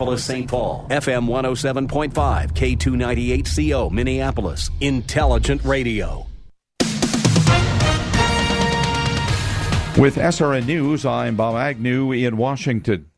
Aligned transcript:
St. 0.00 0.48
Paul, 0.48 0.86
FM 0.88 1.28
107.5, 1.28 2.12
K298CO, 2.52 3.90
Minneapolis, 3.90 4.70
Intelligent 4.80 5.62
Radio. 5.62 6.26
With 9.98 10.16
SRN 10.16 10.64
News, 10.64 11.04
I'm 11.04 11.36
Bob 11.36 11.56
Agnew 11.56 12.12
in 12.12 12.38
Washington. 12.38 13.10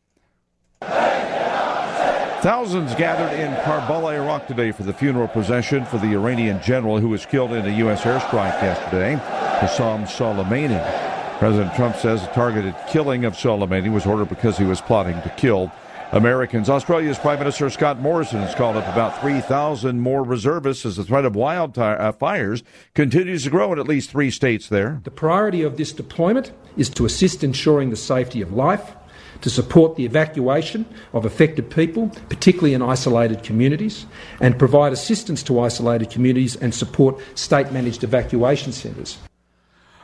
Thousands 2.41 2.93
gathered 2.95 3.39
in 3.39 3.53
Karbala, 3.63 4.15
Iraq 4.15 4.47
today 4.47 4.73
for 4.73 4.83
the 4.83 4.91
funeral 4.91 5.29
procession 5.29 5.85
for 5.85 5.97
the 5.99 6.11
Iranian 6.13 6.61
general 6.61 6.99
who 6.99 7.07
was 7.07 7.25
killed 7.25 7.53
in 7.53 7.65
a 7.65 7.77
U.S. 7.77 8.01
airstrike 8.01 8.61
yesterday, 8.61 9.15
Qassem 9.61 10.05
Soleimani. 10.05 11.39
President 11.39 11.73
Trump 11.75 11.95
says 11.95 12.19
the 12.21 12.27
targeted 12.33 12.75
killing 12.89 13.23
of 13.23 13.33
Soleimani 13.35 13.89
was 13.89 14.05
ordered 14.05 14.27
because 14.27 14.57
he 14.57 14.65
was 14.65 14.81
plotting 14.81 15.21
to 15.21 15.29
kill 15.37 15.71
Americans. 16.13 16.69
Australia's 16.69 17.17
Prime 17.17 17.39
Minister 17.39 17.67
Scott 17.71 17.99
Morrison 17.99 18.39
has 18.41 18.53
called 18.53 18.77
up 18.77 18.87
about 18.87 19.19
3,000 19.19 19.99
more 19.99 20.23
reservists 20.23 20.85
as 20.85 20.97
the 20.97 21.03
threat 21.03 21.25
of 21.25 21.33
wildfires 21.33 22.61
uh, 22.61 22.65
continues 22.93 23.45
to 23.45 23.49
grow 23.49 23.73
in 23.73 23.79
at 23.79 23.87
least 23.87 24.11
three 24.11 24.29
states 24.29 24.69
there. 24.69 25.01
The 25.05 25.11
priority 25.11 25.63
of 25.63 25.77
this 25.77 25.91
deployment 25.91 26.51
is 26.77 26.87
to 26.91 27.05
assist 27.05 27.43
ensuring 27.43 27.89
the 27.89 27.95
safety 27.95 28.43
of 28.43 28.53
life, 28.53 28.95
to 29.41 29.49
support 29.49 29.95
the 29.95 30.05
evacuation 30.05 30.85
of 31.13 31.25
affected 31.25 31.71
people, 31.71 32.09
particularly 32.29 32.75
in 32.75 32.83
isolated 32.83 33.41
communities, 33.41 34.05
and 34.39 34.59
provide 34.59 34.93
assistance 34.93 35.41
to 35.43 35.59
isolated 35.61 36.11
communities 36.11 36.55
and 36.55 36.75
support 36.75 37.19
state 37.33 37.71
managed 37.71 38.03
evacuation 38.03 38.71
centres. 38.71 39.17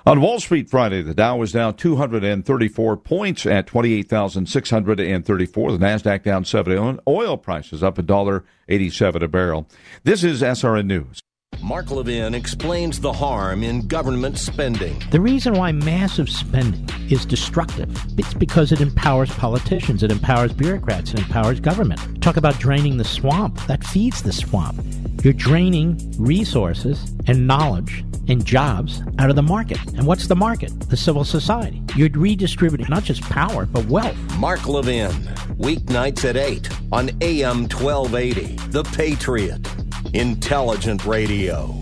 On 0.10 0.22
Wall 0.22 0.40
Street 0.40 0.72
Friday, 0.72 1.04
the 1.04 1.14
Dow 1.14 1.38
was 1.38 1.52
down 1.52 1.76
234 1.76 2.98
points 2.98 3.46
at 3.46 3.68
28,634. 3.68 5.72
The 5.72 5.78
Nasdaq 5.78 6.24
down 6.24 6.46
7. 6.46 7.00
Oil 7.08 7.38
prices 7.38 7.84
up 7.84 7.98
$1.87 7.98 9.22
a 9.22 9.28
barrel. 9.28 9.70
This 10.04 10.24
is 10.24 10.42
SRN 10.42 10.88
News. 10.88 11.22
Mark 11.62 11.92
Levin 11.92 12.34
explains 12.34 13.00
the 13.00 13.12
harm 13.12 13.64
in 13.64 13.86
government 13.88 14.38
spending. 14.38 15.02
The 15.12 15.20
reason 15.20 15.54
why 15.54 15.72
massive 15.72 16.30
spending 16.30 16.88
is 17.10 17.26
destructive 17.26 17.90
it's 18.18 18.34
because 18.34 18.72
it 18.72 18.82
empowers 18.82 19.30
politicians, 19.32 20.04
it 20.04 20.12
empowers 20.12 20.54
bureaucrats, 20.54 21.14
it 21.14 21.20
empowers 21.20 21.60
government. 21.60 22.22
Talk 22.22 22.38
about 22.38 22.60
draining 22.60 22.98
the 22.98 23.04
swamp. 23.04 23.60
That 23.68 23.84
feeds 23.84 24.22
the 24.22 24.34
swamp. 24.34 24.80
You're 25.24 25.34
draining 25.34 26.14
resources 26.18 27.14
and 27.28 27.48
knowledge 27.48 28.04
and 28.28 28.46
jobs 28.46 29.02
out 29.18 29.30
of 29.30 29.36
the 29.36 29.44
market. 29.44 29.80
And 29.94 30.06
what's 30.06 30.28
the 30.28 30.36
market? 30.36 30.72
The 30.90 30.98
civil 30.98 31.24
society. 31.24 31.82
You're 31.96 32.10
redistributing 32.10 32.88
not 32.90 33.04
just 33.04 33.22
power, 33.24 33.66
but 33.66 33.86
wealth. 33.86 34.18
Mark 34.38 34.68
Levin, 34.68 35.12
weeknights 35.58 36.24
at 36.26 36.38
8 36.38 36.70
on 36.92 37.10
AM 37.22 37.68
1280. 37.68 38.56
The 38.70 38.84
Patriot. 38.84 39.69
Intelligent 40.14 41.06
Radio. 41.06 41.76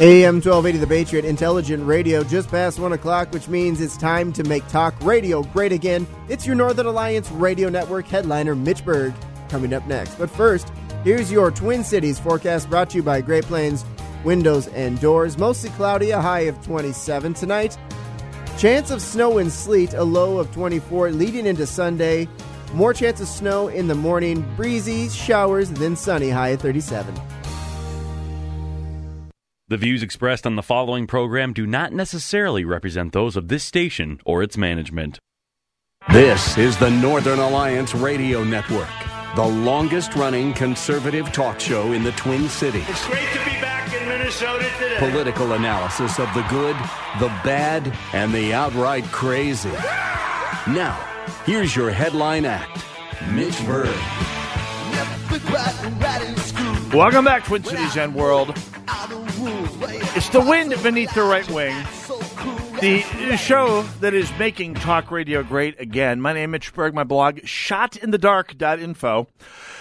AM 0.00 0.40
1280 0.40 0.78
The 0.78 0.86
Patriot 0.86 1.24
Intelligent 1.24 1.86
Radio 1.86 2.24
just 2.24 2.48
past 2.48 2.80
1 2.80 2.92
o'clock, 2.92 3.32
which 3.32 3.46
means 3.46 3.80
it's 3.80 3.96
time 3.96 4.32
to 4.32 4.42
make 4.42 4.66
talk 4.66 4.94
radio 5.00 5.42
great 5.44 5.70
again. 5.70 6.08
It's 6.28 6.44
your 6.44 6.56
Northern 6.56 6.86
Alliance 6.86 7.30
Radio 7.30 7.68
Network 7.68 8.06
headliner, 8.08 8.56
Mitch 8.56 8.84
Berg, 8.84 9.14
coming 9.48 9.72
up 9.72 9.86
next. 9.86 10.16
But 10.16 10.28
first, 10.28 10.72
here's 11.04 11.30
your 11.30 11.52
Twin 11.52 11.84
Cities 11.84 12.18
forecast 12.18 12.68
brought 12.68 12.90
to 12.90 12.96
you 12.96 13.02
by 13.04 13.20
Great 13.20 13.44
Plains 13.44 13.84
Windows 14.24 14.66
and 14.68 15.00
Doors. 15.00 15.38
Mostly 15.38 15.70
cloudy, 15.70 16.10
a 16.10 16.20
high 16.20 16.40
of 16.40 16.60
27 16.64 17.34
tonight. 17.34 17.78
Chance 18.58 18.90
of 18.90 19.00
snow 19.00 19.38
and 19.38 19.52
sleet, 19.52 19.94
a 19.94 20.02
low 20.02 20.38
of 20.38 20.52
24, 20.52 21.12
leading 21.12 21.46
into 21.46 21.66
Sunday. 21.66 22.28
More 22.72 22.94
chance 22.94 23.20
of 23.20 23.28
snow 23.28 23.68
in 23.68 23.88
the 23.88 23.94
morning, 23.94 24.44
breezy, 24.56 25.08
showers, 25.08 25.70
then 25.70 25.96
sunny, 25.96 26.30
high 26.30 26.52
at 26.52 26.60
37. 26.60 27.14
The 29.68 29.78
views 29.78 30.02
expressed 30.02 30.46
on 30.46 30.56
the 30.56 30.62
following 30.62 31.06
program 31.06 31.52
do 31.54 31.66
not 31.66 31.92
necessarily 31.92 32.64
represent 32.64 33.12
those 33.12 33.34
of 33.34 33.48
this 33.48 33.64
station 33.64 34.20
or 34.26 34.42
its 34.42 34.58
management. 34.58 35.18
This 36.12 36.58
is 36.58 36.76
the 36.76 36.90
Northern 36.90 37.38
Alliance 37.38 37.94
Radio 37.94 38.44
Network, 38.44 38.90
the 39.36 39.46
longest 39.46 40.14
running 40.16 40.52
conservative 40.52 41.32
talk 41.32 41.58
show 41.58 41.92
in 41.92 42.02
the 42.02 42.12
Twin 42.12 42.48
Cities. 42.50 42.84
It's 42.86 43.06
great 43.06 43.26
to 43.32 43.38
be 43.38 43.58
back 43.62 43.90
in 43.94 44.06
Minnesota 44.06 44.70
today. 44.78 44.96
Political 44.98 45.54
analysis 45.54 46.18
of 46.18 46.28
the 46.34 46.42
good, 46.50 46.76
the 47.18 47.28
bad, 47.42 47.90
and 48.12 48.34
the 48.34 48.52
outright 48.52 49.04
crazy. 49.04 49.72
Now, 50.68 51.13
Here's 51.44 51.74
your 51.74 51.90
headline 51.90 52.44
act 52.44 52.84
Mitch 53.30 53.58
Berg. 53.66 53.94
Welcome 56.94 57.24
back, 57.24 57.44
Twin 57.44 57.64
Cities 57.64 57.96
and 57.96 58.14
World. 58.14 58.52
It's 60.16 60.28
the 60.28 60.40
wind 60.40 60.74
beneath 60.82 61.12
the 61.14 61.22
right 61.22 61.48
wing. 61.50 61.74
The 62.80 63.36
show 63.38 63.82
that 64.00 64.14
is 64.14 64.30
making 64.38 64.74
talk 64.74 65.10
radio 65.10 65.42
great 65.42 65.80
again. 65.80 66.20
My 66.20 66.32
name 66.32 66.50
is 66.50 66.52
Mitch 66.52 66.74
Berg. 66.74 66.92
My 66.92 67.04
blog, 67.04 67.36
shotinthedark.info. 67.36 69.28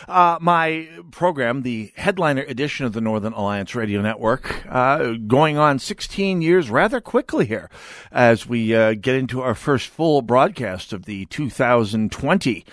Uh, 0.08 0.38
my 0.40 0.90
program, 1.12 1.64
the 1.64 1.92
headliner 1.96 2.44
edition 2.44 2.86
of 2.86 2.94
the 2.94 3.02
Northern 3.02 3.34
Alliance 3.34 3.74
Radio 3.76 4.02
Network, 4.02 4.66
uh, 4.70 5.14
going 5.28 5.58
on 5.58 5.80
16 5.80 6.42
years 6.42 6.70
rather 6.70 7.02
quickly 7.02 7.46
here 7.46 7.70
as 8.12 8.48
we 8.48 8.76
uh, 8.76 8.94
get 8.94 9.16
into 9.16 9.42
our 9.42 9.56
first 9.56 9.88
full 9.88 10.22
broadcast 10.22 10.94
of 10.94 11.06
the 11.06 11.26
2020. 11.26 12.66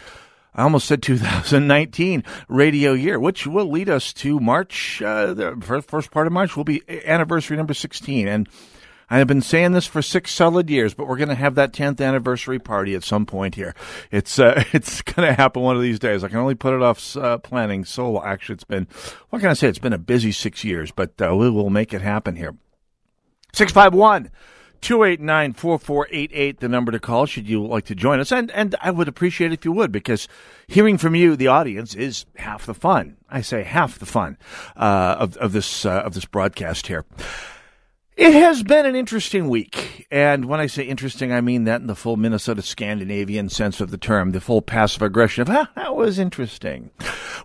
I 0.54 0.62
almost 0.62 0.86
said 0.86 1.02
2019 1.02 2.24
radio 2.48 2.92
year, 2.92 3.18
which 3.18 3.46
will 3.46 3.70
lead 3.70 3.88
us 3.88 4.12
to 4.14 4.38
March. 4.38 5.00
Uh, 5.00 5.32
the 5.32 5.82
first 5.86 6.10
part 6.10 6.26
of 6.26 6.32
March 6.32 6.56
will 6.56 6.64
be 6.64 6.82
anniversary 7.06 7.56
number 7.56 7.74
16. 7.74 8.28
And 8.28 8.48
I 9.10 9.18
have 9.18 9.26
been 9.26 9.42
saying 9.42 9.72
this 9.72 9.86
for 9.86 10.02
six 10.02 10.32
solid 10.32 10.70
years, 10.70 10.94
but 10.94 11.08
we're 11.08 11.16
going 11.16 11.30
to 11.30 11.34
have 11.34 11.56
that 11.56 11.72
10th 11.72 12.00
anniversary 12.00 12.60
party 12.60 12.94
at 12.94 13.02
some 13.02 13.26
point 13.26 13.56
here. 13.56 13.74
It's 14.12 14.38
uh, 14.38 14.62
it's 14.72 15.02
going 15.02 15.28
to 15.28 15.34
happen 15.34 15.62
one 15.62 15.76
of 15.76 15.82
these 15.82 15.98
days. 15.98 16.22
I 16.22 16.28
can 16.28 16.38
only 16.38 16.54
put 16.54 16.74
it 16.74 16.82
off 16.82 17.16
uh, 17.16 17.38
planning 17.38 17.84
so. 17.84 18.22
Actually, 18.24 18.54
it's 18.54 18.64
been 18.64 18.86
what 19.30 19.40
can 19.40 19.50
I 19.50 19.54
say? 19.54 19.68
It's 19.68 19.80
been 19.80 19.92
a 19.92 19.98
busy 19.98 20.30
six 20.30 20.62
years, 20.62 20.92
but 20.92 21.20
uh, 21.20 21.34
we 21.34 21.50
will 21.50 21.70
make 21.70 21.92
it 21.92 22.02
happen 22.02 22.36
here. 22.36 22.54
Six 23.52 23.72
five 23.72 23.92
one. 23.92 24.30
289 24.80 25.52
4488, 25.52 26.60
the 26.60 26.68
number 26.68 26.90
to 26.90 26.98
call 26.98 27.26
should 27.26 27.46
you 27.46 27.66
like 27.66 27.84
to 27.84 27.94
join 27.94 28.18
us. 28.18 28.32
And, 28.32 28.50
and 28.52 28.74
I 28.80 28.90
would 28.90 29.08
appreciate 29.08 29.52
it 29.52 29.58
if 29.58 29.64
you 29.66 29.72
would, 29.72 29.92
because 29.92 30.26
hearing 30.68 30.96
from 30.96 31.14
you, 31.14 31.36
the 31.36 31.48
audience, 31.48 31.94
is 31.94 32.24
half 32.36 32.64
the 32.64 32.72
fun. 32.72 33.18
I 33.28 33.42
say 33.42 33.62
half 33.62 33.98
the 33.98 34.06
fun, 34.06 34.38
uh, 34.76 35.16
of, 35.18 35.36
of 35.36 35.52
this, 35.52 35.84
uh, 35.84 36.00
of 36.00 36.14
this 36.14 36.24
broadcast 36.24 36.86
here. 36.86 37.04
It 38.20 38.34
has 38.34 38.62
been 38.62 38.84
an 38.84 38.94
interesting 38.94 39.48
week. 39.48 40.06
And 40.10 40.44
when 40.44 40.60
I 40.60 40.66
say 40.66 40.82
interesting, 40.82 41.32
I 41.32 41.40
mean 41.40 41.64
that 41.64 41.80
in 41.80 41.86
the 41.86 41.94
full 41.94 42.18
Minnesota 42.18 42.60
Scandinavian 42.60 43.48
sense 43.48 43.80
of 43.80 43.90
the 43.90 43.96
term, 43.96 44.32
the 44.32 44.42
full 44.42 44.60
passive 44.60 45.00
aggression 45.00 45.40
of, 45.40 45.48
ah, 45.48 45.70
that 45.74 45.96
was 45.96 46.18
interesting. 46.18 46.90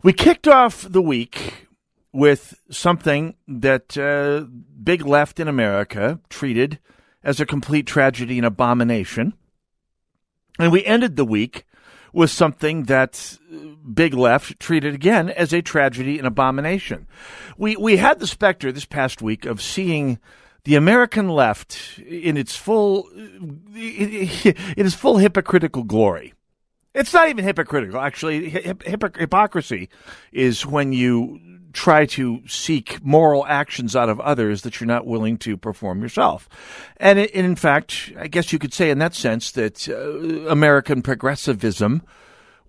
We 0.03 0.11
kicked 0.11 0.49
off 0.49 0.81
the 0.81 1.01
week 1.01 1.67
with 2.11 2.59
something 2.69 3.35
that 3.47 3.97
uh, 3.97 4.47
big 4.83 5.05
left 5.05 5.39
in 5.39 5.47
America 5.47 6.19
treated 6.27 6.79
as 7.23 7.39
a 7.39 7.45
complete 7.45 7.87
tragedy 7.87 8.37
and 8.37 8.45
abomination. 8.45 9.33
And 10.59 10.73
we 10.73 10.83
ended 10.83 11.15
the 11.15 11.23
week 11.23 11.63
with 12.11 12.31
something 12.31 12.83
that 12.83 13.37
big 13.93 14.13
left 14.13 14.59
treated 14.59 14.93
again 14.93 15.29
as 15.29 15.53
a 15.53 15.61
tragedy 15.61 16.17
and 16.17 16.27
abomination. 16.27 17.07
We 17.57 17.77
we 17.77 17.95
had 17.95 18.19
the 18.19 18.27
specter 18.27 18.73
this 18.73 18.85
past 18.85 19.21
week 19.21 19.45
of 19.45 19.61
seeing 19.61 20.19
the 20.65 20.75
American 20.75 21.29
left 21.29 21.99
in 21.99 22.37
its 22.37 22.55
full 22.55 23.07
in 23.15 23.61
its 23.75 24.93
full 24.93 25.17
hypocritical 25.17 25.83
glory. 25.83 26.33
It's 26.93 27.13
not 27.13 27.29
even 27.29 27.43
hypocritical, 27.43 27.99
actually. 27.99 28.49
hypocrisy 28.49 29.89
is 30.31 30.65
when 30.65 30.93
you 30.93 31.39
try 31.73 32.05
to 32.05 32.41
seek 32.47 33.03
moral 33.03 33.45
actions 33.45 33.97
out 33.97 34.07
of 34.07 34.19
others 34.21 34.61
that 34.61 34.79
you're 34.79 34.87
not 34.87 35.05
willing 35.05 35.37
to 35.39 35.57
perform 35.57 36.01
yourself. 36.01 36.47
And, 36.97 37.19
in 37.19 37.57
fact, 37.57 38.13
I 38.17 38.27
guess 38.27 38.53
you 38.53 38.59
could 38.59 38.73
say 38.73 38.89
in 38.89 38.99
that 38.99 39.13
sense 39.13 39.51
that 39.51 39.89
uh, 39.89 40.49
American 40.49 41.01
progressivism 41.01 42.01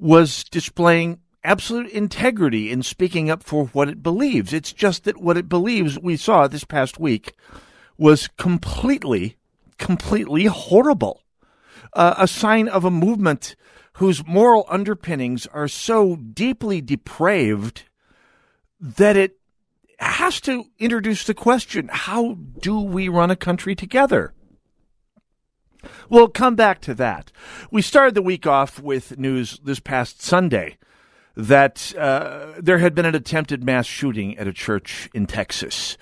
was 0.00 0.42
displaying 0.42 1.20
absolute 1.44 1.88
integrity 1.90 2.72
in 2.72 2.82
speaking 2.82 3.30
up 3.30 3.44
for 3.44 3.66
what 3.66 3.88
it 3.88 4.02
believes. 4.02 4.52
It's 4.52 4.72
just 4.72 5.04
that 5.04 5.18
what 5.18 5.36
it 5.36 5.48
believes, 5.48 6.00
we 6.00 6.16
saw 6.16 6.48
this 6.48 6.64
past 6.64 6.98
week, 6.98 7.34
was 7.98 8.28
completely, 8.36 9.36
completely 9.78 10.44
horrible. 10.46 11.22
Uh, 11.92 12.14
a 12.18 12.28
sign 12.28 12.68
of 12.68 12.84
a 12.84 12.90
movement 12.90 13.56
whose 13.94 14.26
moral 14.26 14.66
underpinnings 14.68 15.46
are 15.48 15.68
so 15.68 16.16
deeply 16.16 16.80
depraved 16.80 17.84
that 18.78 19.16
it 19.16 19.38
has 19.98 20.40
to 20.42 20.66
introduce 20.78 21.24
the 21.24 21.32
question 21.32 21.88
how 21.90 22.34
do 22.60 22.80
we 22.80 23.08
run 23.08 23.30
a 23.30 23.36
country 23.36 23.74
together? 23.74 24.34
We'll 26.10 26.28
come 26.28 26.56
back 26.56 26.80
to 26.82 26.94
that. 26.94 27.32
We 27.70 27.80
started 27.80 28.14
the 28.14 28.22
week 28.22 28.46
off 28.46 28.80
with 28.80 29.18
news 29.18 29.60
this 29.62 29.80
past 29.80 30.20
Sunday 30.20 30.76
that 31.36 31.94
uh, 31.96 32.54
there 32.58 32.78
had 32.78 32.94
been 32.94 33.04
an 33.04 33.14
attempted 33.14 33.62
mass 33.62 33.86
shooting 33.86 34.36
at 34.38 34.48
a 34.48 34.52
church 34.52 35.08
in 35.14 35.26
Texas. 35.26 35.96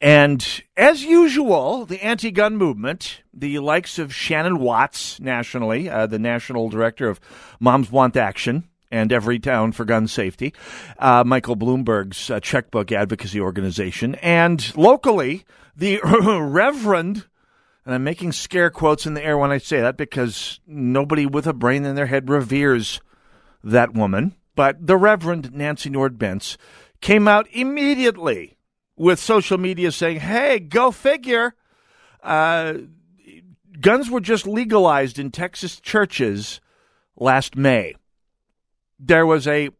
And 0.00 0.62
as 0.76 1.04
usual, 1.04 1.84
the 1.84 2.04
anti 2.04 2.30
gun 2.30 2.56
movement, 2.56 3.22
the 3.34 3.58
likes 3.58 3.98
of 3.98 4.14
Shannon 4.14 4.58
Watts 4.58 5.18
nationally, 5.18 5.88
uh, 5.88 6.06
the 6.06 6.20
national 6.20 6.68
director 6.68 7.08
of 7.08 7.18
Moms 7.58 7.90
Want 7.90 8.16
Action, 8.16 8.68
and 8.90 9.10
Everytown 9.10 9.74
for 9.74 9.84
gun 9.84 10.06
safety, 10.06 10.54
uh, 10.98 11.24
Michael 11.24 11.56
Bloomberg's 11.56 12.30
uh, 12.30 12.38
checkbook 12.40 12.92
advocacy 12.92 13.40
organization, 13.40 14.14
and 14.16 14.76
locally, 14.76 15.44
the 15.76 16.00
Reverend, 16.04 17.26
and 17.84 17.94
I'm 17.94 18.04
making 18.04 18.32
scare 18.32 18.70
quotes 18.70 19.04
in 19.04 19.14
the 19.14 19.24
air 19.24 19.36
when 19.36 19.50
I 19.50 19.58
say 19.58 19.80
that 19.80 19.96
because 19.96 20.60
nobody 20.66 21.26
with 21.26 21.46
a 21.46 21.52
brain 21.52 21.84
in 21.84 21.96
their 21.96 22.06
head 22.06 22.30
reveres 22.30 23.00
that 23.64 23.94
woman, 23.94 24.36
but 24.54 24.86
the 24.86 24.96
Reverend 24.96 25.52
Nancy 25.52 25.90
Nord 25.90 26.18
Bence 26.18 26.56
came 27.00 27.28
out 27.28 27.48
immediately 27.52 28.57
with 28.98 29.18
social 29.18 29.56
media 29.58 29.92
saying, 29.92 30.20
hey, 30.20 30.58
go 30.58 30.90
figure. 30.90 31.54
Uh, 32.22 32.74
guns 33.80 34.10
were 34.10 34.20
just 34.20 34.46
legalized 34.46 35.18
in 35.18 35.30
Texas 35.30 35.80
churches 35.80 36.60
last 37.16 37.56
May 37.56 37.94
there 38.98 39.26
was 39.26 39.46
a 39.46 39.70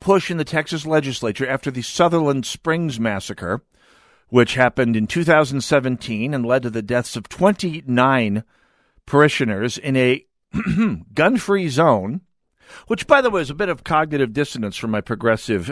push 0.00 0.30
in 0.30 0.36
the 0.36 0.44
Texas 0.44 0.86
legislature 0.86 1.48
after 1.48 1.70
the 1.70 1.82
Sutherland 1.82 2.46
Springs 2.46 3.00
massacre, 3.00 3.62
which 4.28 4.54
happened 4.54 4.96
in 4.96 5.06
2017 5.06 6.32
and 6.32 6.46
led 6.46 6.62
to 6.62 6.70
the 6.70 6.82
deaths 6.82 7.16
of 7.16 7.28
29 7.28 8.44
parishioners 9.06 9.78
in 9.78 9.96
a 9.96 10.24
gun 11.14 11.36
free 11.36 11.68
zone. 11.68 12.20
Which, 12.86 13.06
by 13.06 13.20
the 13.20 13.30
way, 13.30 13.40
is 13.40 13.50
a 13.50 13.54
bit 13.54 13.68
of 13.68 13.84
cognitive 13.84 14.32
dissonance 14.32 14.76
for 14.76 14.88
my 14.88 15.00
progressive 15.00 15.66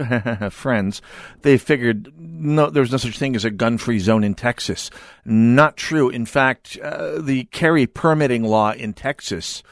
friends. 0.52 1.02
They 1.42 1.58
figured 1.58 2.12
no, 2.18 2.70
there's 2.70 2.92
no 2.92 2.98
such 2.98 3.18
thing 3.18 3.36
as 3.36 3.44
a 3.44 3.50
gun-free 3.50 3.98
zone 3.98 4.24
in 4.24 4.34
Texas. 4.34 4.90
Not 5.24 5.76
true. 5.76 6.08
In 6.08 6.26
fact, 6.26 6.78
uh, 6.82 7.20
the 7.20 7.44
carry 7.44 7.86
permitting 7.86 8.44
law 8.44 8.72
in 8.72 8.92
Texas 8.92 9.62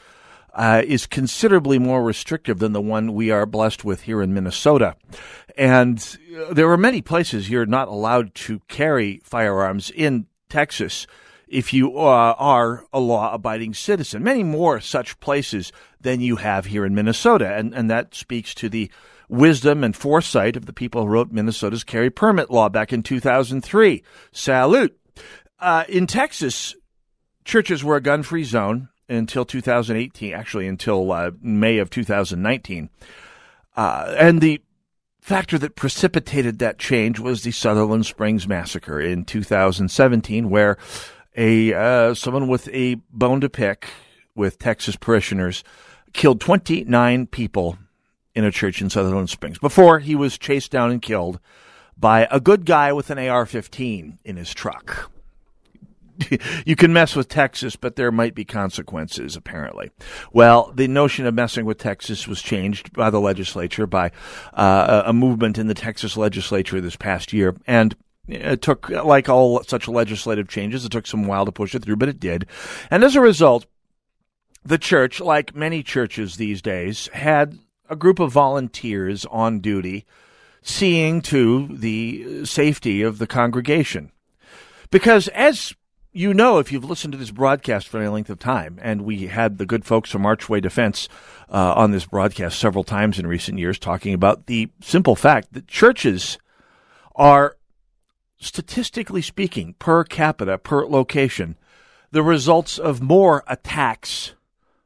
uh, 0.53 0.81
is 0.85 1.05
considerably 1.05 1.77
more 1.77 2.03
restrictive 2.03 2.59
than 2.59 2.71
the 2.71 2.81
one 2.81 3.13
we 3.13 3.29
are 3.29 3.45
blessed 3.45 3.83
with 3.83 4.03
here 4.03 4.21
in 4.21 4.33
Minnesota. 4.33 4.95
And 5.57 6.17
uh, 6.37 6.53
there 6.53 6.71
are 6.71 6.77
many 6.77 7.01
places 7.01 7.49
you're 7.49 7.65
not 7.65 7.87
allowed 7.87 8.33
to 8.35 8.59
carry 8.67 9.21
firearms 9.23 9.91
in 9.91 10.27
Texas 10.49 11.07
if 11.47 11.73
you 11.73 11.97
uh, 11.97 12.35
are 12.37 12.85
a 12.91 12.99
law 12.99 13.33
abiding 13.33 13.73
citizen. 13.73 14.23
Many 14.23 14.43
more 14.43 14.79
such 14.79 15.19
places 15.19 15.71
than 16.01 16.21
you 16.21 16.37
have 16.37 16.65
here 16.65 16.85
in 16.85 16.95
Minnesota. 16.95 17.53
And, 17.55 17.73
and 17.73 17.89
that 17.89 18.15
speaks 18.15 18.53
to 18.55 18.69
the 18.69 18.91
wisdom 19.29 19.83
and 19.83 19.95
foresight 19.95 20.55
of 20.55 20.65
the 20.65 20.73
people 20.73 21.01
who 21.01 21.07
wrote 21.07 21.31
Minnesota's 21.31 21.83
carry 21.83 22.09
permit 22.09 22.51
law 22.51 22.69
back 22.69 22.93
in 22.93 23.03
2003. 23.03 24.03
Salute. 24.31 24.97
Uh, 25.59 25.83
in 25.87 26.05
Texas, 26.07 26.75
churches 27.43 27.83
were 27.83 27.95
a 27.95 28.01
gun 28.01 28.23
free 28.23 28.43
zone 28.43 28.89
until 29.07 29.45
2018, 29.45 30.33
actually 30.33 30.67
until 30.67 31.11
uh, 31.11 31.31
May 31.41 31.77
of 31.77 31.89
2019. 31.89 32.89
Uh, 33.75 34.15
and 34.17 34.41
the 34.41 34.61
factor 35.21 35.57
that 35.57 35.75
precipitated 35.75 36.59
that 36.59 36.77
change 36.77 37.19
was 37.19 37.43
the 37.43 37.51
Sutherland 37.51 38.05
Springs 38.05 38.47
massacre 38.47 38.99
in 38.99 39.25
2017, 39.25 40.49
where 40.49 40.77
a 41.35 41.73
uh, 41.73 42.13
someone 42.13 42.47
with 42.47 42.67
a 42.69 42.95
bone 43.11 43.41
to 43.41 43.49
pick 43.49 43.89
with 44.35 44.59
Texas 44.59 44.95
parishioners 44.95 45.63
killed 46.13 46.39
29 46.39 47.27
people 47.27 47.77
in 48.33 48.43
a 48.43 48.51
church 48.51 48.81
in 48.81 48.89
Sutherland 48.89 49.29
Springs 49.29 49.59
before 49.59 49.99
he 49.99 50.15
was 50.15 50.37
chased 50.37 50.71
down 50.71 50.91
and 50.91 51.01
killed 51.01 51.39
by 51.97 52.27
a 52.29 52.39
good 52.39 52.65
guy 52.65 52.91
with 52.91 53.09
an 53.09 53.17
AR-15 53.17 54.17
in 54.23 54.35
his 54.35 54.53
truck. 54.53 55.11
you 56.65 56.75
can 56.75 56.93
mess 56.93 57.15
with 57.15 57.27
Texas, 57.27 57.75
but 57.75 57.95
there 57.95 58.11
might 58.11 58.35
be 58.35 58.45
consequences, 58.45 59.35
apparently. 59.35 59.91
Well, 60.31 60.71
the 60.75 60.87
notion 60.87 61.25
of 61.25 61.33
messing 61.33 61.65
with 61.65 61.77
Texas 61.77 62.27
was 62.27 62.41
changed 62.41 62.93
by 62.93 63.09
the 63.09 63.19
legislature, 63.19 63.87
by 63.87 64.11
uh, 64.53 65.03
a 65.05 65.13
movement 65.13 65.57
in 65.57 65.67
the 65.67 65.73
Texas 65.73 66.15
legislature 66.17 66.79
this 66.81 66.95
past 66.95 67.33
year. 67.33 67.55
And 67.67 67.95
it 68.27 68.61
took, 68.61 68.89
like 68.89 69.29
all 69.29 69.63
such 69.63 69.87
legislative 69.87 70.47
changes, 70.47 70.85
it 70.85 70.91
took 70.91 71.07
some 71.07 71.27
while 71.27 71.45
to 71.45 71.51
push 71.51 71.75
it 71.75 71.83
through, 71.83 71.97
but 71.97 72.09
it 72.09 72.19
did. 72.19 72.47
And 72.89 73.03
as 73.03 73.15
a 73.15 73.21
result, 73.21 73.65
the 74.63 74.77
church, 74.77 75.19
like 75.19 75.55
many 75.55 75.83
churches 75.83 76.35
these 76.35 76.61
days, 76.61 77.07
had 77.13 77.59
a 77.89 77.95
group 77.95 78.19
of 78.19 78.31
volunteers 78.31 79.25
on 79.25 79.59
duty 79.59 80.05
seeing 80.61 81.21
to 81.21 81.67
the 81.67 82.45
safety 82.45 83.03
of 83.03 83.19
the 83.19 83.27
congregation. 83.27 84.11
Because 84.89 85.27
as 85.29 85.75
you 86.15 86.33
know, 86.33 86.59
if 86.59 86.71
you've 86.71 86.85
listened 86.85 87.11
to 87.11 87.17
this 87.17 87.29
broadcast 87.29 87.89
for 87.89 87.99
any 87.99 88.07
length 88.07 88.29
of 88.29 88.39
time, 88.39 88.79
and 88.81 89.01
we 89.01 89.27
had 89.27 89.57
the 89.57 89.65
good 89.65 89.83
folks 89.83 90.09
from 90.09 90.25
Archway 90.25 90.61
Defense 90.61 91.09
uh, 91.49 91.73
on 91.75 91.91
this 91.91 92.05
broadcast 92.05 92.57
several 92.57 92.85
times 92.85 93.19
in 93.19 93.27
recent 93.27 93.59
years 93.59 93.77
talking 93.77 94.13
about 94.13 94.45
the 94.45 94.69
simple 94.81 95.17
fact 95.17 95.51
that 95.51 95.67
churches 95.67 96.37
are, 97.15 97.57
statistically 98.45 99.21
speaking, 99.21 99.75
per 99.79 100.03
capita, 100.03 100.57
per 100.57 100.85
location, 100.85 101.57
the 102.11 102.23
results 102.23 102.77
of 102.77 103.01
more 103.01 103.43
attacks 103.47 104.33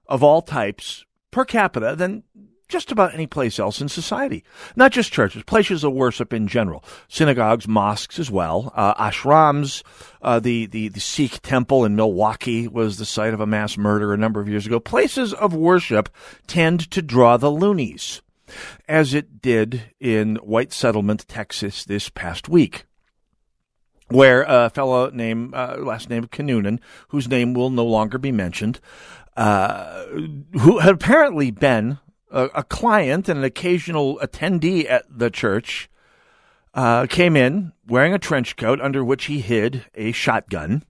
of 0.08 0.24
all 0.24 0.42
types 0.42 1.06
per 1.32 1.46
capita 1.46 1.96
than 1.96 2.24
just 2.68 2.92
about 2.92 3.14
any 3.14 3.28
place 3.28 3.60
else 3.60 3.82
in 3.82 3.90
society. 3.90 4.44
Not 4.76 4.92
just 4.92 5.12
churches, 5.12 5.44
places 5.44 5.84
of 5.84 5.92
worship 5.92 6.34
in 6.34 6.48
general, 6.48 6.84
synagogues, 7.08 7.68
mosques 7.68 8.20
as 8.20 8.30
well, 8.30 8.72
uh, 8.76 8.94
ashrams. 8.94 9.84
Uh, 10.22 10.40
the, 10.40 10.68
the 10.68 10.90
the 10.90 11.00
Sikh 11.00 11.42
temple 11.42 11.84
in 11.84 11.96
Milwaukee 11.96 12.68
was 12.68 12.98
the 12.98 13.06
site 13.06 13.34
of 13.34 13.42
a 13.42 13.48
mass 13.48 13.78
murder 13.78 14.14
a 14.14 14.18
number 14.18 14.40
of 14.40 14.48
years 14.48 14.68
ago. 14.68 14.80
Places 14.80 15.34
of 15.34 15.54
worship 15.54 16.10
tend 16.48 16.90
to 16.92 17.02
draw 17.02 17.38
the 17.38 17.52
loonies, 17.52 18.22
as 18.88 19.14
it 19.14 19.42
did 19.42 19.82
in 20.00 20.36
White 20.38 20.72
Settlement, 20.72 21.28
Texas, 21.28 21.84
this 21.84 22.10
past 22.10 22.48
week 22.48 22.86
where 24.10 24.44
a 24.44 24.70
fellow 24.70 25.10
named 25.10 25.54
uh, 25.54 25.78
last 25.80 26.10
name 26.10 26.26
Kinnunen, 26.28 26.80
whose 27.10 27.28
name 27.28 27.54
will 27.54 27.70
no 27.70 27.86
longer 27.86 28.18
be 28.18 28.32
mentioned, 28.32 28.80
uh, 29.38 30.06
who 30.60 30.80
had 30.80 30.94
apparently 30.94 31.52
been 31.52 32.00
a, 32.32 32.46
a 32.56 32.64
client 32.64 33.30
and 33.30 33.40
an 33.40 33.46
occasional 33.46 34.20
attendee 34.20 34.90
at 34.90 35.06
the 35.10 35.30
church 35.30 35.90
uh, 36.74 37.06
came 37.08 37.36
in 37.36 37.74
wearing 37.88 38.14
a 38.14 38.20
trench 38.20 38.56
coat 38.56 38.80
under 38.82 39.04
which 39.04 39.26
he 39.26 39.40
hid 39.42 39.86
a 39.96 40.12
shotgun. 40.12 40.84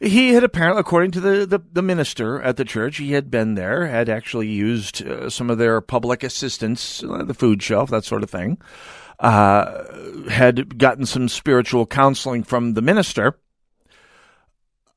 He 0.00 0.34
had 0.34 0.44
apparently, 0.44 0.80
according 0.80 1.12
to 1.12 1.20
the, 1.20 1.46
the, 1.46 1.60
the 1.72 1.82
minister 1.82 2.42
at 2.42 2.56
the 2.56 2.64
church, 2.64 2.98
he 2.98 3.12
had 3.12 3.30
been 3.30 3.54
there, 3.54 3.86
had 3.86 4.08
actually 4.08 4.48
used 4.48 5.06
uh, 5.06 5.30
some 5.30 5.50
of 5.50 5.58
their 5.58 5.80
public 5.80 6.22
assistance, 6.22 7.02
uh, 7.04 7.22
the 7.24 7.32
food 7.32 7.62
shelf, 7.62 7.90
that 7.90 8.04
sort 8.04 8.22
of 8.22 8.30
thing, 8.30 8.58
uh, 9.24 10.28
had 10.28 10.76
gotten 10.76 11.06
some 11.06 11.28
spiritual 11.28 11.86
counseling 11.86 12.44
from 12.44 12.74
the 12.74 12.82
minister. 12.82 13.38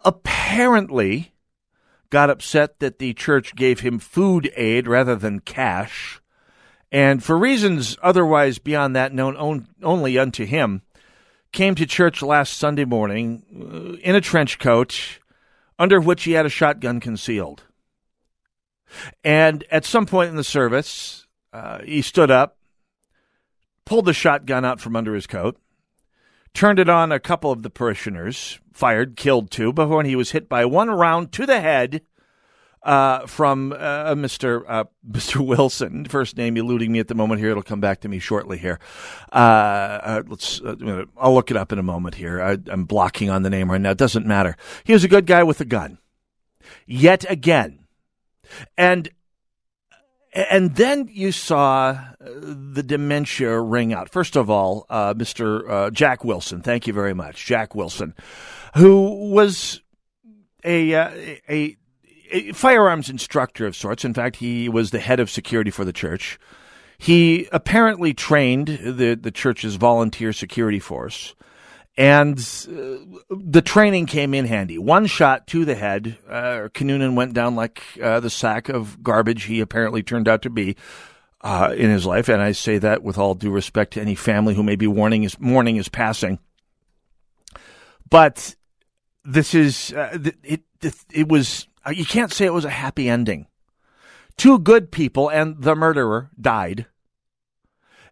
Apparently, 0.04 1.32
got 2.10 2.30
upset 2.30 2.80
that 2.80 3.00
the 3.00 3.14
church 3.14 3.56
gave 3.56 3.80
him 3.80 4.00
food 4.00 4.52
aid 4.58 4.86
rather 4.86 5.16
than 5.16 5.40
cash, 5.40 6.20
and 6.92 7.24
for 7.24 7.38
reasons 7.38 7.98
otherwise 8.04 8.60
beyond 8.60 8.98
that 8.98 9.14
known 9.14 9.38
on, 9.38 9.68
only 9.82 10.18
unto 10.18 10.46
him, 10.46 10.82
came 11.54 11.74
to 11.76 11.86
church 11.86 12.22
last 12.22 12.58
Sunday 12.58 12.84
morning 12.84 13.46
uh, 13.56 13.98
in 14.00 14.14
a 14.14 14.22
trench 14.22 14.60
coat 14.60 15.20
under 15.80 16.02
which 16.02 16.26
he 16.26 16.34
had 16.34 16.46
a 16.46 16.50
shotgun 16.50 17.00
concealed. 17.00 17.64
And 19.24 19.64
at 19.72 19.86
some 19.86 20.06
point 20.06 20.32
in 20.32 20.36
the 20.36 20.44
service, 20.44 21.26
uh, 21.54 21.80
he 21.84 22.02
stood 22.02 22.30
up, 22.30 22.57
pulled 23.88 24.06
the 24.06 24.14
shotgun 24.14 24.66
out 24.66 24.82
from 24.82 24.98
under 24.98 25.16
his 25.16 25.26
coat, 25.26 25.58
turned 26.54 26.78
it 26.78 26.90
on 26.90 27.12
a 27.12 27.22
couple 27.22 27.52
of 27.52 27.64
the 27.64 27.70
parishioners, 27.70 28.60
fired, 28.74 29.16
killed 29.16 29.50
two, 29.50 29.72
but 29.72 29.88
when 29.88 30.06
he 30.06 30.16
was 30.16 30.32
hit 30.32 30.50
by 30.50 30.66
one 30.66 30.90
round 30.90 31.32
to 31.32 31.46
the 31.46 31.62
head, 31.62 32.02
uh, 32.84 33.26
from 33.26 33.74
uh, 33.74 34.14
Mr. 34.16 34.64
Uh, 34.68 34.86
Mr. 35.10 35.46
Wilson. 35.46 36.06
First 36.06 36.38
name 36.38 36.56
eluding 36.58 36.92
me 36.92 37.00
at 37.00 37.08
the 37.08 37.16
moment 37.16 37.42
here. 37.42 37.52
It'll 37.52 37.64
come 37.64 37.82
back 37.82 38.02
to 38.02 38.10
me 38.10 38.20
shortly 38.20 38.58
here. 38.58 38.80
Uh, 39.32 39.36
uh, 39.36 40.24
let's. 40.28 40.62
I'll 41.18 41.34
look 41.34 41.52
it 41.52 41.58
up 41.58 41.72
in 41.72 41.80
a 41.80 41.84
moment 41.84 42.16
here. 42.16 42.42
I, 42.42 42.58
I'm 42.72 42.86
blocking 42.86 43.30
on 43.30 43.44
the 43.44 43.50
name 43.50 43.72
right 43.72 43.82
now. 43.82 43.92
It 43.92 43.98
doesn't 43.98 44.26
matter. 44.26 44.56
He 44.84 44.94
was 44.94 45.04
a 45.04 45.10
good 45.10 45.26
guy 45.26 45.44
with 45.44 45.60
a 45.60 45.66
gun. 45.66 45.98
Yet 46.86 47.30
again, 47.30 47.88
and 48.78 49.10
and 50.34 50.76
then 50.76 51.10
you 51.12 51.32
saw 51.32 51.90
uh, 51.90 52.06
the 52.20 52.84
dementia 52.84 53.60
ring 53.60 53.94
out. 53.94 54.10
First 54.10 54.36
of 54.36 54.50
all, 54.50 54.86
uh, 54.90 55.14
Mr. 55.14 55.70
Uh, 55.70 55.90
Jack 55.90 56.24
Wilson. 56.24 56.62
Thank 56.62 56.88
you 56.88 56.94
very 56.94 57.14
much, 57.14 57.46
Jack 57.46 57.76
Wilson, 57.76 58.14
who 58.76 59.32
was 59.32 59.82
a 60.64 60.94
a 61.50 61.78
a 62.32 62.52
firearms 62.52 63.10
instructor 63.10 63.66
of 63.66 63.76
sorts. 63.76 64.04
In 64.06 64.14
fact, 64.14 64.38
he 64.38 64.70
was 64.70 64.92
the 64.92 65.00
head 65.00 65.20
of 65.20 65.30
security 65.30 65.72
for 65.72 65.86
the 65.86 65.94
church. 65.94 66.40
He 66.98 67.48
apparently 67.52 68.14
trained 68.14 68.68
the, 68.68 69.18
the 69.20 69.32
church's 69.32 69.76
volunteer 69.76 70.34
security 70.34 70.80
force, 70.80 71.36
and 71.98 72.38
uh, 72.70 72.98
the 73.30 73.62
training 73.62 74.06
came 74.06 74.34
in 74.34 74.46
handy. 74.46 74.78
One 74.78 75.08
shot 75.08 75.48
to 75.48 75.66
the 75.66 75.76
head, 75.76 76.18
uh, 76.30 76.70
Kinnunen 76.74 77.16
went 77.16 77.34
down 77.34 77.56
like 77.56 77.84
uh, 78.02 78.20
the 78.20 78.30
sack 78.30 78.70
of 78.70 79.02
garbage 79.02 79.44
he 79.44 79.60
apparently 79.60 80.04
turned 80.04 80.28
out 80.28 80.44
to 80.44 80.50
be 80.50 80.76
uh, 81.42 81.74
in 81.76 81.90
his 81.90 82.06
life. 82.06 82.30
And 82.30 82.42
I 82.42 82.52
say 82.52 82.78
that 82.78 83.04
with 83.04 83.18
all 83.18 83.34
due 83.34 83.52
respect 83.52 83.94
to 83.94 84.02
any 84.02 84.16
family 84.16 84.54
who 84.54 84.64
may 84.64 84.76
be 84.76 84.88
mourning 84.88 85.24
his, 85.24 85.40
mourning 85.40 85.76
his 85.76 85.90
passing. 85.90 86.40
But 88.10 88.56
this 89.26 89.54
is, 89.56 89.92
uh, 89.94 90.20
it, 90.44 90.64
it, 90.82 90.96
it 91.12 91.28
was 91.28 91.68
uh, 91.88 91.92
you 91.92 92.06
can't 92.06 92.34
say 92.34 92.46
it 92.46 92.54
was 92.54 92.66
a 92.66 92.70
happy 92.70 93.08
ending. 93.08 93.48
Two 94.36 94.60
good 94.60 94.92
people 94.92 95.30
and 95.30 95.62
the 95.62 95.76
murderer 95.76 96.30
died. 96.40 96.86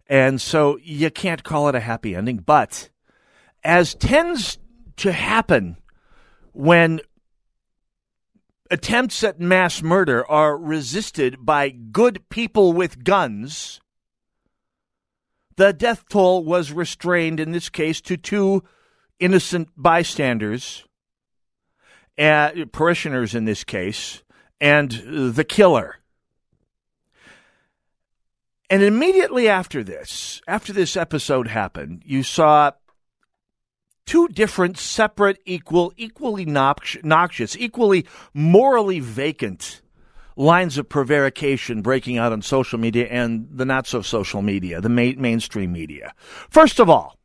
And 0.08 0.40
so 0.40 0.78
you 0.82 1.10
can't 1.10 1.44
call 1.44 1.68
it 1.68 1.74
a 1.74 1.80
happy 1.80 2.14
ending. 2.14 2.38
But 2.38 2.88
as 3.66 3.94
tends 3.94 4.58
to 4.96 5.12
happen 5.12 5.76
when 6.52 7.00
attempts 8.70 9.22
at 9.22 9.40
mass 9.40 9.82
murder 9.82 10.24
are 10.30 10.56
resisted 10.56 11.44
by 11.44 11.68
good 11.68 12.28
people 12.30 12.72
with 12.72 13.04
guns, 13.04 13.80
the 15.56 15.72
death 15.72 16.04
toll 16.08 16.44
was 16.44 16.72
restrained 16.72 17.40
in 17.40 17.52
this 17.52 17.68
case 17.68 18.00
to 18.00 18.16
two 18.16 18.62
innocent 19.18 19.68
bystanders 19.76 20.86
uh, 22.18 22.50
parishioners 22.72 23.34
in 23.34 23.44
this 23.44 23.64
case, 23.64 24.22
and 24.60 24.90
the 25.34 25.44
killer. 25.44 25.96
And 28.70 28.82
immediately 28.82 29.48
after 29.48 29.84
this, 29.84 30.40
after 30.48 30.72
this 30.72 30.96
episode 30.96 31.48
happened, 31.48 32.02
you 32.04 32.22
saw 32.22 32.72
two 34.06 34.28
different, 34.28 34.78
separate, 34.78 35.38
equal, 35.44 35.92
equally 35.96 36.46
noxious, 36.46 37.56
equally 37.58 38.06
morally 38.32 39.00
vacant 39.00 39.82
lines 40.36 40.78
of 40.78 40.88
prevarication 40.88 41.82
breaking 41.82 42.18
out 42.18 42.32
on 42.32 42.42
social 42.42 42.78
media 42.78 43.06
and 43.08 43.48
the 43.50 43.64
not 43.64 43.86
so 43.86 44.02
social 44.02 44.42
media, 44.42 44.80
the 44.80 44.88
mainstream 44.88 45.72
media. 45.72 46.14
First 46.48 46.78
of 46.78 46.88
all, 46.88 47.18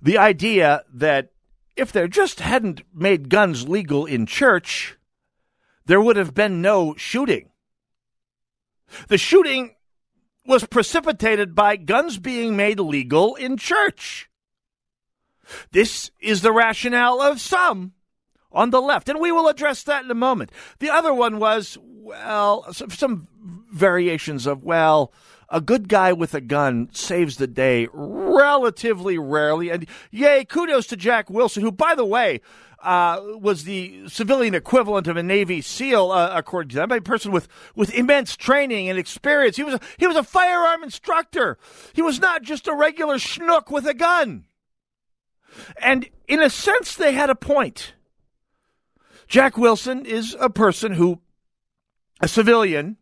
the 0.00 0.18
idea 0.18 0.82
that 0.94 1.32
if 1.76 1.92
there 1.92 2.08
just 2.08 2.40
hadn't 2.40 2.82
made 2.94 3.28
guns 3.28 3.68
legal 3.68 4.06
in 4.06 4.26
church, 4.26 4.96
there 5.86 6.00
would 6.00 6.16
have 6.16 6.34
been 6.34 6.62
no 6.62 6.94
shooting. 6.96 7.50
The 9.08 9.18
shooting 9.18 9.74
was 10.46 10.66
precipitated 10.66 11.54
by 11.54 11.76
guns 11.76 12.18
being 12.18 12.56
made 12.56 12.78
legal 12.78 13.34
in 13.36 13.56
church. 13.56 14.28
This 15.70 16.10
is 16.20 16.42
the 16.42 16.52
rationale 16.52 17.20
of 17.20 17.40
some 17.40 17.92
on 18.50 18.70
the 18.70 18.82
left, 18.82 19.08
and 19.08 19.20
we 19.20 19.32
will 19.32 19.48
address 19.48 19.82
that 19.84 20.04
in 20.04 20.10
a 20.10 20.14
moment. 20.14 20.50
The 20.78 20.90
other 20.90 21.14
one 21.14 21.38
was, 21.38 21.78
well, 21.80 22.70
some, 22.72 23.28
variations 23.72 24.46
of, 24.46 24.62
well, 24.62 25.12
a 25.48 25.60
good 25.60 25.88
guy 25.88 26.12
with 26.12 26.34
a 26.34 26.40
gun 26.40 26.88
saves 26.92 27.36
the 27.36 27.46
day 27.46 27.88
relatively 27.92 29.18
rarely. 29.18 29.70
And 29.70 29.86
yay, 30.10 30.44
kudos 30.44 30.86
to 30.88 30.96
Jack 30.96 31.30
Wilson, 31.30 31.62
who, 31.62 31.72
by 31.72 31.94
the 31.94 32.04
way, 32.04 32.40
uh, 32.82 33.20
was 33.22 33.64
the 33.64 34.08
civilian 34.08 34.54
equivalent 34.54 35.06
of 35.06 35.16
a 35.16 35.22
Navy 35.22 35.60
SEAL, 35.60 36.10
uh, 36.10 36.32
according 36.34 36.70
to 36.70 36.76
them, 36.76 36.90
a 36.90 37.00
person 37.00 37.32
with, 37.32 37.48
with 37.74 37.94
immense 37.94 38.36
training 38.36 38.88
and 38.88 38.98
experience. 38.98 39.56
He 39.56 39.62
was 39.62 39.74
a, 39.74 39.80
he 39.98 40.06
was 40.06 40.16
a 40.16 40.24
firearm 40.24 40.82
instructor. 40.82 41.58
He 41.92 42.02
was 42.02 42.18
not 42.18 42.42
just 42.42 42.66
a 42.66 42.74
regular 42.74 43.16
schnook 43.16 43.70
with 43.70 43.86
a 43.86 43.94
gun. 43.94 44.44
And 45.76 46.08
in 46.28 46.42
a 46.42 46.50
sense, 46.50 46.94
they 46.94 47.12
had 47.12 47.30
a 47.30 47.34
point. 47.34 47.94
Jack 49.28 49.56
Wilson 49.56 50.04
is 50.04 50.36
a 50.38 50.50
person 50.50 50.92
who, 50.92 51.20
a 52.20 52.28
civilian, 52.28 52.96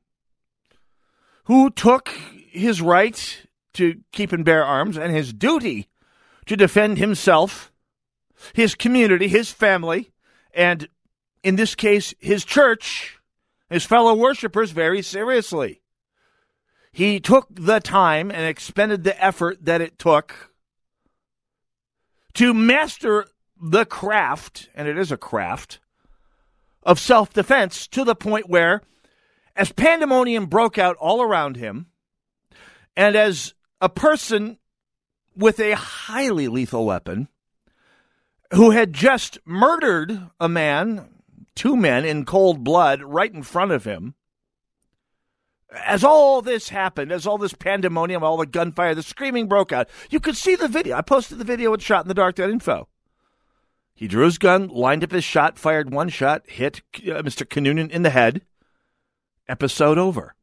who 1.44 1.70
took 1.70 2.08
his 2.50 2.80
right 2.80 3.46
to 3.74 4.00
keep 4.12 4.32
and 4.32 4.44
bear 4.44 4.64
arms 4.64 4.96
and 4.96 5.14
his 5.14 5.32
duty 5.32 5.88
to 6.46 6.56
defend 6.56 6.98
himself, 6.98 7.72
his 8.54 8.74
community, 8.74 9.28
his 9.28 9.50
family, 9.50 10.12
and 10.52 10.88
in 11.42 11.56
this 11.56 11.74
case, 11.74 12.14
his 12.18 12.44
church, 12.44 13.18
his 13.68 13.84
fellow 13.84 14.14
worshippers 14.14 14.72
very 14.72 15.02
seriously. 15.02 15.82
He 16.92 17.20
took 17.20 17.48
the 17.50 17.80
time 17.80 18.30
and 18.30 18.44
expended 18.44 19.04
the 19.04 19.22
effort 19.22 19.64
that 19.64 19.80
it 19.80 19.98
took 19.98 20.49
to 22.34 22.54
master 22.54 23.26
the 23.60 23.84
craft, 23.84 24.68
and 24.74 24.88
it 24.88 24.96
is 24.96 25.12
a 25.12 25.16
craft, 25.16 25.78
of 26.82 26.98
self 26.98 27.32
defense 27.32 27.86
to 27.88 28.04
the 28.04 28.14
point 28.14 28.48
where, 28.48 28.82
as 29.54 29.72
pandemonium 29.72 30.46
broke 30.46 30.78
out 30.78 30.96
all 30.96 31.22
around 31.22 31.56
him, 31.56 31.86
and 32.96 33.16
as 33.16 33.54
a 33.80 33.88
person 33.88 34.58
with 35.36 35.60
a 35.60 35.72
highly 35.72 36.48
lethal 36.48 36.86
weapon 36.86 37.28
who 38.52 38.70
had 38.70 38.92
just 38.92 39.38
murdered 39.44 40.28
a 40.40 40.48
man, 40.48 41.08
two 41.54 41.76
men 41.76 42.04
in 42.04 42.24
cold 42.24 42.64
blood 42.64 43.02
right 43.02 43.32
in 43.32 43.42
front 43.42 43.70
of 43.70 43.84
him, 43.84 44.14
as 45.72 46.02
all 46.02 46.42
this 46.42 46.68
happened, 46.68 47.12
as 47.12 47.26
all 47.26 47.38
this 47.38 47.54
pandemonium, 47.54 48.24
all 48.24 48.36
the 48.36 48.46
gunfire, 48.46 48.94
the 48.94 49.02
screaming 49.02 49.46
broke 49.46 49.72
out, 49.72 49.88
you 50.10 50.20
could 50.20 50.36
see 50.36 50.54
the 50.54 50.68
video. 50.68 50.96
I 50.96 51.02
posted 51.02 51.38
the 51.38 51.44
video 51.44 51.70
with 51.70 51.82
shot 51.82 52.04
in 52.04 52.08
the 52.08 52.14
dark.info. 52.14 52.88
He 53.94 54.08
drew 54.08 54.24
his 54.24 54.38
gun, 54.38 54.68
lined 54.68 55.04
up 55.04 55.12
his 55.12 55.24
shot, 55.24 55.58
fired 55.58 55.92
one 55.92 56.08
shot, 56.08 56.42
hit 56.46 56.80
uh, 56.96 57.22
Mr. 57.22 57.46
Kinnunen 57.46 57.90
in 57.90 58.02
the 58.02 58.10
head. 58.10 58.42
Episode 59.48 59.98
over. 59.98 60.34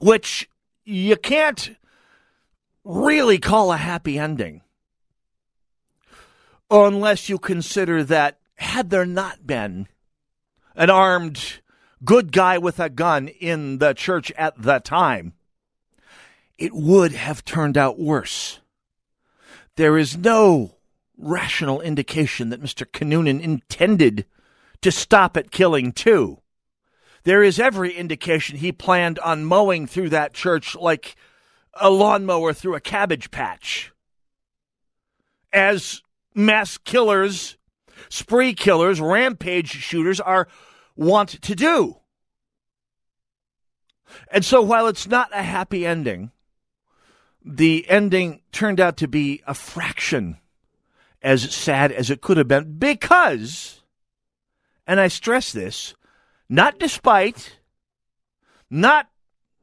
Which 0.00 0.48
you 0.84 1.16
can't 1.16 1.76
really 2.84 3.38
call 3.38 3.72
a 3.72 3.76
happy 3.76 4.18
ending 4.18 4.62
unless 6.70 7.28
you 7.28 7.38
consider 7.38 8.02
that 8.04 8.38
had 8.56 8.90
there 8.90 9.06
not 9.06 9.46
been 9.46 9.88
an 10.74 10.90
armed 10.90 11.60
good 12.04 12.32
guy 12.32 12.58
with 12.58 12.80
a 12.80 12.88
gun 12.88 13.28
in 13.28 13.78
the 13.78 13.94
church 13.94 14.30
at 14.32 14.60
the 14.60 14.78
time, 14.78 15.34
it 16.58 16.72
would 16.72 17.12
have 17.12 17.44
turned 17.44 17.76
out 17.76 17.98
worse. 17.98 18.60
There 19.76 19.98
is 19.98 20.16
no 20.16 20.76
rational 21.16 21.80
indication 21.80 22.50
that 22.50 22.62
Mr. 22.62 22.86
Kinnunen 22.86 23.40
intended 23.40 24.26
to 24.82 24.92
stop 24.92 25.36
at 25.36 25.50
killing 25.50 25.92
two 25.92 26.40
there 27.24 27.42
is 27.42 27.58
every 27.58 27.92
indication 27.92 28.58
he 28.58 28.70
planned 28.70 29.18
on 29.18 29.44
mowing 29.44 29.86
through 29.86 30.10
that 30.10 30.34
church 30.34 30.76
like 30.76 31.16
a 31.72 31.90
lawnmower 31.90 32.52
through 32.52 32.74
a 32.76 32.80
cabbage 32.80 33.30
patch. 33.30 33.92
As 35.52 36.02
mass 36.34 36.78
killers, 36.78 37.56
spree 38.10 38.54
killers, 38.54 39.00
rampage 39.00 39.70
shooters 39.70 40.20
are 40.20 40.48
wont 40.96 41.40
to 41.42 41.54
do. 41.54 41.98
And 44.30 44.44
so 44.44 44.62
while 44.62 44.86
it's 44.86 45.06
not 45.06 45.30
a 45.32 45.42
happy 45.42 45.86
ending, 45.86 46.30
the 47.44 47.88
ending 47.88 48.40
turned 48.52 48.80
out 48.80 48.96
to 48.98 49.08
be 49.08 49.42
a 49.46 49.54
fraction 49.54 50.38
as 51.22 51.54
sad 51.54 51.90
as 51.90 52.10
it 52.10 52.20
could 52.20 52.36
have 52.36 52.48
been 52.48 52.78
because, 52.78 53.82
and 54.86 55.00
I 55.00 55.08
stress 55.08 55.52
this, 55.52 55.94
not 56.48 56.78
despite, 56.78 57.58
not 58.70 59.08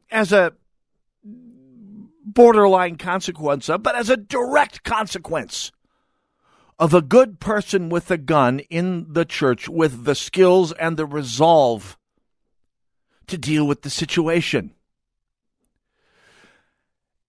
as 0.09 0.33
a 0.33 0.53
borderline 2.25 2.97
consequence 2.97 3.69
of, 3.69 3.83
but 3.83 3.95
as 3.95 4.09
a 4.09 4.17
direct 4.17 4.83
consequence 4.83 5.71
of 6.81 6.95
a 6.95 7.01
good 7.01 7.39
person 7.39 7.89
with 7.89 8.09
a 8.09 8.17
gun 8.17 8.57
in 8.71 9.05
the 9.07 9.23
church 9.23 9.69
with 9.69 10.03
the 10.03 10.15
skills 10.15 10.71
and 10.73 10.97
the 10.97 11.05
resolve 11.05 11.95
to 13.27 13.37
deal 13.37 13.67
with 13.67 13.83
the 13.83 13.89
situation. 13.89 14.73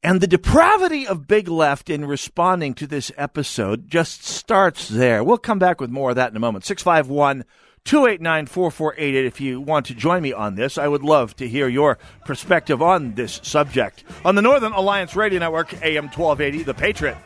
And 0.03 0.23
the 0.23 0.27
depravity 0.27 1.07
of 1.07 1.29
Big 1.29 1.49
Left 1.49 1.91
in 1.91 2.07
responding 2.07 2.73
to 2.75 2.87
this 2.87 3.13
episode 3.19 3.89
just 3.89 4.25
starts 4.25 4.89
there. 4.89 5.23
We'll 5.23 5.37
come 5.37 5.59
back 5.59 5.83
with 5.83 5.91
more 5.91 6.11
of 6.11 6.17
that 6.17 6.31
in 6.31 6.37
a 6.37 6.41
moment. 6.41 6.65
651 6.65 7.45
289 7.85 8.47
4488 8.47 9.27
if 9.27 9.41
you 9.41 9.61
want 9.61 9.85
to 9.87 9.95
join 9.95 10.23
me 10.23 10.33
on 10.33 10.55
this. 10.55 10.79
I 10.79 10.89
would 10.89 11.03
love 11.03 11.37
to 11.37 11.47
hear 11.47 11.69
your 11.69 11.99
perspective 12.25 12.81
on 12.81 13.17
this 13.17 13.39
subject. 13.43 14.03
On 14.25 14.35
the 14.35 14.43
Northern 14.43 14.73
Alliance 14.73 15.15
Radio 15.15 15.41
Network, 15.41 15.75
AM 15.83 16.05
1280, 16.05 16.63
The 16.63 16.75
Patriot. 16.75 17.19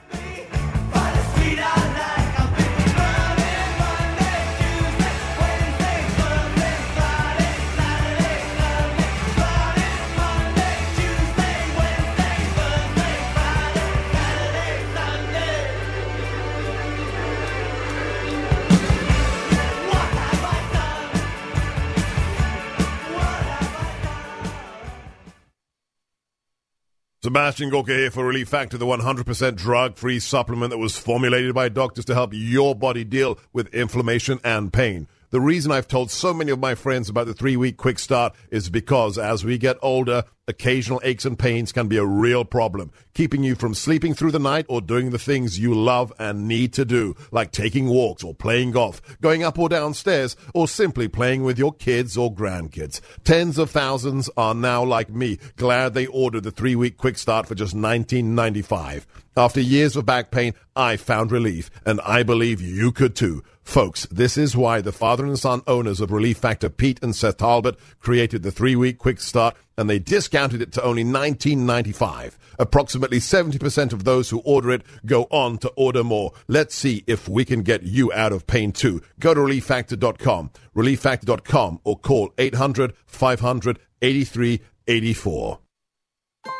Sebastian 27.27 27.71
Gorka 27.71 27.93
here 27.93 28.13
for 28.13 28.25
Relief 28.25 28.49
Factor, 28.49 28.79
the 28.79 28.87
100% 28.87 29.57
drug-free 29.57 30.21
supplement 30.21 30.71
that 30.71 30.79
was 30.79 30.97
formulated 30.97 31.57
by 31.57 31.69
doctors 31.69 32.05
to 32.05 32.15
help 32.15 32.31
your 32.33 32.73
body 32.73 33.03
deal 33.03 33.37
with 33.53 33.75
inflammation 33.75 34.39
and 34.45 34.73
pain. 34.73 35.09
The 35.31 35.41
reason 35.41 35.73
I've 35.73 35.89
told 35.89 36.13
so 36.13 36.33
many 36.33 36.53
of 36.53 36.61
my 36.61 36.77
friends 36.77 37.09
about 37.09 37.27
the 37.27 37.35
three 37.35 37.57
week 37.57 37.79
quick 37.79 37.99
start 37.99 38.33
is 38.53 38.71
because 38.71 39.19
as 39.19 39.45
we 39.45 39.59
get 39.59 39.77
older, 39.83 40.23
occasional 40.49 41.01
aches 41.05 41.25
and 41.25 41.39
pains 41.39 41.73
can 41.73 41.89
be 41.89 41.97
a 41.97 42.05
real 42.05 42.45
problem, 42.45 42.93
keeping 43.15 43.43
you 43.43 43.55
from 43.55 43.75
sleeping 43.75 44.15
through 44.15 44.31
the 44.31 44.39
night 44.39 44.67
or 44.69 44.81
doing 44.81 45.11
the 45.11 45.19
things 45.19 45.59
you 45.59 45.75
love 45.75 46.13
and 46.19 46.47
need 46.47 46.73
to 46.73 46.85
do, 46.85 47.15
like 47.31 47.51
taking 47.51 47.89
walks 47.89 48.23
or 48.23 48.35
playing 48.35 48.71
golf, 48.71 49.01
going 49.21 49.43
up 49.43 49.59
or 49.59 49.69
downstairs, 49.69 50.37
or 50.55 50.69
simply 50.69 51.09
playing 51.09 51.43
with 51.43 51.59
your 51.59 51.73
kids 51.73 52.17
or 52.17 52.33
grandkids. 52.33 53.01
Tens 53.25 53.59
of 53.59 53.71
thousands 53.71 54.31
are 54.37 54.55
now 54.55 54.85
like 54.85 55.11
me, 55.11 55.39
glad 55.57 55.95
they 55.95 56.07
ordered 56.07 56.45
the 56.45 56.51
three 56.51 56.77
week 56.77 56.97
quick 56.97 57.19
start 57.19 57.47
for 57.47 57.55
just 57.55 57.75
$19.95. 57.75 59.05
After 59.39 59.61
years 59.61 59.97
of 59.97 60.07
back 60.07 60.31
pain, 60.31 60.55
I 60.75 60.97
found 60.97 61.31
relief, 61.31 61.71
and 61.85 62.01
I 62.01 62.23
believe 62.23 62.63
you 62.63 62.91
could 62.91 63.15
too. 63.15 63.45
Folks, 63.63 64.07
this 64.07 64.39
is 64.39 64.57
why 64.57 64.81
the 64.81 64.93
father 64.93 65.27
and 65.27 65.39
son 65.39 65.61
owners 65.67 66.01
of 66.01 66.11
Relief 66.11 66.39
Factor, 66.39 66.71
Pete 66.71 67.03
and 67.03 67.15
Seth 67.15 67.37
Talbot, 67.37 67.79
created 68.01 68.43
the 68.43 68.51
three-week 68.51 68.97
quick 68.97 69.21
start, 69.21 69.55
and 69.77 69.91
they 69.91 69.99
discounted 69.99 70.63
it 70.63 70.73
to 70.73 70.83
only 70.83 71.05
$19.95. 71.05 72.39
Approximately 72.59 73.19
70% 73.19 73.93
of 73.93 74.05
those 74.05 74.31
who 74.31 74.39
order 74.39 74.71
it 74.71 74.83
go 75.05 75.25
on 75.25 75.59
to 75.59 75.69
order 75.77 76.03
more. 76.03 76.33
Let's 76.49 76.75
see 76.75 77.05
if 77.07 77.29
we 77.29 77.45
can 77.45 77.61
get 77.61 77.83
you 77.83 78.11
out 78.15 78.33
of 78.33 78.47
pain 78.47 78.73
too. 78.73 79.03
Go 79.21 79.35
to 79.35 79.41
relieffactor.com, 79.41 80.51
relieffactor.com, 80.75 81.81
or 81.85 81.99
call 81.99 82.33
800 82.39 82.95
500 83.05 83.79
8384. 84.01 85.59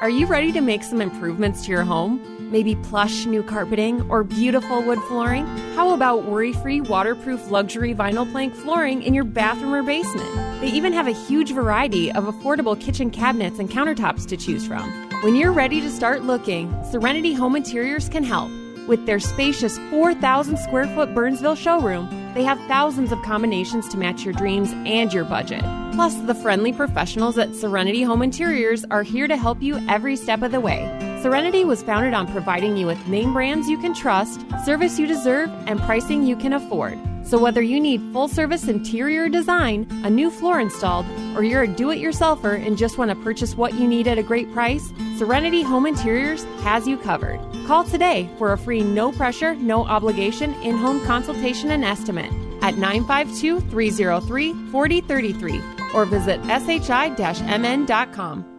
Are 0.03 0.11
you 0.11 0.27
ready 0.27 0.53
to 0.53 0.61
make 0.61 0.83
some 0.83 1.01
improvements 1.01 1.65
to 1.65 1.71
your 1.71 1.85
home? 1.85 2.36
Maybe 2.51 2.77
plush 2.77 3.27
new 3.27 3.43
carpeting 3.43 4.09
or 4.09 4.23
beautiful 4.23 4.81
wood 4.81 5.01
flooring? 5.09 5.47
How 5.75 5.93
about 5.93 6.25
worry 6.25 6.53
free, 6.53 6.81
waterproof 6.81 7.51
luxury 7.51 7.93
vinyl 7.93 8.31
plank 8.31 8.55
flooring 8.55 9.03
in 9.03 9.15
your 9.15 9.25
bathroom 9.25 9.75
or 9.75 9.83
basement? 9.83 10.61
They 10.61 10.69
even 10.69 10.93
have 10.93 11.09
a 11.09 11.13
huge 11.13 11.51
variety 11.53 12.13
of 12.13 12.25
affordable 12.25 12.81
kitchen 12.81 13.11
cabinets 13.11 13.59
and 13.59 13.69
countertops 13.69 14.27
to 14.29 14.37
choose 14.37 14.65
from. 14.65 14.89
When 15.23 15.35
you're 15.35 15.53
ready 15.53 15.81
to 15.81 15.91
start 15.91 16.23
looking, 16.23 16.73
Serenity 16.91 17.35
Home 17.35 17.57
Interiors 17.57 18.09
can 18.09 18.23
help. 18.23 18.51
With 18.87 19.07
their 19.07 19.19
spacious 19.19 19.79
4,000 19.91 20.57
square 20.59 20.87
foot 20.95 21.15
Burnsville 21.15 21.57
showroom, 21.57 22.09
they 22.35 22.45
have 22.45 22.61
thousands 22.69 23.11
of 23.11 23.21
combinations 23.23 23.89
to 23.89 23.99
match 23.99 24.25
your 24.25 24.35
dreams 24.35 24.71
and 24.87 25.13
your 25.13 25.25
budget. 25.25 25.63
Plus, 25.95 26.15
the 26.27 26.35
friendly 26.35 26.73
professionals 26.73 27.39
at 27.39 27.57
Serenity 27.57 28.05
Home 28.05 28.23
Interiors 28.23 28.85
are 28.91 29.03
here 29.03 29.27
to 29.27 29.37
help 29.37 29.61
you 29.61 29.85
every 29.89 30.15
step 30.15 30.43
of 30.43 30.53
the 30.53 30.61
way. 30.61 31.06
Serenity 31.27 31.65
was 31.65 31.83
founded 31.83 32.15
on 32.15 32.31
providing 32.31 32.77
you 32.77 32.87
with 32.87 33.09
name 33.09 33.33
brands 33.33 33.69
you 33.69 33.77
can 33.79 33.93
trust, 33.93 34.47
service 34.65 34.97
you 34.97 35.09
deserve, 35.09 35.51
and 35.67 35.81
pricing 35.81 36.23
you 36.25 36.37
can 36.37 36.53
afford. 36.53 36.97
So, 37.27 37.37
whether 37.37 37.61
you 37.61 37.81
need 37.81 38.01
full 38.13 38.29
service 38.29 38.69
interior 38.69 39.29
design, 39.29 39.89
a 40.05 40.09
new 40.09 40.31
floor 40.31 40.61
installed, 40.61 41.05
or 41.35 41.43
you're 41.43 41.65
a 41.65 41.67
do 41.67 41.91
it 41.91 41.97
yourselfer 41.97 42.65
and 42.65 42.79
just 42.79 42.97
want 42.97 43.11
to 43.11 43.17
purchase 43.17 43.57
what 43.57 43.75
you 43.75 43.89
need 43.89 44.07
at 44.07 44.19
a 44.19 44.23
great 44.23 44.53
price, 44.53 44.93
Serenity 45.17 45.63
Home 45.63 45.85
Interiors 45.85 46.45
has 46.63 46.87
you 46.87 46.97
covered. 46.97 47.41
Call 47.67 47.83
today 47.83 48.31
for 48.39 48.53
a 48.53 48.59
free 48.59 48.85
no 48.85 49.11
pressure, 49.11 49.57
no 49.57 49.85
obligation 49.85 50.55
in 50.63 50.77
home 50.77 51.05
consultation 51.07 51.73
and 51.73 51.85
estimate 51.85 52.33
at 52.63 52.79
952 52.79 53.63
303 53.63 54.53
4033 54.71 55.61
or 55.93 56.05
visit 56.05 56.41
shi 56.45 57.41
mn.com. 57.59 58.56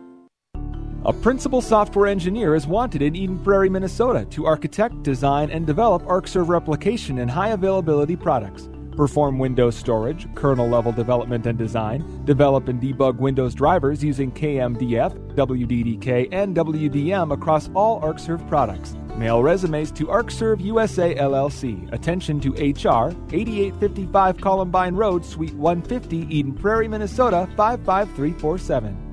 A 1.05 1.13
principal 1.13 1.61
software 1.61 2.07
engineer 2.07 2.55
is 2.55 2.65
wanted 2.65 3.03
in 3.03 3.15
Eden 3.15 3.37
Prairie, 3.39 3.69
Minnesota 3.69 4.25
to 4.31 4.47
architect, 4.47 5.03
design, 5.03 5.51
and 5.51 5.65
develop 5.65 6.01
ArcServe 6.03 6.47
replication 6.47 7.19
and 7.19 7.29
high 7.29 7.49
availability 7.49 8.15
products. 8.15 8.67
Perform 8.95 9.37
Windows 9.37 9.75
storage, 9.75 10.27
kernel 10.33 10.67
level 10.67 10.91
development 10.91 11.45
and 11.45 11.55
design, 11.57 12.25
develop 12.25 12.67
and 12.67 12.81
debug 12.81 13.17
Windows 13.17 13.53
drivers 13.53 14.03
using 14.03 14.31
KMDF, 14.31 15.15
WDDK, 15.35 16.29
and 16.31 16.55
WDM 16.55 17.31
across 17.31 17.69
all 17.75 18.01
ArcServe 18.01 18.45
products. 18.47 18.95
Mail 19.15 19.43
resumes 19.43 19.91
to 19.91 20.07
ArcServe 20.07 20.61
USA 20.61 21.13
LLC. 21.13 21.91
Attention 21.93 22.39
to 22.39 22.51
HR, 22.53 23.15
8855 23.31 24.41
Columbine 24.41 24.95
Road, 24.95 25.23
Suite 25.23 25.53
150, 25.53 26.35
Eden 26.35 26.53
Prairie, 26.53 26.87
Minnesota 26.87 27.47
55347. 27.55 29.06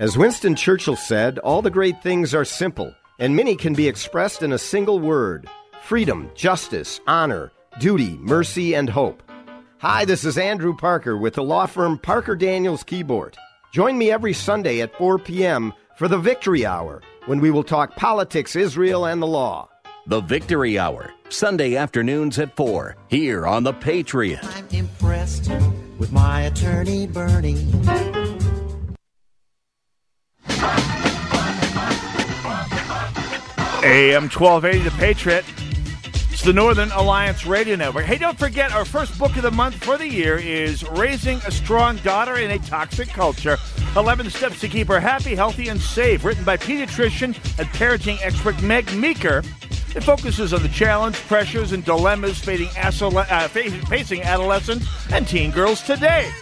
As 0.00 0.18
Winston 0.18 0.56
Churchill 0.56 0.96
said, 0.96 1.38
all 1.38 1.62
the 1.62 1.70
great 1.70 2.02
things 2.02 2.34
are 2.34 2.44
simple, 2.44 2.92
and 3.20 3.36
many 3.36 3.54
can 3.54 3.74
be 3.74 3.86
expressed 3.86 4.42
in 4.42 4.52
a 4.52 4.58
single 4.58 4.98
word 4.98 5.48
freedom, 5.82 6.30
justice, 6.34 7.00
honor, 7.06 7.52
duty, 7.78 8.18
mercy, 8.18 8.74
and 8.74 8.90
hope. 8.90 9.22
Hi, 9.78 10.04
this 10.04 10.24
is 10.24 10.36
Andrew 10.36 10.74
Parker 10.74 11.16
with 11.16 11.34
the 11.34 11.44
law 11.44 11.66
firm 11.66 11.96
Parker 11.96 12.34
Daniels 12.34 12.82
Kibort. 12.82 13.36
Join 13.72 13.96
me 13.96 14.10
every 14.10 14.32
Sunday 14.32 14.80
at 14.80 14.96
4 14.98 15.20
p.m. 15.20 15.72
for 15.96 16.08
the 16.08 16.18
Victory 16.18 16.66
Hour 16.66 17.00
when 17.26 17.38
we 17.38 17.52
will 17.52 17.62
talk 17.62 17.94
politics, 17.94 18.56
Israel, 18.56 19.06
and 19.06 19.22
the 19.22 19.28
law. 19.28 19.68
The 20.08 20.22
Victory 20.22 20.76
Hour, 20.76 21.12
Sunday 21.28 21.76
afternoons 21.76 22.40
at 22.40 22.56
4, 22.56 22.96
here 23.06 23.46
on 23.46 23.62
The 23.62 23.72
Patriot. 23.72 24.40
I'm 24.42 24.66
impressed 24.72 25.52
with 25.98 26.10
my 26.10 26.42
attorney, 26.42 27.06
Bernie. 27.06 27.70
AM 33.84 34.30
1280, 34.30 34.78
The 34.78 34.90
Patriot. 34.92 35.44
It's 36.32 36.42
the 36.42 36.52
Northern 36.52 36.90
Alliance 36.92 37.46
Radio 37.46 37.76
Network. 37.76 38.06
Hey, 38.06 38.18
don't 38.18 38.38
forget, 38.38 38.72
our 38.72 38.84
first 38.84 39.18
book 39.18 39.36
of 39.36 39.42
the 39.42 39.50
month 39.50 39.76
for 39.76 39.96
the 39.96 40.08
year 40.08 40.36
is 40.36 40.82
Raising 40.90 41.38
a 41.46 41.50
Strong 41.50 41.98
Daughter 41.98 42.36
in 42.36 42.50
a 42.50 42.58
Toxic 42.58 43.08
Culture 43.08 43.56
11 43.96 44.30
Steps 44.30 44.60
to 44.60 44.68
Keep 44.68 44.88
Her 44.88 44.98
Happy, 44.98 45.36
Healthy, 45.36 45.68
and 45.68 45.80
Safe, 45.80 46.24
written 46.24 46.44
by 46.44 46.56
pediatrician 46.56 47.36
and 47.58 47.68
parenting 47.68 48.18
expert 48.22 48.60
Meg 48.62 48.92
Meeker. 48.94 49.42
It 49.94 50.02
focuses 50.02 50.52
on 50.52 50.62
the 50.62 50.68
challenge, 50.68 51.14
pressures, 51.14 51.70
and 51.70 51.84
dilemmas 51.84 52.40
facing, 52.40 52.66
uh, 52.76 54.24
adolescents 54.24 54.86
and 55.12 55.28
teen 55.28 55.52
girls 55.52 55.82
today. 55.82 56.32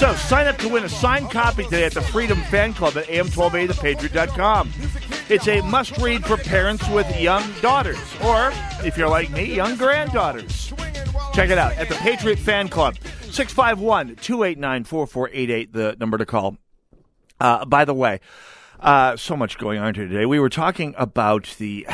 So 0.00 0.14
sign 0.14 0.46
up 0.46 0.56
to 0.60 0.68
win 0.70 0.82
a 0.82 0.88
signed 0.88 1.30
copy 1.30 1.62
today 1.64 1.84
at 1.84 1.92
the 1.92 2.00
Freedom 2.00 2.40
Fan 2.44 2.72
Club 2.72 2.96
at 2.96 3.04
am1280thepatriot.com. 3.08 4.72
It's 5.28 5.46
a 5.46 5.60
must 5.60 5.98
read 5.98 6.24
for 6.24 6.38
parents 6.38 6.88
with 6.88 7.20
young 7.20 7.44
daughters, 7.60 7.98
or 8.24 8.50
if 8.82 8.96
you're 8.96 9.10
like 9.10 9.28
me, 9.30 9.54
young 9.54 9.76
granddaughters. 9.76 10.72
Check 11.34 11.50
it 11.50 11.58
out 11.58 11.74
at 11.74 11.90
the 11.90 11.96
Patriot 11.96 12.38
Fan 12.38 12.70
Club. 12.70 12.96
651 13.24 14.16
289 14.16 14.84
4488, 14.84 15.72
the 15.74 15.96
number 16.00 16.16
to 16.16 16.24
call. 16.24 16.56
Uh, 17.38 17.66
by 17.66 17.84
the 17.84 17.92
way, 17.92 18.20
uh, 18.80 19.18
so 19.18 19.36
much 19.36 19.58
going 19.58 19.78
on 19.78 19.94
here 19.94 20.08
today. 20.08 20.24
We 20.24 20.40
were 20.40 20.48
talking 20.48 20.94
about 20.96 21.54
the. 21.58 21.86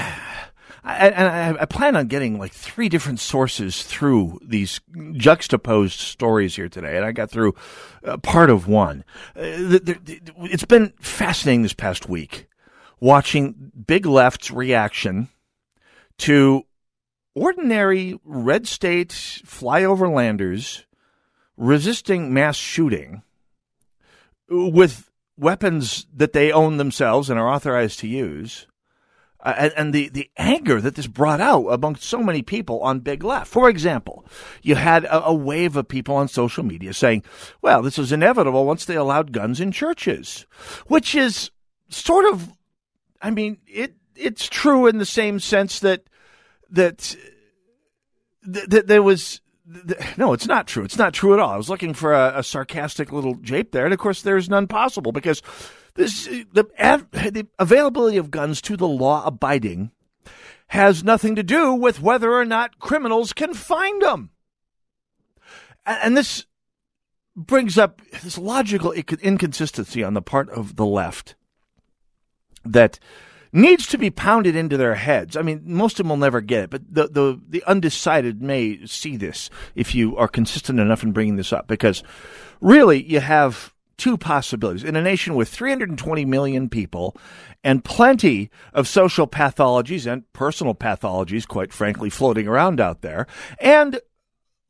And 0.87 1.59
I, 1.59 1.63
I, 1.63 1.65
plan 1.65 1.97
on 1.97 2.07
getting 2.07 2.39
like 2.39 2.53
three 2.53 2.89
different 2.89 3.19
sources 3.19 3.83
through 3.83 4.39
these 4.41 4.81
juxtaposed 5.15 5.99
stories 5.99 6.55
here 6.55 6.69
today, 6.69 6.97
and 6.97 7.05
I 7.05 7.11
got 7.11 7.29
through 7.29 7.57
uh, 8.05 8.19
part 8.19 8.51
of 8.51 8.69
one. 8.69 9.03
Uh, 9.35 9.41
the, 9.43 9.99
the, 10.05 10.21
it's 10.45 10.65
been 10.65 10.93
fascinating 11.01 11.63
this 11.63 11.73
past 11.73 12.09
week 12.09 12.47
watching 13.01 13.73
Big 13.87 14.07
Left's 14.07 14.53
reaction 14.53 15.29
to 16.19 16.63
ordinary 17.35 18.19
red 18.25 18.69
state 18.69 19.11
flyoverlanders 19.11 20.85
resisting 21.57 22.33
mass 22.33 22.57
shooting 22.57 23.23
with 24.49 25.11
weapons 25.37 26.07
that 26.15 26.33
they 26.33 26.53
own 26.53 26.77
themselves 26.77 27.29
and 27.29 27.41
are 27.41 27.49
authorized 27.49 27.99
to 28.01 28.07
use. 28.07 28.67
Uh, 29.47 29.71
and, 29.77 29.95
the, 29.95 30.09
the 30.09 30.29
anger 30.37 30.81
that 30.81 30.97
this 30.97 31.07
brought 31.07 31.41
out 31.41 31.69
among 31.69 31.95
so 31.95 32.19
many 32.19 32.43
people 32.43 32.81
on 32.81 32.99
Big 32.99 33.23
Left. 33.23 33.47
For 33.47 33.69
example, 33.69 34.27
you 34.61 34.75
had 34.75 35.05
a, 35.05 35.27
a 35.27 35.33
wave 35.33 35.77
of 35.77 35.87
people 35.87 36.17
on 36.17 36.27
social 36.27 36.65
media 36.65 36.93
saying, 36.93 37.23
well, 37.63 37.81
this 37.81 37.97
was 37.97 38.11
inevitable 38.11 38.67
once 38.67 38.85
they 38.85 38.97
allowed 38.97 39.31
guns 39.31 39.61
in 39.61 39.71
churches, 39.71 40.47
which 40.89 41.15
is 41.15 41.53
sort 41.89 42.25
of, 42.25 42.51
I 43.23 43.31
mean, 43.31 43.59
it 43.69 43.95
it's 44.17 44.49
true 44.49 44.89
in 44.89 44.99
the 44.99 45.07
same 45.07 45.39
sense 45.39 45.79
that 45.79 46.03
that 46.71 47.15
that, 48.43 48.89
there 48.89 49.03
was 49.03 49.41
no, 50.17 50.33
it's 50.33 50.49
not 50.49 50.67
true. 50.67 50.83
It's 50.83 50.99
not 50.99 51.15
true 51.15 51.35
at 51.35 51.41
all. 51.41 51.51
I 51.51 51.57
was 51.57 51.71
looking 51.71 51.95
for 51.95 52.13
a, 52.13 52.39
a 52.39 52.43
sarcastic 52.43 53.13
little 53.13 53.35
jape 53.37 53.71
there, 53.71 53.85
and 53.85 53.95
of 53.95 54.01
course, 54.01 54.23
there's 54.23 54.49
none 54.49 54.67
possible 54.67 55.13
because 55.13 55.41
this 55.97 56.27
the, 56.27 56.67
the 57.13 57.47
availability 57.59 58.17
of 58.17 58.31
guns 58.31 58.61
to 58.63 58.77
the 58.77 58.89
law 58.89 59.25
abiding 59.27 59.91
has 60.69 61.05
nothing 61.05 61.37
to 61.37 61.43
do 61.43 61.73
with 61.73 62.01
whether 62.01 62.33
or 62.33 62.45
not 62.45 62.79
criminals 62.79 63.33
can 63.33 63.55
find 63.55 64.03
them. 64.03 64.31
And, 65.85 65.99
and 66.03 66.17
this 66.17 66.47
brings 67.37 67.77
up 67.77 68.01
this 68.23 68.39
logical 68.39 68.93
inconsistency 68.93 70.03
on 70.03 70.15
the 70.15 70.23
part 70.23 70.49
of 70.51 70.77
the 70.77 70.87
left 70.87 71.35
that 72.65 72.99
needs 73.53 73.87
to 73.87 73.99
be 73.99 74.11
pounded 74.11 74.57
into 74.57 74.77
their 74.77 74.97
heads. 74.97 75.37
I 75.37 75.43
mean, 75.43 75.63
most 75.65 76.01
of 76.01 76.05
them 76.05 76.11
will 76.11 76.17
never 76.17 76.41
get 76.41 76.65
it, 76.65 76.71
but 76.71 76.83
the, 76.93 77.09
the, 77.09 77.41
the 77.49 77.65
undecided 77.65 78.43
may 78.43 78.85
see 78.87 79.17
this 79.17 79.51
if 79.75 79.95
you 79.95 80.17
are 80.17 80.29
consistent 80.29 80.81
enough 80.81 81.03
in 81.03 81.13
bringing 81.13 81.37
this 81.37 81.53
up, 81.53 81.69
because 81.69 82.03
really 82.61 83.03
you 83.03 83.21
have 83.21 83.73
two 83.99 84.17
possibilities. 84.17 84.85
In 84.85 84.97
a 84.97 85.03
nation 85.03 85.35
with 85.35 85.49
320 85.49 86.25
million 86.25 86.69
people 86.69 87.17
and 87.65 87.85
plenty 87.85 88.51
of 88.73 88.87
social 88.89 89.27
pathologies 89.27 90.11
and 90.11 90.31
personal 90.33 90.75
pathologies, 90.75 91.47
quite 91.47 91.73
frankly, 91.73 92.11
floating 92.11 92.47
around 92.47 92.81
out 92.81 93.03
there, 93.03 93.27
and 93.61 94.01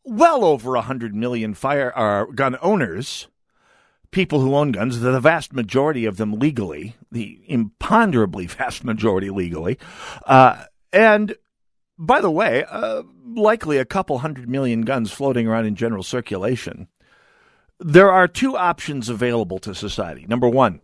well 0.05 0.45
over 0.45 0.73
100 0.73 1.15
million 1.15 1.55
fire 1.55 1.93
uh, 1.97 2.25
gun 2.27 2.57
owners, 2.63 3.29
people 4.11 4.41
who 4.41 4.55
own 4.55 4.73
guns, 4.73 5.01
the 5.01 5.21
vast 5.21 5.53
majority 5.53 6.05
of 6.05 6.17
them 6.17 6.33
legally, 6.33 6.97
the 7.11 7.41
imponderably 7.49 8.47
vast 8.49 8.85
majority 8.85 9.31
legally. 9.31 9.79
Uh, 10.25 10.65
and 10.93 11.35
by 11.99 12.21
the 12.21 12.31
way, 12.31 12.65
uh, 12.65 13.03
likely 13.35 13.79
a 13.79 13.85
couple 13.85 14.19
hundred 14.19 14.49
million 14.49 14.83
guns 14.83 15.11
floating 15.11 15.49
around 15.49 15.67
in 15.67 15.75
general 15.75 16.03
circulation. 16.03 16.89
There 17.79 18.11
are 18.11 18.27
two 18.27 18.57
options 18.57 19.11
available 19.11 19.59
to 19.59 19.75
society. 19.75 20.25
Number 20.27 20.49
one, 20.49 20.81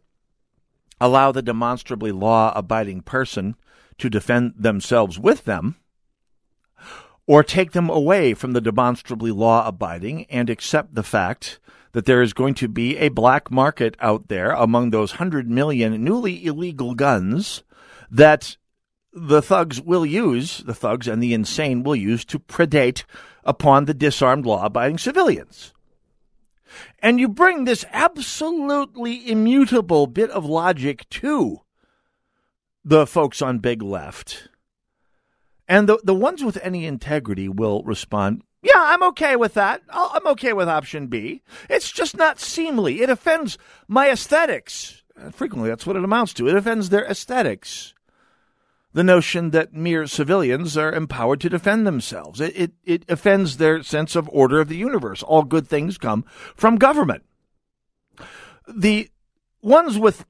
allow 1.00 1.32
the 1.32 1.40
demonstrably 1.40 2.12
law 2.12 2.52
abiding 2.54 3.00
person 3.02 3.56
to 3.98 4.10
defend 4.10 4.54
themselves 4.58 5.18
with 5.18 5.44
them, 5.44 5.76
or 7.26 7.42
take 7.42 7.72
them 7.72 7.88
away 7.88 8.34
from 8.34 8.52
the 8.52 8.60
demonstrably 8.60 9.30
law 9.30 9.66
abiding 9.66 10.26
and 10.26 10.50
accept 10.50 10.94
the 10.94 11.02
fact 11.02 11.58
that 11.92 12.04
there 12.04 12.20
is 12.20 12.32
going 12.34 12.54
to 12.54 12.68
be 12.68 12.98
a 12.98 13.08
black 13.08 13.50
market 13.50 13.96
out 14.00 14.28
there 14.28 14.50
among 14.50 14.90
those 14.90 15.12
100 15.12 15.48
million 15.48 16.04
newly 16.04 16.44
illegal 16.44 16.94
guns 16.94 17.62
that 18.10 18.56
the 19.12 19.40
thugs 19.40 19.80
will 19.80 20.04
use, 20.04 20.58
the 20.58 20.74
thugs 20.74 21.08
and 21.08 21.22
the 21.22 21.34
insane 21.34 21.82
will 21.82 21.96
use 21.96 22.24
to 22.24 22.38
predate 22.38 23.04
upon 23.44 23.84
the 23.84 23.94
disarmed 23.94 24.44
law 24.44 24.64
abiding 24.64 24.98
civilians. 24.98 25.72
And 26.98 27.18
you 27.20 27.28
bring 27.28 27.64
this 27.64 27.84
absolutely 27.92 29.30
immutable 29.30 30.06
bit 30.06 30.30
of 30.30 30.44
logic 30.44 31.08
to 31.10 31.60
the 32.84 33.06
folks 33.06 33.40
on 33.42 33.58
Big 33.58 33.82
Left. 33.82 34.48
And 35.68 35.88
the, 35.88 35.98
the 36.02 36.14
ones 36.14 36.44
with 36.44 36.58
any 36.62 36.86
integrity 36.86 37.48
will 37.48 37.82
respond, 37.84 38.42
yeah, 38.62 38.72
I'm 38.76 39.02
okay 39.04 39.36
with 39.36 39.54
that. 39.54 39.82
I'm 39.90 40.26
okay 40.28 40.52
with 40.52 40.68
option 40.68 41.08
B. 41.08 41.42
It's 41.68 41.90
just 41.90 42.16
not 42.16 42.38
seemly. 42.38 43.02
It 43.02 43.10
offends 43.10 43.58
my 43.88 44.10
aesthetics. 44.10 45.02
Frequently, 45.32 45.68
that's 45.68 45.86
what 45.86 45.96
it 45.96 46.04
amounts 46.04 46.32
to. 46.34 46.48
It 46.48 46.56
offends 46.56 46.88
their 46.88 47.04
aesthetics. 47.04 47.94
The 48.94 49.04
notion 49.04 49.50
that 49.50 49.72
mere 49.72 50.06
civilians 50.06 50.76
are 50.76 50.92
empowered 50.92 51.40
to 51.40 51.48
defend 51.48 51.86
themselves. 51.86 52.40
It, 52.40 52.52
it, 52.54 52.72
it 52.84 53.04
offends 53.08 53.56
their 53.56 53.82
sense 53.82 54.14
of 54.14 54.28
order 54.30 54.60
of 54.60 54.68
the 54.68 54.76
universe. 54.76 55.22
All 55.22 55.44
good 55.44 55.66
things 55.66 55.96
come 55.96 56.24
from 56.54 56.76
government. 56.76 57.24
The 58.68 59.08
ones 59.62 59.98
with 59.98 60.26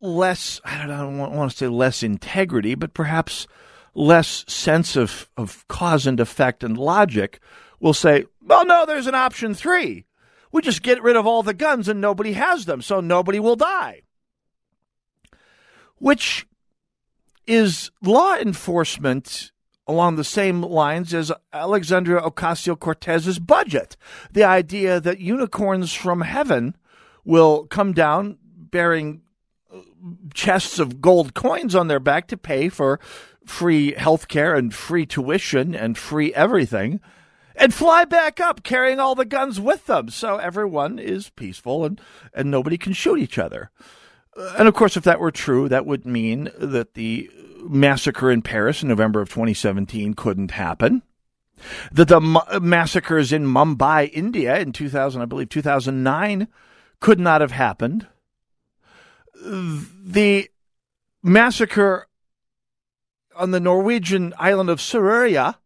less, 0.00 0.60
I 0.64 0.78
don't, 0.78 0.90
I 0.90 0.98
don't 0.98 1.36
want 1.36 1.50
to 1.50 1.56
say 1.56 1.68
less 1.68 2.02
integrity, 2.02 2.74
but 2.74 2.94
perhaps 2.94 3.46
less 3.94 4.44
sense 4.46 4.94
of, 4.94 5.28
of 5.36 5.66
cause 5.68 6.06
and 6.06 6.20
effect 6.20 6.62
and 6.62 6.76
logic 6.78 7.40
will 7.80 7.94
say, 7.94 8.26
well, 8.42 8.64
no, 8.64 8.86
there's 8.86 9.06
an 9.06 9.14
option 9.14 9.54
three. 9.54 10.04
We 10.52 10.62
just 10.62 10.82
get 10.82 11.02
rid 11.02 11.16
of 11.16 11.26
all 11.26 11.42
the 11.42 11.54
guns 11.54 11.88
and 11.88 12.00
nobody 12.00 12.32
has 12.32 12.66
them, 12.66 12.80
so 12.80 13.00
nobody 13.00 13.40
will 13.40 13.56
die. 13.56 14.02
Which 15.98 16.46
is 17.46 17.90
law 18.02 18.36
enforcement 18.36 19.52
along 19.86 20.16
the 20.16 20.24
same 20.24 20.62
lines 20.62 21.14
as 21.14 21.30
Alexandria 21.52 22.20
Ocasio 22.20 22.78
Cortez's 22.78 23.38
budget. 23.38 23.96
The 24.32 24.44
idea 24.44 25.00
that 25.00 25.20
unicorns 25.20 25.92
from 25.92 26.22
heaven 26.22 26.76
will 27.24 27.64
come 27.66 27.92
down 27.92 28.38
bearing 28.42 29.22
uh, 29.72 29.80
chests 30.34 30.78
of 30.78 31.00
gold 31.00 31.34
coins 31.34 31.74
on 31.74 31.88
their 31.88 32.00
back 32.00 32.26
to 32.28 32.36
pay 32.36 32.68
for 32.68 32.98
free 33.44 33.94
health 33.94 34.26
care 34.28 34.54
and 34.54 34.74
free 34.74 35.06
tuition 35.06 35.74
and 35.74 35.96
free 35.96 36.34
everything 36.34 37.00
and 37.54 37.72
fly 37.72 38.04
back 38.04 38.40
up 38.40 38.62
carrying 38.62 39.00
all 39.00 39.14
the 39.14 39.24
guns 39.24 39.60
with 39.60 39.86
them 39.86 40.08
so 40.08 40.36
everyone 40.36 40.98
is 40.98 41.30
peaceful 41.30 41.84
and, 41.84 42.00
and 42.34 42.50
nobody 42.50 42.76
can 42.76 42.92
shoot 42.92 43.18
each 43.18 43.38
other. 43.38 43.70
And 44.36 44.68
of 44.68 44.74
course, 44.74 44.96
if 44.96 45.04
that 45.04 45.20
were 45.20 45.30
true, 45.30 45.68
that 45.68 45.86
would 45.86 46.06
mean 46.06 46.50
that 46.58 46.94
the 46.94 47.30
massacre 47.62 48.30
in 48.30 48.42
Paris 48.42 48.82
in 48.82 48.88
November 48.88 49.20
of 49.20 49.28
2017 49.28 50.14
couldn't 50.14 50.52
happen. 50.52 51.02
That 51.90 52.08
the 52.08 52.60
massacres 52.60 53.32
in 53.32 53.46
Mumbai, 53.46 54.10
India 54.12 54.58
in 54.58 54.72
2000, 54.72 55.22
I 55.22 55.24
believe 55.24 55.48
2009, 55.48 56.48
could 57.00 57.18
not 57.18 57.40
have 57.40 57.52
happened. 57.52 58.06
The 59.42 60.50
massacre 61.22 62.08
on 63.34 63.50
the 63.50 63.60
Norwegian 63.60 64.34
island 64.38 64.70
of 64.70 64.80
Sururia 64.80 65.56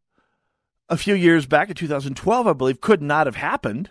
a 0.89 0.97
few 0.97 1.15
years 1.15 1.47
back 1.47 1.69
in 1.69 1.77
2012, 1.77 2.47
I 2.47 2.53
believe, 2.53 2.81
could 2.81 3.01
not 3.01 3.27
have 3.27 3.37
happened 3.37 3.91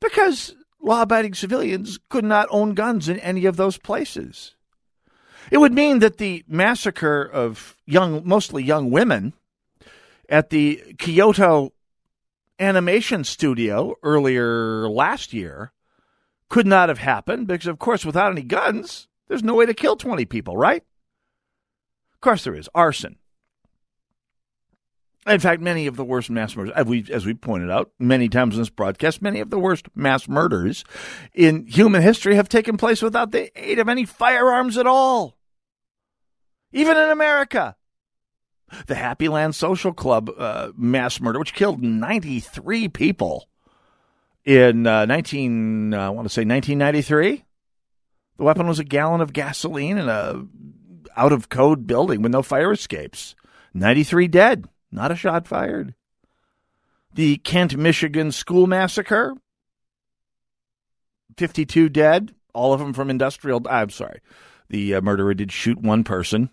because 0.00 0.54
law 0.84 1.02
abiding 1.02 1.34
civilians 1.34 1.98
could 2.10 2.24
not 2.24 2.46
own 2.50 2.74
guns 2.74 3.08
in 3.08 3.18
any 3.20 3.46
of 3.46 3.56
those 3.56 3.78
places. 3.78 4.54
It 5.50 5.58
would 5.58 5.72
mean 5.72 5.98
that 5.98 6.18
the 6.18 6.44
massacre 6.46 7.22
of 7.22 7.76
young, 7.86 8.22
mostly 8.26 8.62
young 8.62 8.90
women 8.90 9.32
at 10.28 10.50
the 10.50 10.94
Kyoto 10.98 11.72
animation 12.58 13.24
studio 13.24 13.94
earlier 14.02 14.88
last 14.88 15.32
year 15.32 15.72
could 16.48 16.66
not 16.66 16.88
have 16.88 16.98
happened 16.98 17.46
because, 17.46 17.66
of 17.66 17.78
course, 17.78 18.04
without 18.04 18.30
any 18.30 18.42
guns, 18.42 19.08
there's 19.28 19.42
no 19.42 19.54
way 19.54 19.66
to 19.66 19.74
kill 19.74 19.96
20 19.96 20.24
people, 20.26 20.56
right? 20.56 20.82
Of 22.12 22.20
course, 22.20 22.44
there 22.44 22.54
is 22.54 22.68
arson. 22.74 23.16
In 25.26 25.40
fact, 25.40 25.62
many 25.62 25.86
of 25.86 25.96
the 25.96 26.04
worst 26.04 26.28
mass 26.28 26.54
murders, 26.54 26.74
as 26.76 26.84
we, 26.84 27.06
as 27.10 27.24
we 27.24 27.32
pointed 27.32 27.70
out 27.70 27.90
many 27.98 28.28
times 28.28 28.56
in 28.56 28.60
this 28.60 28.68
broadcast, 28.68 29.22
many 29.22 29.40
of 29.40 29.48
the 29.48 29.58
worst 29.58 29.86
mass 29.94 30.28
murders 30.28 30.84
in 31.32 31.66
human 31.66 32.02
history 32.02 32.34
have 32.36 32.48
taken 32.48 32.76
place 32.76 33.00
without 33.00 33.30
the 33.30 33.50
aid 33.58 33.78
of 33.78 33.88
any 33.88 34.04
firearms 34.04 34.76
at 34.76 34.86
all. 34.86 35.38
Even 36.72 36.96
in 36.96 37.10
America. 37.10 37.76
The 38.86 38.96
Happy 38.96 39.28
Land 39.28 39.54
Social 39.54 39.92
Club 39.92 40.30
uh, 40.36 40.72
mass 40.76 41.20
murder, 41.20 41.38
which 41.38 41.54
killed 41.54 41.82
93 41.82 42.88
people 42.88 43.48
in 44.44 44.86
uh, 44.86 45.06
19, 45.06 45.94
uh, 45.94 45.98
I 45.98 46.08
want 46.10 46.26
to 46.26 46.32
say 46.32 46.42
1993. 46.42 47.44
The 48.36 48.42
weapon 48.42 48.66
was 48.66 48.78
a 48.78 48.84
gallon 48.84 49.20
of 49.20 49.32
gasoline 49.32 49.96
in 49.96 50.08
a 50.08 50.44
out 51.16 51.32
of 51.32 51.48
code 51.48 51.86
building 51.86 52.22
with 52.22 52.32
no 52.32 52.42
fire 52.42 52.72
escapes. 52.72 53.36
93 53.72 54.28
dead, 54.28 54.68
not 54.94 55.10
a 55.10 55.16
shot 55.16 55.46
fired. 55.46 55.94
The 57.12 57.36
Kent, 57.38 57.76
Michigan 57.76 58.32
school 58.32 58.66
massacre, 58.66 59.34
52 61.36 61.88
dead, 61.88 62.34
all 62.52 62.72
of 62.72 62.80
them 62.80 62.92
from 62.92 63.10
industrial. 63.10 63.62
I'm 63.68 63.90
sorry. 63.90 64.20
The 64.68 64.94
uh, 64.94 65.00
murderer 65.00 65.34
did 65.34 65.52
shoot 65.52 65.78
one 65.80 66.04
person. 66.04 66.50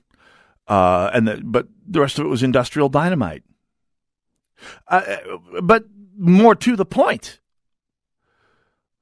uh, 0.68 1.10
and 1.14 1.28
the, 1.28 1.42
but 1.44 1.68
the 1.86 2.00
rest 2.00 2.18
of 2.18 2.26
it 2.26 2.30
was 2.30 2.44
industrial 2.44 2.90
dynamite. 2.90 3.44
Uh, 4.88 5.18
but 5.62 5.86
more 6.18 6.56
to 6.56 6.76
the 6.76 6.86
point, 6.86 7.41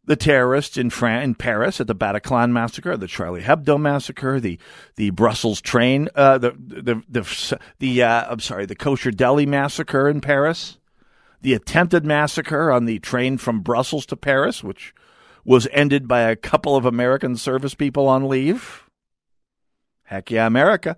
the 0.09 0.15
terrorists 0.15 0.75
in, 0.75 0.89
Fran- 0.89 1.21
in 1.21 1.35
Paris 1.35 1.79
at 1.79 1.85
the 1.85 1.93
Bataclan 1.93 2.49
massacre, 2.49 2.97
the 2.97 3.05
Charlie 3.05 3.43
Hebdo 3.43 3.79
massacre, 3.79 4.39
the 4.39 4.57
the 4.95 5.11
Brussels 5.11 5.61
train, 5.61 6.09
uh, 6.15 6.39
the 6.39 6.49
the 6.57 7.03
the, 7.07 7.59
the 7.77 8.01
uh, 8.01 8.25
I'm 8.27 8.39
sorry, 8.39 8.65
the 8.65 8.75
kosher 8.75 9.11
deli 9.11 9.45
massacre 9.45 10.09
in 10.09 10.19
Paris, 10.19 10.79
the 11.41 11.53
attempted 11.53 12.07
massacre 12.07 12.71
on 12.71 12.85
the 12.85 12.97
train 12.97 13.37
from 13.37 13.61
Brussels 13.61 14.07
to 14.07 14.17
Paris, 14.17 14.63
which 14.63 14.95
was 15.45 15.67
ended 15.71 16.07
by 16.07 16.21
a 16.21 16.35
couple 16.35 16.75
of 16.75 16.85
American 16.85 17.37
service 17.37 17.75
people 17.75 18.07
on 18.07 18.27
leave. 18.27 18.89
Heck 20.05 20.31
yeah, 20.31 20.47
America. 20.47 20.97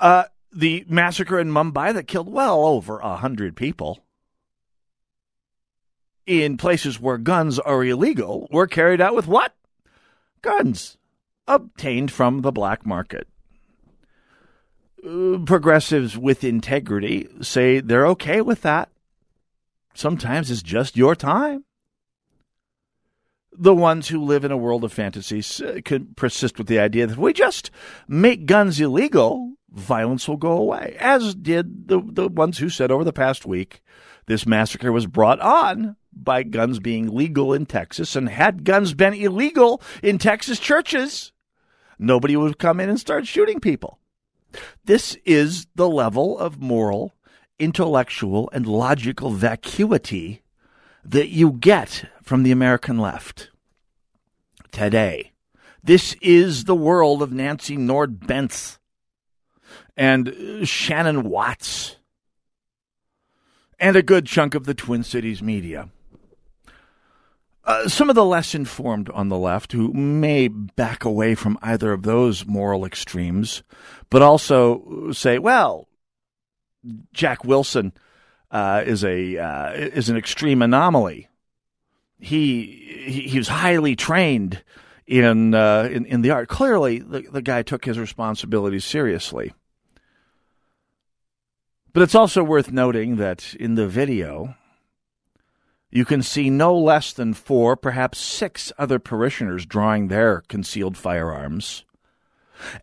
Uh, 0.00 0.24
the 0.52 0.84
massacre 0.88 1.38
in 1.38 1.52
Mumbai 1.52 1.94
that 1.94 2.08
killed 2.08 2.28
well 2.28 2.66
over 2.66 2.98
a 2.98 3.14
hundred 3.14 3.54
people 3.54 4.00
in 6.28 6.58
places 6.58 7.00
where 7.00 7.16
guns 7.16 7.58
are 7.58 7.82
illegal 7.82 8.48
were 8.52 8.66
carried 8.66 9.00
out 9.00 9.14
with 9.14 9.26
what? 9.26 9.54
Guns 10.42 10.98
obtained 11.48 12.12
from 12.12 12.42
the 12.42 12.52
black 12.52 12.84
market. 12.84 13.26
Uh, 15.02 15.38
progressives 15.46 16.18
with 16.18 16.44
integrity 16.44 17.26
say 17.40 17.80
they're 17.80 18.06
okay 18.06 18.42
with 18.42 18.60
that. 18.60 18.90
Sometimes 19.94 20.50
it's 20.50 20.62
just 20.62 20.98
your 20.98 21.16
time. 21.16 21.64
The 23.52 23.74
ones 23.74 24.08
who 24.08 24.22
live 24.22 24.44
in 24.44 24.52
a 24.52 24.56
world 24.56 24.84
of 24.84 24.92
fantasies 24.92 25.62
can 25.84 26.14
persist 26.14 26.58
with 26.58 26.68
the 26.68 26.78
idea 26.78 27.06
that 27.06 27.14
if 27.14 27.18
we 27.18 27.32
just 27.32 27.70
make 28.06 28.46
guns 28.46 28.78
illegal, 28.78 29.54
violence 29.70 30.28
will 30.28 30.36
go 30.36 30.52
away, 30.52 30.94
as 31.00 31.34
did 31.34 31.88
the, 31.88 32.00
the 32.04 32.28
ones 32.28 32.58
who 32.58 32.68
said 32.68 32.90
over 32.90 33.02
the 33.02 33.12
past 33.12 33.46
week 33.46 33.80
this 34.26 34.46
massacre 34.46 34.92
was 34.92 35.06
brought 35.06 35.40
on 35.40 35.96
by 36.24 36.42
guns 36.42 36.78
being 36.78 37.14
legal 37.14 37.52
in 37.52 37.66
Texas. 37.66 38.16
And 38.16 38.28
had 38.28 38.64
guns 38.64 38.94
been 38.94 39.14
illegal 39.14 39.80
in 40.02 40.18
Texas 40.18 40.58
churches, 40.58 41.32
nobody 41.98 42.36
would 42.36 42.48
have 42.48 42.58
come 42.58 42.80
in 42.80 42.88
and 42.88 43.00
start 43.00 43.26
shooting 43.26 43.60
people. 43.60 43.98
This 44.84 45.16
is 45.24 45.66
the 45.74 45.88
level 45.88 46.38
of 46.38 46.60
moral, 46.60 47.14
intellectual, 47.58 48.48
and 48.52 48.66
logical 48.66 49.30
vacuity 49.30 50.42
that 51.04 51.28
you 51.28 51.52
get 51.52 52.04
from 52.22 52.42
the 52.42 52.52
American 52.52 52.98
left 52.98 53.50
today. 54.70 55.32
This 55.82 56.14
is 56.20 56.64
the 56.64 56.74
world 56.74 57.22
of 57.22 57.32
Nancy 57.32 57.76
Nord 57.76 58.26
Bence 58.26 58.78
and 59.96 60.34
Shannon 60.64 61.28
Watts 61.28 61.96
and 63.78 63.96
a 63.96 64.02
good 64.02 64.26
chunk 64.26 64.54
of 64.54 64.64
the 64.64 64.74
Twin 64.74 65.02
Cities 65.02 65.42
media. 65.42 65.88
Uh, 67.68 67.86
some 67.86 68.08
of 68.08 68.16
the 68.16 68.24
less 68.24 68.54
informed 68.54 69.10
on 69.10 69.28
the 69.28 69.36
left 69.36 69.72
who 69.72 69.92
may 69.92 70.48
back 70.48 71.04
away 71.04 71.34
from 71.34 71.58
either 71.60 71.92
of 71.92 72.02
those 72.02 72.46
moral 72.46 72.86
extremes, 72.86 73.62
but 74.08 74.22
also 74.22 75.10
say, 75.12 75.38
well, 75.38 75.86
Jack 77.12 77.44
Wilson 77.44 77.92
uh, 78.50 78.82
is 78.86 79.04
a 79.04 79.36
uh, 79.36 79.72
is 79.72 80.08
an 80.08 80.16
extreme 80.16 80.62
anomaly. 80.62 81.28
He 82.18 83.26
he, 83.28 83.36
was 83.36 83.48
highly 83.48 83.94
trained 83.94 84.64
in, 85.06 85.54
uh, 85.54 85.90
in 85.92 86.06
in 86.06 86.22
the 86.22 86.30
art. 86.30 86.48
Clearly, 86.48 87.00
the, 87.00 87.20
the 87.30 87.42
guy 87.42 87.60
took 87.60 87.84
his 87.84 87.98
responsibilities 87.98 88.86
seriously. 88.86 89.52
But 91.92 92.02
it's 92.02 92.14
also 92.14 92.42
worth 92.42 92.72
noting 92.72 93.16
that 93.16 93.54
in 93.56 93.74
the 93.74 93.86
video, 93.86 94.54
you 95.90 96.04
can 96.04 96.22
see 96.22 96.50
no 96.50 96.76
less 96.76 97.12
than 97.12 97.34
four, 97.34 97.76
perhaps 97.76 98.18
six 98.18 98.72
other 98.78 98.98
parishioners 98.98 99.64
drawing 99.64 100.08
their 100.08 100.42
concealed 100.48 100.96
firearms 100.96 101.84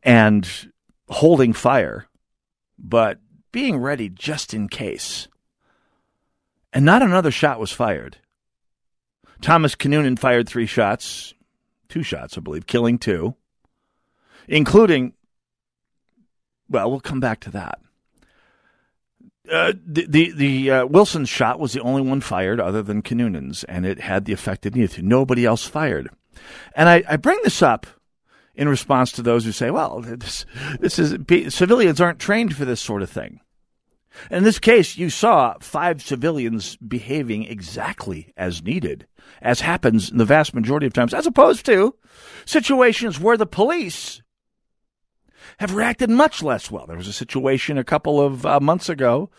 and 0.04 0.72
holding 1.10 1.54
fire, 1.54 2.08
but 2.80 3.20
being 3.52 3.78
ready 3.78 4.10
just 4.10 4.54
in 4.54 4.68
case. 4.68 5.28
And 6.74 6.84
not 6.84 7.02
another 7.02 7.32
shot 7.32 7.60
was 7.60 7.72
fired. 7.72 8.18
Thomas 9.42 9.76
Kinnunen 9.76 10.18
fired 10.18 10.50
three 10.50 10.66
shots, 10.66 11.34
two 11.88 12.04
shots, 12.04 12.38
I 12.38 12.42
believe, 12.42 12.66
killing 12.66 12.98
two, 12.98 13.36
including, 14.48 15.14
well, 16.68 16.90
we'll 16.90 17.00
come 17.00 17.20
back 17.20 17.40
to 17.42 17.52
that. 17.52 17.80
Uh, 19.52 19.74
the 19.86 20.06
the, 20.08 20.32
the 20.32 20.72
uh, 20.72 20.86
Wilson 20.86 21.26
shot 21.26 21.60
was 21.60 21.74
the 21.74 21.82
only 21.82 22.02
one 22.02 22.22
fired 22.22 22.60
other 22.60 22.82
than 22.82 23.02
Kinnunen's, 23.02 23.64
and 23.66 23.86
it 23.86 24.00
had 24.00 24.26
the 24.26 24.34
effect 24.34 24.66
it 24.66 24.76
needed. 24.76 25.04
Nobody 25.04 25.46
else 25.46 25.66
fired. 25.66 26.10
And 26.76 26.90
I, 26.90 27.04
I 27.08 27.18
bring 27.18 27.40
this 27.44 27.62
up 27.62 27.88
in 28.56 28.70
response 28.70 29.12
to 29.14 29.22
those 29.22 29.46
who 29.46 29.52
say, 29.52 29.70
well, 29.70 30.02
this, 30.02 30.46
this 30.80 30.98
is 30.98 31.16
civilians 31.54 32.02
aren't 32.02 32.20
trained 32.20 32.56
for 32.56 32.66
this 32.66 32.82
sort 32.82 33.02
of 33.02 33.10
thing. 33.10 33.40
In 34.32 34.44
this 34.44 34.60
case, 34.60 34.98
you 34.98 35.10
saw 35.10 35.56
five 35.60 36.02
civilians 36.02 36.78
behaving 36.78 37.44
exactly 37.44 38.34
as 38.38 38.64
needed, 38.64 39.08
as 39.42 39.60
happens 39.60 40.10
in 40.10 40.18
the 40.18 40.26
vast 40.26 40.54
majority 40.54 40.88
of 40.88 40.94
times, 40.94 41.14
as 41.14 41.28
opposed 41.28 41.66
to 41.66 41.96
situations 42.46 43.20
where 43.20 43.36
the 43.36 43.46
police 43.46 44.22
have 45.60 45.74
reacted 45.74 46.10
much 46.10 46.44
less 46.44 46.70
well. 46.70 46.86
There 46.86 46.98
was 46.98 47.08
a 47.08 47.14
situation 47.14 47.78
a 47.78 47.84
couple 47.84 48.22
of 48.22 48.46
uh, 48.46 48.60
months 48.60 48.90
ago 48.90 49.30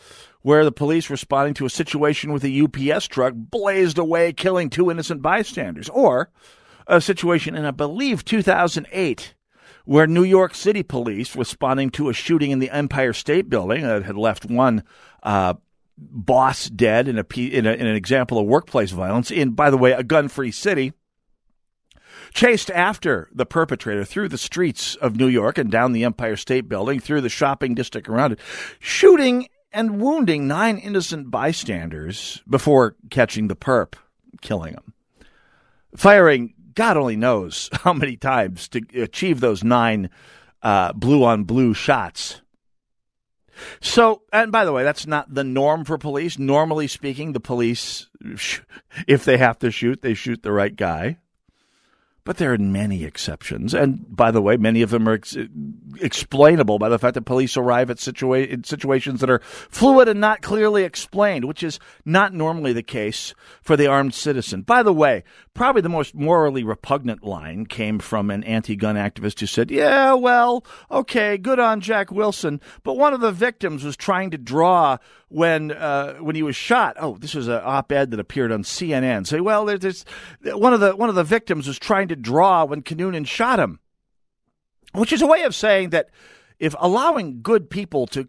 where 0.43 0.65
the 0.65 0.73
police 0.73 1.11
responding 1.11 1.55
to 1.55 1.67
a 1.67 1.71
situation 1.71 2.33
with 2.33 2.45
a 2.45 2.63
UPS 2.63 3.07
truck 3.07 3.35
blazed 3.35 3.99
away, 3.99 4.33
killing 4.33 4.71
two 4.71 4.91
innocent 4.91 5.23
bystanders. 5.23 5.89
Or 5.89 6.31
a 6.87 7.01
situation 7.01 7.55
in, 7.57 7.65
I 7.65 7.73
believe, 7.73 8.25
2008 8.25 9.35
where 9.85 10.07
New 10.09 10.25
York 10.25 10.55
City 10.55 10.83
police 10.83 11.37
responding 11.37 11.91
to 11.91 12.09
a 12.09 12.13
shooting 12.13 12.51
in 12.51 12.59
the 12.59 12.71
Empire 12.71 13.13
State 13.13 13.49
Building 13.49 13.83
that 13.83 14.03
had 14.03 14.17
left 14.17 14.45
one 14.45 14.83
uh, 15.23 15.55
boss 15.97 16.69
dead 16.69 17.07
in, 17.07 17.19
a, 17.19 17.27
in, 17.39 17.67
a, 17.67 17.73
in 17.73 17.87
an 17.87 17.95
example 17.95 18.39
of 18.39 18.47
workplace 18.47 18.91
violence 18.91 19.31
in, 19.31 19.51
by 19.51 19.71
the 19.71 19.79
way, 19.79 19.93
a 19.93 20.03
gun-free 20.03 20.51
city– 20.51 20.93
chased 22.33 22.71
after 22.71 23.29
the 23.33 23.47
perpetrator 23.47 24.05
through 24.05 24.29
the 24.29 24.39
streets 24.39 24.95
of 24.97 25.17
New 25.17 25.29
York 25.29 25.59
and 25.59 25.71
down 25.71 25.93
the 25.93 26.05
Empire 26.05 26.37
State 26.37 26.69
Building, 26.69 27.01
through 27.01 27.21
the 27.21 27.29
shopping 27.29 27.75
district 27.75 28.09
around 28.09 28.33
it, 28.33 28.41
shooting 28.79 29.49
and 29.73 30.01
wounding 30.01 30.49
nine 30.49 30.79
innocent 30.79 31.31
bystanders 31.31 32.43
before 32.49 32.97
catching 33.11 33.49
the 33.49 33.57
perp, 33.57 33.95
killing 34.41 34.73
him. 34.73 34.95
Firing, 35.95 36.55
God 36.75 36.97
only 36.97 37.17
knows 37.17 37.69
how 37.73 37.93
many 37.93 38.17
times 38.17 38.69
to 38.69 38.83
achieve 38.95 39.41
those 39.41 39.65
nine 39.65 40.11
uh, 40.63 40.93
blue 40.93 41.25
on 41.25 41.45
blue 41.45 41.75
shots. 41.75 42.41
So, 43.81 44.23
and 44.33 44.53
by 44.53 44.65
the 44.65 44.73
way, 44.73 44.83
that's 44.83 45.07
not 45.07 45.33
the 45.33 45.45
norm 45.45 45.85
for 45.85 45.97
police. 45.99 46.39
Normally 46.39 46.89
speaking, 46.89 47.33
the 47.33 47.41
police, 47.41 48.09
if 49.07 49.25
they 49.25 49.39
have 49.39 49.59
to 49.61 49.71
shoot, 49.71 50.03
they 50.03 50.15
shoot 50.15 50.43
the 50.43 50.53
right 50.53 50.75
guy. 50.75 51.19
But 52.27 52.39
there 52.39 52.53
are 52.53 52.59
many 52.59 53.05
exceptions. 53.05 53.73
And 53.73 54.05
by 54.15 54.33
the 54.33 54.43
way, 54.43 54.57
many 54.57 54.83
of 54.83 54.91
them 54.91 55.09
are 55.09 55.13
ex- 55.13 55.37
explainable 56.01 56.81
by 56.81 56.89
the 56.89 56.99
fact 56.99 57.15
that 57.15 57.23
police 57.23 57.57
arrive 57.57 57.89
at 57.89 57.99
situa- 57.99 58.67
situations 58.67 59.21
that 59.21 59.31
are 59.31 59.39
fluid 59.39 60.09
and 60.09 60.21
not 60.21 60.43
clearly 60.43 60.83
explained, 60.83 61.45
which 61.45 61.63
is 61.63 61.79
not 62.05 62.35
normally 62.35 62.73
the 62.73 62.83
case 62.83 63.33
for 63.63 63.77
the 63.77 63.87
armed 63.87 64.13
citizen. 64.13 64.63
By 64.63 64.83
the 64.83 64.93
way, 64.93 65.23
probably 65.55 65.83
the 65.83 65.89
most 65.89 66.17
morally 66.17 66.65
repugnant 66.65 67.23
line 67.23 67.65
came 67.65 68.01
from 68.01 68.31
an 68.31 68.43
anti 68.43 68.75
gun 68.75 68.97
activist 68.97 69.39
who 69.39 69.47
said, 69.47 69.71
Yeah, 69.71 70.15
well, 70.15 70.67
okay, 70.91 71.39
good 71.39 71.61
on 71.61 71.81
Jack 71.81 72.11
Wilson, 72.11 72.61
but 72.83 72.99
one 72.99 73.15
of 73.15 73.21
the 73.21 73.31
victims 73.31 73.85
was 73.85 73.97
trying 73.97 74.33
to 74.33 74.39
draw 74.39 74.99
when 75.29 75.73
uh, 75.73 76.15
when 76.15 76.37
he 76.37 76.43
was 76.43 76.57
shot. 76.57 76.97
Oh, 76.99 77.17
this 77.19 77.35
was 77.35 77.49
an 77.49 77.61
op-ed 77.63 78.11
that 78.11 78.21
appeared 78.21 78.53
on 78.53 78.63
CNN. 78.63 79.27
Say, 79.27 79.41
well, 79.41 79.65
there's 79.65 80.05
one 80.43 80.73
of 80.73 80.81
the 80.81 80.95
one 80.95 81.09
of 81.09 81.15
the 81.15 81.25
victims 81.25 81.67
was 81.67 81.79
trying 81.79 82.09
to 82.09 82.17
draw 82.17 82.65
when 82.65 82.83
Kinnunen 82.83 83.27
shot 83.27 83.59
him, 83.59 83.81
which 84.93 85.13
is 85.13 85.23
a 85.23 85.27
way 85.27 85.43
of 85.43 85.55
saying 85.55 85.91
that 85.91 86.11
if 86.59 86.75
allowing 86.79 87.43
good 87.43 87.71
people 87.71 88.07
to 88.09 88.27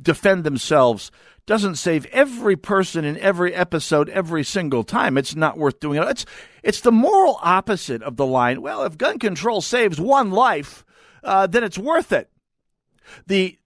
defend 0.00 0.44
themselves 0.44 1.10
doesn't 1.48 1.76
save 1.76 2.04
every 2.06 2.56
person 2.56 3.04
in 3.06 3.16
every 3.18 3.54
episode 3.54 4.10
every 4.10 4.44
single 4.44 4.84
time. 4.84 5.16
It's 5.16 5.34
not 5.34 5.56
worth 5.56 5.80
doing 5.80 6.00
it. 6.00 6.08
It's 6.08 6.26
it's 6.62 6.82
the 6.82 6.92
moral 6.92 7.38
opposite 7.42 8.02
of 8.02 8.16
the 8.16 8.26
line. 8.26 8.60
Well, 8.60 8.84
if 8.84 8.98
gun 8.98 9.18
control 9.18 9.62
saves 9.62 9.98
one 9.98 10.30
life, 10.30 10.84
uh, 11.24 11.46
then 11.46 11.64
it's 11.64 11.78
worth 11.78 12.12
it. 12.12 12.30
The 13.26 13.58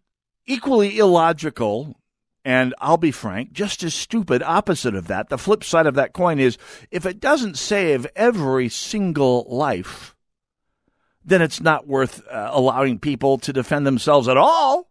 equally 0.46 0.98
illogical 0.98 1.96
and 2.44 2.74
I'll 2.81 2.96
be 2.96 3.12
frank, 3.12 3.52
just 3.52 3.83
as 3.83 3.94
stupid 3.94 4.42
opposite 4.42 4.94
of 4.94 5.07
that. 5.07 5.28
The 5.28 5.38
flip 5.38 5.62
side 5.62 5.87
of 5.87 5.94
that 5.94 6.12
coin 6.12 6.38
is 6.38 6.59
if 6.90 7.07
it 7.07 7.20
doesn't 7.20 7.57
save 7.57 8.07
every 8.16 8.68
single 8.68 9.46
life, 9.48 10.16
then 11.24 11.40
it's 11.40 11.61
not 11.61 11.87
worth 11.87 12.26
uh, 12.28 12.50
allowing 12.52 12.98
people 12.98 13.38
to 13.38 13.52
defend 13.52 13.87
themselves 13.87 14.26
at 14.26 14.37
all. 14.37 14.90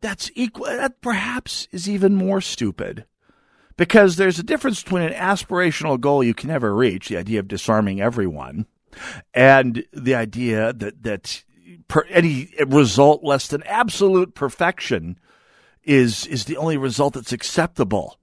that's 0.00 0.30
equal. 0.34 0.66
That 0.66 1.00
perhaps 1.00 1.68
is 1.72 1.88
even 1.88 2.14
more 2.14 2.40
stupid 2.40 3.06
because 3.78 4.16
there's 4.16 4.38
a 4.38 4.42
difference 4.44 4.82
between 4.82 5.04
an 5.04 5.14
aspirational 5.14 5.98
goal 5.98 6.22
you 6.22 6.34
can 6.34 6.48
never 6.48 6.74
reach, 6.74 7.08
the 7.08 7.16
idea 7.16 7.40
of 7.40 7.48
disarming 7.48 8.00
everyone, 8.00 8.66
and 9.32 9.84
the 9.92 10.14
idea 10.14 10.74
that 10.74 11.02
that 11.02 11.44
per, 11.88 12.04
any 12.10 12.52
result 12.66 13.24
less 13.24 13.48
than 13.48 13.62
absolute 13.62 14.34
perfection 14.34 15.18
is 15.88 16.26
is 16.26 16.44
the 16.44 16.56
only 16.58 16.76
result 16.76 17.14
that's 17.14 17.32
acceptable. 17.32 18.18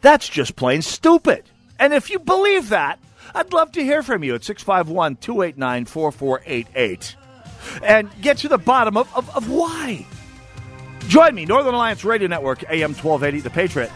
That's 0.00 0.28
just 0.28 0.56
plain 0.56 0.80
stupid. 0.80 1.44
And 1.78 1.92
if 1.92 2.10
you 2.10 2.18
believe 2.20 2.68
that, 2.68 3.00
I'd 3.34 3.52
love 3.52 3.72
to 3.72 3.82
hear 3.82 4.02
from 4.02 4.22
you 4.22 4.34
at 4.36 4.44
651 4.44 5.16
289 5.16 5.84
4488 5.86 7.16
and 7.82 8.10
get 8.20 8.38
to 8.38 8.48
the 8.48 8.58
bottom 8.58 8.96
of, 8.96 9.14
of, 9.16 9.34
of 9.36 9.50
why. 9.50 10.06
Join 11.08 11.34
me, 11.34 11.44
Northern 11.44 11.74
Alliance 11.74 12.04
Radio 12.04 12.28
Network, 12.28 12.62
AM 12.70 12.94
1280, 12.94 13.40
The 13.40 13.50
Patriot. 13.50 13.90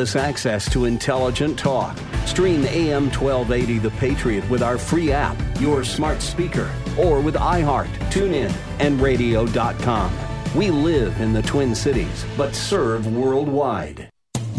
Access 0.00 0.70
to 0.72 0.86
intelligent 0.86 1.58
talk. 1.58 1.94
Stream 2.24 2.64
AM 2.64 3.10
1280 3.10 3.78
The 3.78 3.90
Patriot 3.90 4.48
with 4.48 4.62
our 4.62 4.78
free 4.78 5.12
app, 5.12 5.36
your 5.60 5.84
smart 5.84 6.22
speaker, 6.22 6.70
or 6.98 7.20
with 7.20 7.34
iHeart, 7.34 7.90
TuneIn, 8.10 8.50
and 8.78 8.98
radio.com. 8.98 10.10
We 10.56 10.70
live 10.70 11.20
in 11.20 11.34
the 11.34 11.42
Twin 11.42 11.74
Cities, 11.74 12.24
but 12.34 12.54
serve 12.54 13.06
worldwide. 13.14 14.08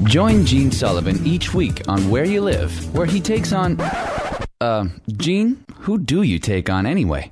Join 0.04 0.46
Gene 0.46 0.72
Sullivan 0.72 1.26
each 1.26 1.56
week 1.56 1.82
on 1.88 2.08
Where 2.12 2.26
You 2.26 2.42
Live, 2.42 2.94
where 2.94 3.08
he 3.08 3.20
takes 3.20 3.52
on. 3.52 3.82
Uh, 4.62 4.90
Gene, 5.18 5.64
who 5.80 5.98
do 5.98 6.22
you 6.22 6.38
take 6.38 6.70
on 6.70 6.86
anyway? 6.86 7.32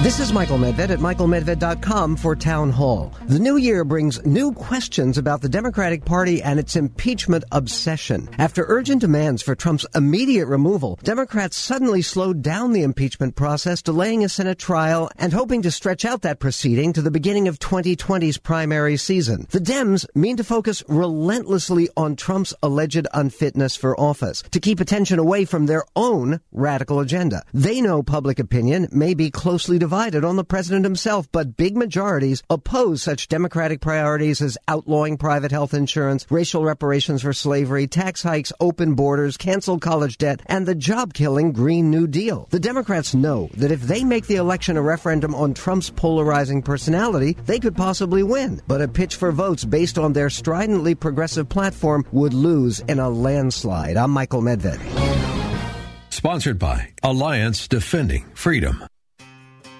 This 0.00 0.20
is 0.20 0.32
Michael 0.32 0.58
Medved 0.58 0.90
at 0.90 1.00
michaelmedved.com 1.00 2.18
for 2.18 2.36
Town 2.36 2.70
Hall. 2.70 3.12
The 3.26 3.40
new 3.40 3.56
year 3.56 3.84
brings 3.84 4.24
new 4.24 4.52
questions 4.52 5.18
about 5.18 5.40
the 5.40 5.48
Democratic 5.48 6.04
Party 6.04 6.40
and 6.40 6.60
its 6.60 6.76
impeachment 6.76 7.42
obsession. 7.50 8.28
After 8.38 8.64
urgent 8.68 9.00
demands 9.00 9.42
for 9.42 9.56
Trump's 9.56 9.84
immediate 9.96 10.46
removal, 10.46 11.00
Democrats 11.02 11.56
suddenly 11.56 12.00
slowed 12.00 12.42
down 12.42 12.74
the 12.74 12.84
impeachment 12.84 13.34
process, 13.34 13.82
delaying 13.82 14.22
a 14.22 14.28
Senate 14.28 14.60
trial 14.60 15.10
and 15.18 15.32
hoping 15.32 15.62
to 15.62 15.70
stretch 15.72 16.04
out 16.04 16.22
that 16.22 16.38
proceeding 16.38 16.92
to 16.92 17.02
the 17.02 17.10
beginning 17.10 17.48
of 17.48 17.58
2020's 17.58 18.38
primary 18.38 18.96
season. 18.96 19.48
The 19.50 19.58
Dems 19.58 20.06
mean 20.14 20.36
to 20.36 20.44
focus 20.44 20.84
relentlessly 20.86 21.88
on 21.96 22.14
Trump's 22.14 22.54
alleged 22.62 23.08
unfitness 23.12 23.74
for 23.74 23.98
office 23.98 24.42
to 24.52 24.60
keep 24.60 24.78
attention 24.78 25.18
away 25.18 25.44
from 25.44 25.66
their 25.66 25.82
own 25.96 26.38
radical 26.52 27.00
agenda. 27.00 27.42
They 27.52 27.80
know 27.80 28.04
public 28.04 28.38
opinion 28.38 28.86
may 28.92 29.14
be 29.14 29.32
closely 29.32 29.76
divided 29.76 29.87
on 29.92 30.36
the 30.36 30.44
president 30.44 30.84
himself, 30.84 31.30
but 31.32 31.56
big 31.56 31.76
majorities 31.76 32.42
oppose 32.50 33.02
such 33.02 33.28
democratic 33.28 33.80
priorities 33.80 34.40
as 34.42 34.58
outlawing 34.68 35.16
private 35.16 35.50
health 35.50 35.74
insurance, 35.74 36.26
racial 36.30 36.64
reparations 36.64 37.22
for 37.22 37.32
slavery, 37.32 37.86
tax 37.86 38.22
hikes, 38.22 38.52
open 38.60 38.94
borders, 38.94 39.36
canceled 39.36 39.80
college 39.80 40.18
debt, 40.18 40.42
and 40.46 40.66
the 40.66 40.74
job 40.74 41.14
killing 41.14 41.52
Green 41.52 41.90
New 41.90 42.06
Deal. 42.06 42.46
The 42.50 42.60
Democrats 42.60 43.14
know 43.14 43.48
that 43.54 43.72
if 43.72 43.82
they 43.82 44.04
make 44.04 44.26
the 44.26 44.36
election 44.36 44.76
a 44.76 44.82
referendum 44.82 45.34
on 45.34 45.54
Trump's 45.54 45.90
polarizing 45.90 46.62
personality, 46.62 47.36
they 47.46 47.58
could 47.58 47.76
possibly 47.76 48.22
win. 48.22 48.60
But 48.66 48.82
a 48.82 48.88
pitch 48.88 49.16
for 49.16 49.32
votes 49.32 49.64
based 49.64 49.98
on 49.98 50.12
their 50.12 50.30
stridently 50.30 50.94
progressive 50.94 51.48
platform 51.48 52.04
would 52.12 52.34
lose 52.34 52.80
in 52.80 52.98
a 52.98 53.08
landslide. 53.08 53.96
I'm 53.96 54.10
Michael 54.10 54.42
Medved. 54.42 54.80
Sponsored 56.10 56.58
by 56.58 56.90
Alliance 57.02 57.68
Defending 57.68 58.24
Freedom. 58.34 58.84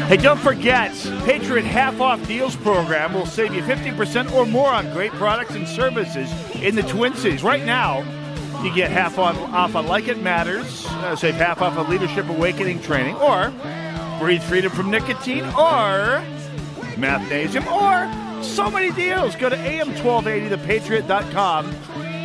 Hey, 0.07 0.17
don't 0.17 0.39
forget, 0.39 0.91
Patriot 1.23 1.63
Half 1.63 2.01
Off 2.01 2.27
Deals 2.27 2.57
program 2.57 3.13
will 3.13 3.25
save 3.25 3.55
you 3.55 3.61
50% 3.63 4.33
or 4.33 4.45
more 4.45 4.69
on 4.69 4.91
great 4.91 5.13
products 5.13 5.55
and 5.55 5.65
services 5.65 6.29
in 6.55 6.75
the 6.75 6.83
Twin 6.83 7.15
Cities. 7.15 7.41
Right 7.41 7.63
now, 7.63 7.99
you 8.63 8.75
get 8.75 8.91
half 8.91 9.17
on, 9.17 9.37
off 9.37 9.75
on 9.75 9.87
Like 9.87 10.09
It 10.09 10.21
Matters, 10.21 10.85
uh, 10.87 11.15
save 11.15 11.35
half 11.35 11.61
off 11.61 11.77
on 11.77 11.89
Leadership 11.89 12.27
Awakening 12.27 12.81
training, 12.81 13.15
or 13.15 13.53
Breathe 14.19 14.43
Freedom 14.43 14.69
from 14.71 14.91
Nicotine, 14.91 15.45
or 15.45 16.21
Mathnasium, 16.95 17.65
or 17.71 18.09
so 18.43 18.69
many 18.69 18.91
deals. 18.91 19.37
Go 19.37 19.47
to 19.47 19.55
am1280thepatriot.com, 19.55 21.73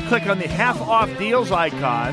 click 0.08 0.26
on 0.26 0.40
the 0.40 0.48
half 0.48 0.80
off 0.80 1.16
deals 1.16 1.52
icon, 1.52 2.12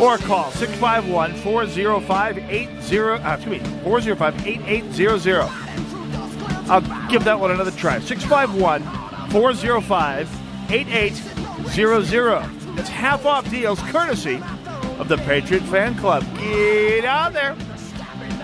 or 0.00 0.18
call 0.18 0.50
651 0.52 1.34
405 1.36 2.38
8800. 2.38 5.38
Uh, 5.38 5.48
I'll 6.68 7.08
give 7.10 7.24
that 7.24 7.38
one 7.38 7.50
another 7.50 7.70
try. 7.72 7.98
651 8.00 8.82
405 9.30 10.70
8800. 10.70 12.78
It's 12.78 12.88
half 12.88 13.24
off 13.24 13.48
deals 13.50 13.80
courtesy 13.80 14.40
of 14.98 15.08
the 15.08 15.16
Patriot 15.18 15.62
Fan 15.64 15.94
Club. 15.96 16.24
Get 16.38 17.04
out 17.04 17.32
there. 17.32 17.56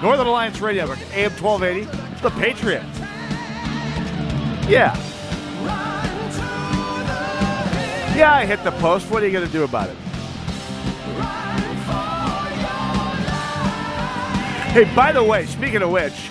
Northern 0.01 0.27
Alliance 0.27 0.61
Radio 0.61 0.87
Network, 0.87 1.01
AM 1.15 1.31
1280, 1.33 2.23
The 2.23 2.31
Patriot. 2.31 2.83
Yeah. 4.69 4.97
Yeah, 8.17 8.35
I 8.35 8.45
hit 8.47 8.63
the 8.65 8.73
post. 8.73 9.11
What 9.11 9.23
are 9.23 9.27
you 9.27 9.33
going 9.33 9.47
to 9.47 9.53
do 9.53 9.65
about 9.65 9.89
it? 9.89 9.97
Hey, 14.73 14.85
by 14.95 15.13
the 15.13 15.23
way, 15.23 15.45
speaking 15.45 15.83
of 15.83 15.91
which, 15.91 16.31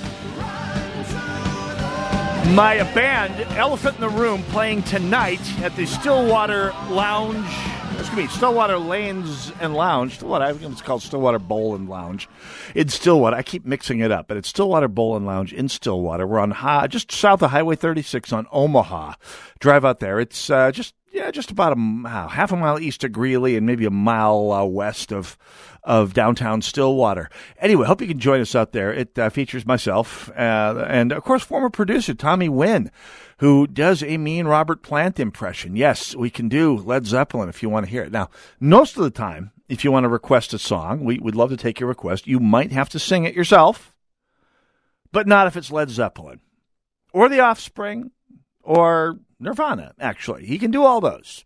my 2.56 2.82
band, 2.96 3.40
Elephant 3.56 3.98
in 3.98 4.02
the 4.02 4.10
Room, 4.10 4.42
playing 4.46 4.82
tonight 4.82 5.40
at 5.60 5.76
the 5.76 5.86
Stillwater 5.86 6.74
Lounge. 6.90 7.71
Excuse 8.12 8.30
me, 8.30 8.36
Stillwater 8.36 8.78
Lanes 8.78 9.54
and 9.62 9.74
Lounge. 9.74 10.16
Stillwater, 10.16 10.44
I 10.44 10.52
think 10.52 10.74
it's 10.74 10.82
called 10.82 11.02
Stillwater 11.02 11.40
Bowl 11.40 11.76
and 11.76 11.88
Lounge. 11.88 12.28
In 12.76 12.90
Stillwater, 12.90 13.38
I 13.38 13.42
keep 13.42 13.66
mixing 13.66 14.02
it 14.02 14.12
up, 14.12 14.28
but 14.28 14.36
it's 14.36 14.50
Stillwater 14.50 14.90
Bowl 14.90 15.16
and 15.16 15.26
Lounge 15.26 15.54
in 15.54 15.70
Stillwater. 15.70 16.28
We're 16.28 16.42
on 16.42 16.52
high, 16.52 16.88
just 16.88 17.10
south 17.10 17.42
of 17.42 17.52
Highway 17.52 17.78
36 17.78 18.34
on 18.34 18.48
Omaha. 18.52 19.14
Drive 19.60 19.86
out 19.86 20.02
there. 20.02 20.20
It's 20.20 20.50
uh, 20.50 20.72
just 20.72 20.94
yeah, 21.14 21.32
just 21.32 21.52
about 21.52 21.78
a 21.78 22.10
half 22.10 22.52
a 22.52 22.58
mile 22.58 22.80
east 22.80 23.06
of 23.06 23.14
Greeley 23.14 23.56
and 23.56 23.66
maybe 23.66 23.86
a 23.86 23.92
mile 23.92 24.52
uh, 24.52 24.66
west 24.66 25.14
of 25.14 25.38
of 25.84 26.14
downtown 26.14 26.62
Stillwater. 26.62 27.30
Anyway, 27.60 27.88
hope 27.88 28.02
you 28.02 28.08
can 28.08 28.20
join 28.20 28.40
us 28.42 28.56
out 28.56 28.72
there. 28.72 28.94
It 28.94 29.18
uh, 29.18 29.30
features 29.30 29.66
myself 29.66 30.30
uh, 30.32 30.86
and, 30.88 31.12
of 31.12 31.24
course, 31.24 31.44
former 31.44 31.70
producer 31.70 32.14
Tommy 32.14 32.50
Wynn, 32.50 32.92
who 33.42 33.66
does 33.66 34.04
a 34.04 34.18
mean 34.18 34.46
Robert 34.46 34.84
Plant 34.84 35.20
impression. 35.20 35.76
Yes, 35.76 36.16
we 36.16 36.30
can 36.30 36.48
do 36.48 36.78
Led 36.78 37.08
Zeppelin 37.08 37.50
if 37.50 37.64
you 37.64 37.70
want 37.72 37.88
to 37.88 37.92
hear 37.92 38.04
it. 38.04 38.12
Now, 38.12 38.30
most 38.60 38.96
of 38.96 39.04
the 39.04 39.10
time, 39.10 39.52
if 39.68 39.84
you 39.84 39.92
want 39.92 40.04
to 40.04 40.10
request 40.10 40.54
a 40.54 40.60
song, 40.60 41.04
we, 41.04 41.18
would 41.18 41.34
love 41.34 41.50
to 41.50 41.58
take 41.58 41.80
your 41.80 41.90
request. 41.90 42.28
You 42.28 42.40
might 42.40 42.72
have 42.72 42.88
to 42.90 43.00
sing 43.00 43.24
it 43.26 43.34
yourself, 43.34 43.96
but 45.12 45.28
not 45.28 45.48
if 45.48 45.58
it's 45.58 45.72
Led 45.72 45.90
Zeppelin 45.90 46.40
or 47.14 47.30
The 47.30 47.40
Offspring 47.40 48.12
or 48.62 49.18
Nirvana, 49.40 49.96
actually. 50.00 50.46
He 50.46 50.60
can 50.60 50.70
do 50.70 50.84
all 50.84 51.02
those. 51.02 51.44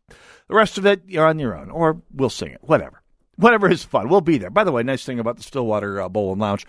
The 0.50 0.56
rest 0.56 0.78
of 0.78 0.86
it, 0.86 1.04
you're 1.08 1.26
on 1.26 1.40
your 1.40 1.56
own, 1.58 1.70
or 1.70 2.02
we'll 2.14 2.30
sing 2.30 2.52
it, 2.52 2.60
whatever 2.62 3.04
whatever 3.38 3.70
is 3.70 3.84
fun. 3.84 4.10
We'll 4.10 4.22
be 4.22 4.38
there. 4.38 4.50
By 4.50 4.64
the 4.64 4.72
way, 4.72 4.84
nice 4.84 5.06
thing 5.06 5.20
about 5.20 5.38
the 5.38 5.44
Stillwater 5.44 6.02
uh, 6.02 6.10
Bowl 6.10 6.32
and 6.32 6.42
Lounge, 6.42 6.66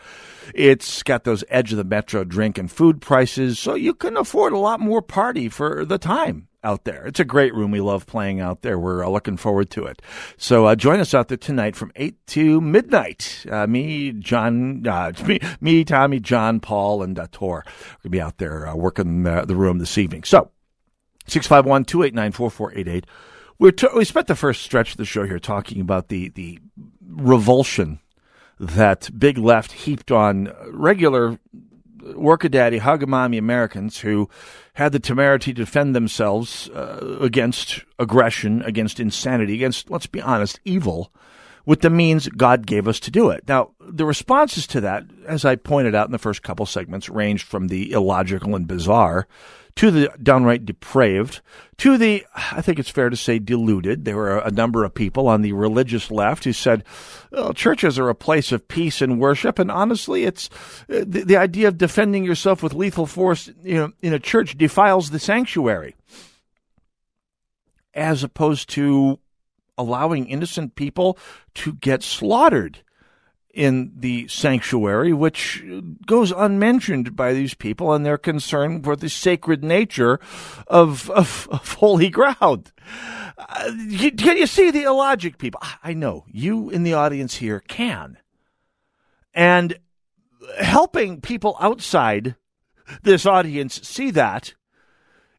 it's 0.54 1.02
got 1.02 1.24
those 1.24 1.44
edge 1.48 1.72
of 1.72 1.78
the 1.78 1.84
metro 1.84 2.24
drink 2.24 2.58
and 2.58 2.70
food 2.70 3.00
prices, 3.00 3.58
so 3.58 3.74
you 3.74 3.94
can 3.94 4.16
afford 4.16 4.52
a 4.52 4.58
lot 4.58 4.80
more 4.80 5.02
party 5.02 5.48
for 5.48 5.84
the 5.84 5.98
time 5.98 6.48
out 6.66 6.84
there. 6.84 7.06
It's 7.06 7.20
a 7.20 7.24
great 7.24 7.54
room. 7.54 7.70
We 7.70 7.80
love 7.80 8.06
playing 8.06 8.40
out 8.40 8.62
there. 8.62 8.78
We're 8.78 9.04
uh, 9.04 9.08
looking 9.08 9.36
forward 9.36 9.70
to 9.70 9.84
it. 9.84 10.02
So 10.36 10.66
uh, 10.66 10.74
join 10.74 10.98
us 10.98 11.14
out 11.14 11.28
there 11.28 11.36
tonight 11.36 11.76
from 11.76 11.92
8 11.94 12.26
to 12.28 12.60
midnight. 12.60 13.46
Uh, 13.48 13.68
me, 13.68 14.12
John, 14.12 14.84
uh, 14.86 15.12
me, 15.26 15.38
me, 15.60 15.84
Tommy, 15.84 16.18
John, 16.18 16.58
Paul, 16.58 17.04
and 17.04 17.16
uh, 17.18 17.28
Tor. 17.30 17.64
We'll 18.02 18.10
be 18.10 18.20
out 18.20 18.38
there 18.38 18.66
uh, 18.66 18.74
working 18.74 19.22
the 19.22 19.54
room 19.54 19.78
this 19.78 19.96
evening. 19.96 20.24
So 20.24 20.50
651 21.28 21.84
289 21.84 22.32
4488 22.32 23.06
we 23.58 23.72
t- 23.72 23.88
we 23.94 24.04
spent 24.04 24.26
the 24.26 24.34
first 24.34 24.62
stretch 24.62 24.92
of 24.92 24.96
the 24.96 25.04
show 25.04 25.24
here 25.24 25.38
talking 25.38 25.80
about 25.80 26.08
the 26.08 26.28
the 26.30 26.58
revulsion 27.08 28.00
that 28.58 29.10
big 29.18 29.38
left 29.38 29.72
heaped 29.72 30.10
on 30.10 30.52
regular 30.70 31.38
workadaddy 32.14 32.78
hug-a-mommy 32.78 33.36
Americans 33.36 33.98
who 34.00 34.28
had 34.74 34.92
the 34.92 35.00
temerity 35.00 35.52
to 35.52 35.64
defend 35.64 35.94
themselves 35.94 36.68
uh, 36.70 37.18
against 37.20 37.84
aggression, 37.98 38.62
against 38.62 39.00
insanity, 39.00 39.54
against 39.54 39.90
let's 39.90 40.06
be 40.06 40.20
honest, 40.20 40.60
evil, 40.64 41.12
with 41.64 41.80
the 41.80 41.90
means 41.90 42.28
God 42.28 42.66
gave 42.66 42.86
us 42.86 43.00
to 43.00 43.10
do 43.10 43.30
it. 43.30 43.44
Now, 43.48 43.72
the 43.80 44.06
responses 44.06 44.66
to 44.68 44.80
that, 44.82 45.04
as 45.26 45.44
I 45.44 45.56
pointed 45.56 45.94
out 45.94 46.06
in 46.06 46.12
the 46.12 46.18
first 46.18 46.42
couple 46.42 46.64
segments, 46.66 47.08
ranged 47.08 47.44
from 47.44 47.68
the 47.68 47.90
illogical 47.92 48.54
and 48.54 48.68
bizarre 48.68 49.26
to 49.76 49.90
the 49.90 50.10
downright 50.22 50.64
depraved, 50.64 51.42
to 51.76 51.98
the, 51.98 52.24
I 52.34 52.62
think 52.62 52.78
it's 52.78 52.88
fair 52.88 53.10
to 53.10 53.16
say, 53.16 53.38
deluded. 53.38 54.04
There 54.04 54.16
were 54.16 54.38
a 54.38 54.50
number 54.50 54.84
of 54.84 54.94
people 54.94 55.28
on 55.28 55.42
the 55.42 55.52
religious 55.52 56.10
left 56.10 56.44
who 56.44 56.54
said, 56.54 56.82
churches 57.54 57.98
are 57.98 58.08
a 58.08 58.14
place 58.14 58.52
of 58.52 58.66
peace 58.68 59.02
and 59.02 59.20
worship. 59.20 59.58
And 59.58 59.70
honestly, 59.70 60.24
it's 60.24 60.48
uh, 60.90 61.04
the, 61.06 61.24
the 61.24 61.36
idea 61.36 61.68
of 61.68 61.76
defending 61.76 62.24
yourself 62.24 62.62
with 62.62 62.72
lethal 62.72 63.06
force 63.06 63.50
you 63.62 63.74
know, 63.74 63.92
in 64.00 64.14
a 64.14 64.18
church 64.18 64.56
defiles 64.56 65.10
the 65.10 65.18
sanctuary, 65.18 65.94
as 67.92 68.24
opposed 68.24 68.70
to 68.70 69.18
allowing 69.76 70.26
innocent 70.26 70.74
people 70.74 71.18
to 71.54 71.74
get 71.74 72.02
slaughtered 72.02 72.78
in 73.56 73.90
the 73.96 74.28
sanctuary, 74.28 75.14
which 75.14 75.64
goes 76.04 76.30
unmentioned 76.30 77.16
by 77.16 77.32
these 77.32 77.54
people 77.54 77.94
and 77.94 78.04
their 78.04 78.18
concern 78.18 78.82
for 78.82 78.94
the 78.94 79.08
sacred 79.08 79.64
nature 79.64 80.20
of, 80.66 81.10
of, 81.10 81.48
of 81.50 81.72
holy 81.72 82.10
ground. 82.10 82.70
Uh, 83.38 83.72
can 84.16 84.36
you 84.36 84.46
see 84.46 84.70
the 84.70 84.82
illogic, 84.82 85.38
people? 85.38 85.60
I 85.82 85.94
know 85.94 86.26
you 86.30 86.68
in 86.68 86.82
the 86.82 86.94
audience 86.94 87.36
here 87.36 87.60
can. 87.60 88.18
And 89.34 89.78
helping 90.58 91.22
people 91.22 91.56
outside 91.58 92.36
this 93.02 93.24
audience 93.24 93.80
see 93.82 94.10
that 94.12 94.54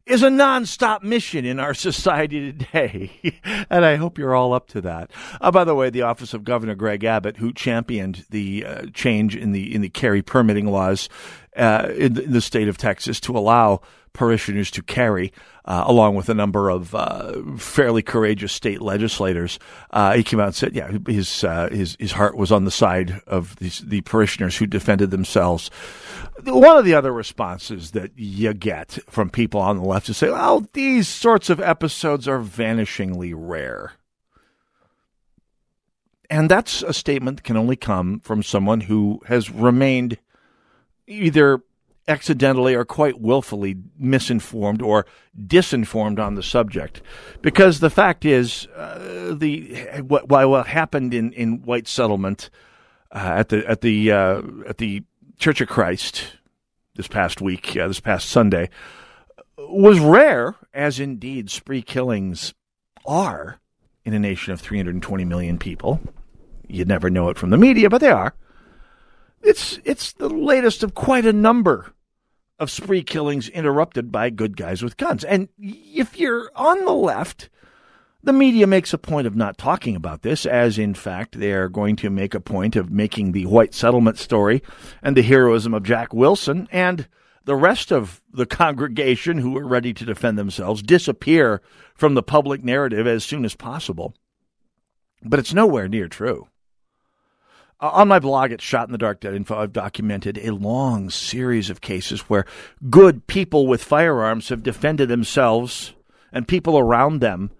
is 0.08 0.22
a 0.22 0.28
nonstop 0.28 1.02
mission 1.02 1.44
in 1.44 1.60
our 1.60 1.74
society 1.88 2.52
today. 2.52 3.38
and 3.70 3.84
I 3.84 3.96
hope 3.96 4.18
you're 4.18 4.34
all 4.34 4.52
up 4.52 4.68
to 4.68 4.80
that. 4.82 5.10
Uh, 5.40 5.50
by 5.50 5.64
the 5.64 5.74
way, 5.74 5.90
the 5.90 6.02
office 6.02 6.34
of 6.34 6.44
Governor 6.44 6.74
Greg 6.74 7.04
Abbott, 7.04 7.36
who 7.36 7.52
championed 7.52 8.24
the 8.30 8.64
uh, 8.64 8.86
change 8.92 9.36
in 9.36 9.52
the 9.52 9.74
in 9.74 9.80
the 9.80 9.88
carry 9.88 10.22
permitting 10.22 10.66
laws 10.66 11.08
uh, 11.56 11.88
in, 11.96 12.18
in 12.18 12.32
the 12.32 12.40
state 12.40 12.68
of 12.68 12.78
Texas 12.78 13.20
to 13.20 13.36
allow 13.36 13.80
parishioners 14.18 14.68
to 14.72 14.82
carry, 14.82 15.32
uh, 15.64 15.84
along 15.86 16.16
with 16.16 16.28
a 16.28 16.34
number 16.34 16.68
of 16.70 16.92
uh, 16.92 17.40
fairly 17.56 18.02
courageous 18.02 18.52
state 18.52 18.82
legislators. 18.82 19.60
Uh, 19.92 20.14
he 20.14 20.24
came 20.24 20.40
out 20.40 20.46
and 20.46 20.54
said, 20.56 20.74
"Yeah, 20.74 20.90
his 21.06 21.44
uh, 21.44 21.68
his 21.70 21.96
his 22.00 22.12
heart 22.12 22.36
was 22.36 22.50
on 22.50 22.64
the 22.64 22.72
side 22.72 23.22
of 23.28 23.54
these, 23.56 23.78
the 23.78 24.00
parishioners 24.00 24.56
who 24.56 24.66
defended 24.66 25.12
themselves." 25.12 25.70
One 26.44 26.76
of 26.76 26.84
the 26.84 26.94
other 26.94 27.12
responses 27.12 27.92
that 27.92 28.10
you 28.16 28.52
get 28.54 28.98
from 29.08 29.30
people 29.30 29.60
on 29.60 29.76
the 29.76 29.84
left 29.84 30.08
is 30.08 30.16
say, 30.16 30.30
"Well, 30.30 30.66
these 30.72 31.06
sorts 31.06 31.48
of 31.48 31.60
episodes 31.60 32.26
are 32.26 32.40
vanishingly 32.40 33.32
rare." 33.36 33.92
And 36.28 36.50
that's 36.50 36.82
a 36.82 36.92
statement 36.92 37.38
that 37.38 37.44
can 37.44 37.56
only 37.56 37.76
come 37.76 38.18
from 38.20 38.42
someone 38.42 38.80
who 38.82 39.22
has 39.26 39.48
remained 39.48 40.18
either 41.06 41.62
accidentally 42.08 42.74
or 42.74 42.84
quite 42.84 43.20
willfully 43.20 43.76
misinformed 43.98 44.82
or 44.82 45.06
disinformed 45.46 46.18
on 46.18 46.34
the 46.34 46.42
subject. 46.42 47.02
Because 47.42 47.80
the 47.80 47.90
fact 47.90 48.24
is, 48.24 48.66
uh, 48.74 49.34
the 49.36 50.02
what, 50.02 50.28
what 50.28 50.66
happened 50.66 51.14
in, 51.14 51.32
in 51.32 51.62
white 51.62 51.86
settlement 51.86 52.50
uh, 53.12 53.34
at 53.36 53.50
the 53.50 53.66
at 53.68 53.82
the 53.82 54.10
uh, 54.10 54.42
at 54.66 54.78
the 54.78 55.02
Church 55.38 55.60
of 55.60 55.68
Christ 55.68 56.38
this 56.96 57.06
past 57.06 57.40
week, 57.40 57.74
this 57.74 58.00
past 58.00 58.28
Sunday, 58.28 58.70
was 59.56 60.00
rare, 60.00 60.56
as 60.74 60.98
indeed 60.98 61.48
spree 61.50 61.82
killings 61.82 62.54
are 63.06 63.60
in 64.04 64.14
a 64.14 64.18
nation 64.18 64.52
of 64.52 64.60
320 64.60 65.24
million 65.24 65.58
people. 65.58 66.00
You'd 66.66 66.88
never 66.88 67.08
know 67.08 67.28
it 67.28 67.38
from 67.38 67.50
the 67.50 67.56
media, 67.56 67.88
but 67.88 68.00
they 68.00 68.10
are. 68.10 68.34
It's 69.42 69.78
it's 69.84 70.12
the 70.12 70.28
latest 70.28 70.82
of 70.82 70.94
quite 70.94 71.24
a 71.24 71.32
number 71.32 71.92
of 72.58 72.70
spree 72.70 73.02
killings 73.02 73.48
interrupted 73.48 74.10
by 74.10 74.30
good 74.30 74.56
guys 74.56 74.82
with 74.82 74.96
guns. 74.96 75.24
And 75.24 75.48
if 75.58 76.18
you're 76.18 76.50
on 76.56 76.84
the 76.84 76.92
left, 76.92 77.48
the 78.22 78.32
media 78.32 78.66
makes 78.66 78.92
a 78.92 78.98
point 78.98 79.26
of 79.26 79.36
not 79.36 79.58
talking 79.58 79.94
about 79.94 80.22
this, 80.22 80.44
as 80.44 80.78
in 80.78 80.94
fact 80.94 81.38
they 81.38 81.52
are 81.52 81.68
going 81.68 81.96
to 81.96 82.10
make 82.10 82.34
a 82.34 82.40
point 82.40 82.74
of 82.74 82.90
making 82.90 83.32
the 83.32 83.46
white 83.46 83.74
settlement 83.74 84.18
story 84.18 84.62
and 85.02 85.16
the 85.16 85.22
heroism 85.22 85.72
of 85.72 85.84
Jack 85.84 86.12
Wilson 86.12 86.68
and 86.72 87.06
the 87.44 87.56
rest 87.56 87.92
of 87.92 88.20
the 88.32 88.44
congregation 88.44 89.38
who 89.38 89.56
are 89.56 89.66
ready 89.66 89.94
to 89.94 90.04
defend 90.04 90.36
themselves 90.36 90.82
disappear 90.82 91.62
from 91.94 92.14
the 92.14 92.22
public 92.22 92.62
narrative 92.62 93.06
as 93.06 93.24
soon 93.24 93.44
as 93.44 93.54
possible. 93.54 94.14
But 95.22 95.38
it's 95.38 95.54
nowhere 95.54 95.88
near 95.88 96.08
true. 96.08 96.48
Uh, 97.80 97.90
on 97.92 98.08
my 98.08 98.18
blog 98.18 98.50
at 98.52 98.60
Shot 98.60 98.88
in 98.88 98.92
the 98.92 98.98
Dark 98.98 99.20
dot 99.20 99.34
info, 99.34 99.58
I've 99.58 99.72
documented 99.72 100.38
a 100.38 100.52
long 100.52 101.10
series 101.10 101.70
of 101.70 101.80
cases 101.80 102.22
where 102.22 102.44
good 102.90 103.26
people 103.26 103.66
with 103.66 103.82
firearms 103.82 104.48
have 104.48 104.62
defended 104.62 105.08
themselves 105.08 105.94
and 106.32 106.48
people 106.48 106.78
around 106.78 107.20
them 107.20 107.50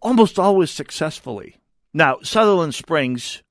almost 0.00 0.38
always 0.38 0.70
successfully. 0.70 1.56
Now, 1.92 2.18
Sutherland 2.22 2.74
Springs 2.74 3.42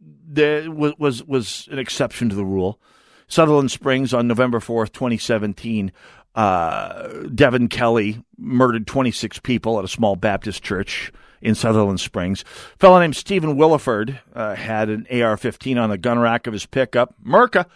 there 0.00 0.70
was, 0.70 0.94
was, 0.98 1.24
was 1.24 1.68
an 1.70 1.78
exception 1.78 2.28
to 2.28 2.34
the 2.34 2.44
rule. 2.44 2.80
Sutherland 3.28 3.70
Springs 3.70 4.14
on 4.14 4.28
November 4.28 4.60
4th, 4.60 4.92
2017, 4.92 5.92
uh, 6.34 7.08
Devin 7.34 7.68
Kelley 7.68 8.22
murdered 8.36 8.86
26 8.86 9.40
people 9.40 9.78
at 9.78 9.84
a 9.84 9.88
small 9.88 10.16
Baptist 10.16 10.62
church 10.62 11.12
in 11.40 11.54
Sutherland 11.54 12.00
Springs. 12.00 12.44
A 12.74 12.78
fellow 12.78 12.98
named 13.00 13.16
Stephen 13.16 13.56
Willeford 13.56 14.18
uh, 14.34 14.54
had 14.54 14.88
an 14.88 15.06
AR-15 15.10 15.80
on 15.80 15.90
the 15.90 15.98
gun 15.98 16.18
rack 16.18 16.46
of 16.46 16.52
his 16.52 16.66
pickup, 16.66 17.14
Merca, 17.24 17.66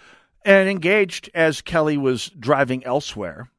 and 0.44 0.68
engaged 0.68 1.28
as 1.34 1.60
Kelley 1.60 1.96
was 1.98 2.30
driving 2.38 2.84
elsewhere. 2.84 3.50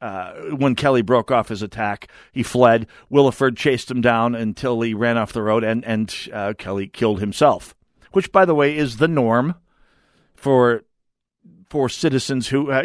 uh, 0.00 0.32
when 0.56 0.74
Kelley 0.74 1.02
broke 1.02 1.30
off 1.30 1.48
his 1.48 1.62
attack, 1.62 2.08
he 2.32 2.42
fled. 2.42 2.86
Willeford 3.10 3.56
chased 3.56 3.90
him 3.90 4.00
down 4.00 4.34
until 4.34 4.80
he 4.80 4.94
ran 4.94 5.16
off 5.18 5.32
the 5.32 5.42
road, 5.42 5.64
and 5.64 5.84
and 5.84 6.14
uh, 6.32 6.54
Kelley 6.56 6.86
killed 6.86 7.20
himself. 7.20 7.74
Which, 8.12 8.32
by 8.32 8.44
the 8.44 8.54
way, 8.54 8.76
is 8.76 8.98
the 8.98 9.08
norm 9.08 9.56
for 10.34 10.84
for 11.68 11.88
citizens 11.88 12.48
who 12.48 12.70
uh, 12.70 12.84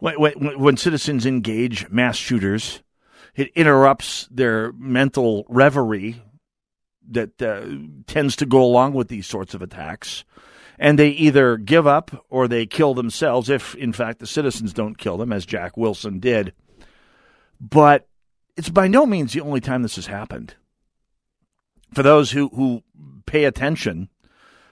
when, 0.00 0.14
when, 0.20 0.58
when 0.58 0.76
citizens 0.76 1.24
engage 1.26 1.88
mass 1.90 2.16
shooters, 2.16 2.82
it 3.34 3.50
interrupts 3.54 4.28
their 4.30 4.72
mental 4.72 5.44
reverie 5.48 6.22
that 7.10 7.40
uh, 7.42 7.66
tends 8.06 8.36
to 8.36 8.46
go 8.46 8.62
along 8.62 8.92
with 8.92 9.08
these 9.08 9.26
sorts 9.26 9.54
of 9.54 9.62
attacks. 9.62 10.24
And 10.78 10.98
they 10.98 11.10
either 11.10 11.56
give 11.56 11.86
up 11.86 12.24
or 12.28 12.48
they 12.48 12.66
kill 12.66 12.94
themselves 12.94 13.48
if, 13.48 13.74
in 13.76 13.92
fact, 13.92 14.18
the 14.18 14.26
citizens 14.26 14.72
don't 14.72 14.98
kill 14.98 15.16
them, 15.16 15.32
as 15.32 15.46
Jack 15.46 15.76
Wilson 15.76 16.18
did. 16.18 16.52
But 17.60 18.08
it's 18.56 18.68
by 18.68 18.88
no 18.88 19.06
means 19.06 19.32
the 19.32 19.42
only 19.42 19.60
time 19.60 19.82
this 19.82 19.96
has 19.96 20.06
happened. 20.06 20.54
For 21.94 22.02
those 22.02 22.30
who, 22.32 22.48
who 22.48 22.82
pay 23.26 23.44
attention, 23.44 24.08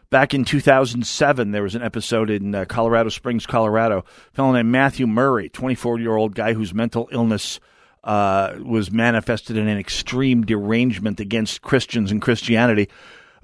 back 0.09 0.35
in 0.35 0.45
2007, 0.45 1.53
there 1.53 1.63
was 1.63 1.75
an 1.75 1.83
episode 1.83 2.31
in 2.31 2.55
uh, 2.55 2.65
Colorado 2.65 3.11
Springs, 3.11 3.47
Colorado. 3.47 3.99
A 4.33 4.35
fellow 4.35 4.53
named 4.53 4.71
Matthew 4.71 5.07
Murray, 5.07 5.49
24 5.49 6.01
year 6.01 6.17
old 6.17 6.35
guy 6.35 6.55
whose 6.55 6.75
mental 6.75 7.09
illness 7.13 7.61
uh, 8.05 8.55
was 8.63 8.91
manifested 8.91 9.57
in 9.57 9.69
an 9.69 9.79
extreme 9.79 10.43
derangement 10.45 11.21
against 11.21 11.63
Christians 11.63 12.11
and 12.11 12.23
Christianity. 12.23 12.89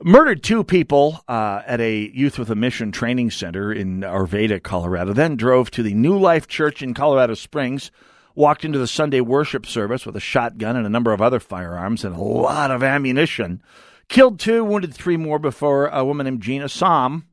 Murdered 0.02 0.42
two 0.42 0.62
people 0.62 1.24
uh, 1.26 1.62
at 1.66 1.80
a 1.80 2.11
Youth 2.12 2.38
with 2.38 2.50
a 2.50 2.54
Mission 2.54 2.92
training 2.92 3.30
center 3.30 3.72
in 3.72 4.00
Arvada, 4.00 4.62
Colorado. 4.62 5.12
Then 5.12 5.36
drove 5.36 5.70
to 5.70 5.82
the 5.82 5.94
New 5.94 6.18
Life 6.18 6.46
Church 6.46 6.82
in 6.82 6.92
Colorado 6.92 7.34
Springs, 7.34 7.90
walked 8.34 8.64
into 8.64 8.78
the 8.78 8.86
Sunday 8.86 9.20
worship 9.20 9.64
service 9.64 10.04
with 10.04 10.14
a 10.14 10.20
shotgun 10.20 10.76
and 10.76 10.86
a 10.86 10.90
number 10.90 11.12
of 11.12 11.22
other 11.22 11.40
firearms 11.40 12.04
and 12.04 12.14
a 12.14 12.20
lot 12.20 12.70
of 12.70 12.82
ammunition. 12.82 13.62
Killed 14.09 14.38
two, 14.38 14.64
wounded 14.64 14.94
three 14.94 15.16
more 15.16 15.38
before 15.38 15.86
a 15.88 16.04
woman 16.04 16.24
named 16.26 16.42
Jeanne 16.42 16.62
Assam, 16.62 17.26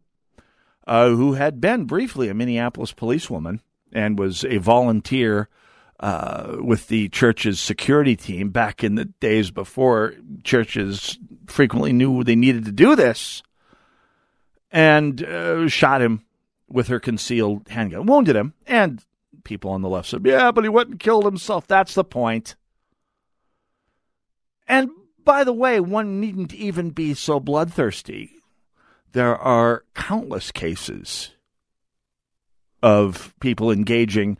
uh, 0.88 1.09
who 1.09 1.34
had 1.34 1.61
been 1.61 1.84
briefly 1.84 2.30
a 2.30 2.34
Minneapolis 2.34 2.93
policewoman 2.93 3.61
and 3.91 4.17
was 4.17 4.43
a 4.45 4.57
volunteer 4.57 5.49
uh, 6.04 6.58
with 6.60 6.89
the 6.89 7.08
church's 7.08 7.62
security 7.62 8.18
team 8.18 8.49
back 8.49 8.84
in 8.84 8.95
the 8.95 9.06
days 9.06 9.51
before 9.51 10.14
churches 10.43 11.18
frequently 11.47 11.93
knew 11.93 12.26
they 12.26 12.36
needed 12.36 12.66
to 12.66 12.74
do 12.74 12.93
this, 12.93 13.41
and 14.70 15.24
uh, 15.24 15.66
shot 15.70 16.01
him 16.01 16.26
with 16.68 16.89
her 16.89 16.99
concealed 16.99 17.70
handgun, 17.70 18.06
wounded 18.06 18.36
him, 18.36 18.54
and 18.68 19.01
people 19.45 19.72
on 19.72 19.82
the 19.82 19.88
left 19.88 20.10
said, 20.10 20.26
"Yeah, 20.26 20.51
but 20.51 20.66
he 20.66 20.70
went 20.70 20.89
and 20.89 20.99
killed 20.99 21.24
himself." 21.24 21.68
That's 21.68 21.93
the 21.93 22.04
point. 22.04 22.58
And 24.68 24.89
by 25.24 25.45
the 25.45 25.54
way, 25.54 25.80
one 25.80 26.20
needn't 26.20 26.54
even 26.54 26.89
be 26.89 27.14
so 27.14 27.39
bloodthirsty. 27.39 28.30
There 29.14 29.38
are 29.38 29.86
countless 29.95 30.51
cases 30.51 31.32
of 32.82 33.34
people 33.39 33.72
engaging 33.72 34.38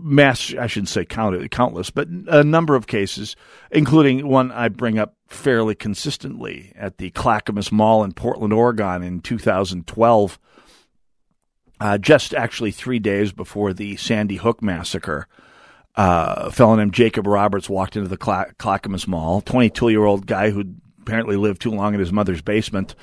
mass, 0.00 0.54
I 0.54 0.66
shouldn't 0.66 0.88
say 0.88 1.04
counted, 1.04 1.50
countless, 1.50 1.90
but 1.90 2.08
a 2.08 2.42
number 2.42 2.74
of 2.74 2.86
cases, 2.86 3.36
including 3.70 4.26
one 4.26 4.50
I 4.52 4.68
bring 4.68 4.98
up 4.98 5.16
fairly 5.28 5.74
consistently 5.74 6.72
at 6.76 6.98
the 6.98 7.10
Clackamas 7.10 7.70
Mall 7.70 8.04
in 8.04 8.12
Portland, 8.12 8.52
Oregon 8.52 9.02
in 9.02 9.20
2012, 9.20 10.38
uh, 11.78 11.98
just 11.98 12.34
actually 12.34 12.70
three 12.70 12.98
days 12.98 13.32
before 13.32 13.72
the 13.72 13.96
Sandy 13.96 14.36
Hook 14.36 14.62
massacre. 14.62 15.26
Uh, 15.94 16.34
a 16.36 16.50
fellow 16.50 16.76
named 16.76 16.92
Jacob 16.92 17.26
Roberts 17.26 17.68
walked 17.68 17.96
into 17.96 18.08
the 18.08 18.16
Cla- 18.16 18.52
Clackamas 18.58 19.08
Mall, 19.08 19.40
22 19.40 19.88
year 19.90 20.04
old 20.04 20.26
guy 20.26 20.50
who 20.50 20.64
apparently 21.00 21.36
lived 21.36 21.62
too 21.62 21.70
long 21.70 21.94
in 21.94 22.00
his 22.00 22.12
mother's 22.12 22.42
basement 22.42 22.94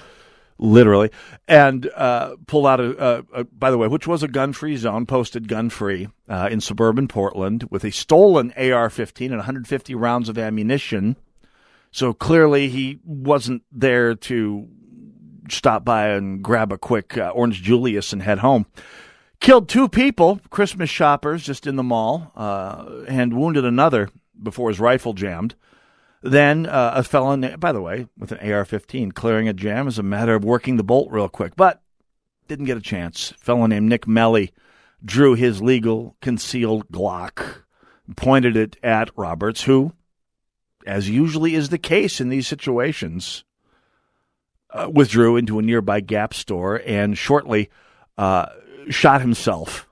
literally, 0.64 1.12
and 1.46 1.90
uh, 1.94 2.36
pulled 2.48 2.66
out 2.66 2.80
a, 2.80 3.26
a, 3.34 3.44
by 3.44 3.70
the 3.70 3.78
way, 3.78 3.88
which 3.88 4.08
was 4.08 4.24
a 4.24 4.28
gun 4.30 4.54
free 4.54 4.78
zone, 4.78 5.06
posted 5.06 5.48
gun 5.48 5.70
free 5.70 6.08
uh, 6.30 6.48
in 6.50 6.62
suburban 6.62 7.08
Portland 7.08 7.68
with 7.70 7.84
a 7.84 7.92
stolen 7.92 8.54
AR 8.54 8.90
15 8.90 9.32
and 9.32 9.40
150 9.40 9.94
rounds 9.94 10.30
of 10.30 10.38
ammunition. 10.38 11.18
So 11.92 12.14
clearly 12.14 12.70
he 12.70 13.00
wasn't 13.04 13.64
there 13.72 14.16
to 14.16 14.68
stop 15.50 15.84
by 15.84 16.08
and 16.08 16.42
grab 16.42 16.72
a 16.72 16.78
quick 16.78 17.18
uh, 17.18 17.32
Orange 17.36 17.62
Julius 17.62 18.14
and 18.14 18.24
head 18.24 18.40
home. 18.40 18.66
Killed 19.42 19.68
two 19.68 19.90
people, 19.90 20.40
Christmas 20.50 20.90
shoppers, 20.90 21.44
just 21.44 21.68
in 21.68 21.76
the 21.76 21.84
mall, 21.84 22.32
uh, 22.38 23.04
and 23.10 23.36
wounded 23.36 23.66
another 23.66 24.10
before 24.42 24.70
his 24.70 24.80
rifle 24.80 25.12
jammed. 25.12 25.56
Then 26.24 26.66
uh, 26.68 26.94
a 26.96 27.04
felon, 27.04 27.58
by 27.60 27.74
the 27.74 27.82
way, 27.82 28.08
with 28.18 28.32
an 28.32 28.52
AR 28.52 28.64
15, 28.64 29.12
clearing 29.12 29.50
a 29.50 29.54
jam 29.54 29.90
is 29.90 30.00
a 30.00 30.04
matter 30.04 30.36
of 30.36 30.46
working 30.46 30.78
the 30.78 30.84
bolt 30.84 31.12
real 31.12 31.28
quick, 31.28 31.58
but 31.58 31.82
didn't 32.48 32.66
get 32.66 32.78
a 32.78 32.82
chance. 32.82 33.32
A 33.32 33.34
fellow 33.36 33.66
named 33.66 33.90
Nick 33.90 34.08
Meli 34.08 34.54
drew 35.04 35.36
his 35.36 35.62
legal 35.62 36.16
concealed 36.22 36.88
Glock, 36.88 37.64
pointed 38.16 38.56
it 38.56 38.78
at 38.82 39.12
Roberts, 39.18 39.64
who, 39.64 39.92
as 40.88 41.10
usually 41.10 41.56
is 41.56 41.68
the 41.68 41.78
case 41.78 42.22
in 42.22 42.30
these 42.30 42.48
situations, 42.48 43.44
uh, 44.70 44.90
withdrew 44.90 45.36
into 45.36 45.60
a 45.60 45.62
nearby 45.62 46.00
Gap 46.00 46.34
store 46.34 46.82
and 46.86 47.18
shortly 47.18 47.70
uh, 48.18 48.46
shot 48.90 49.20
himself, 49.20 49.90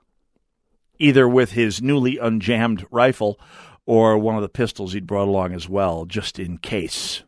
either 0.98 1.28
with 1.28 1.52
his 1.52 1.82
newly 1.82 2.16
unjammed 2.16 2.86
rifle 2.90 3.38
or 3.86 4.18
one 4.18 4.36
of 4.36 4.42
the 4.42 4.48
pistols 4.48 4.92
he'd 4.92 5.06
brought 5.06 5.28
along 5.28 5.52
as 5.54 5.68
well, 5.68 6.04
just 6.04 6.38
in 6.38 6.58
case. 6.58 7.22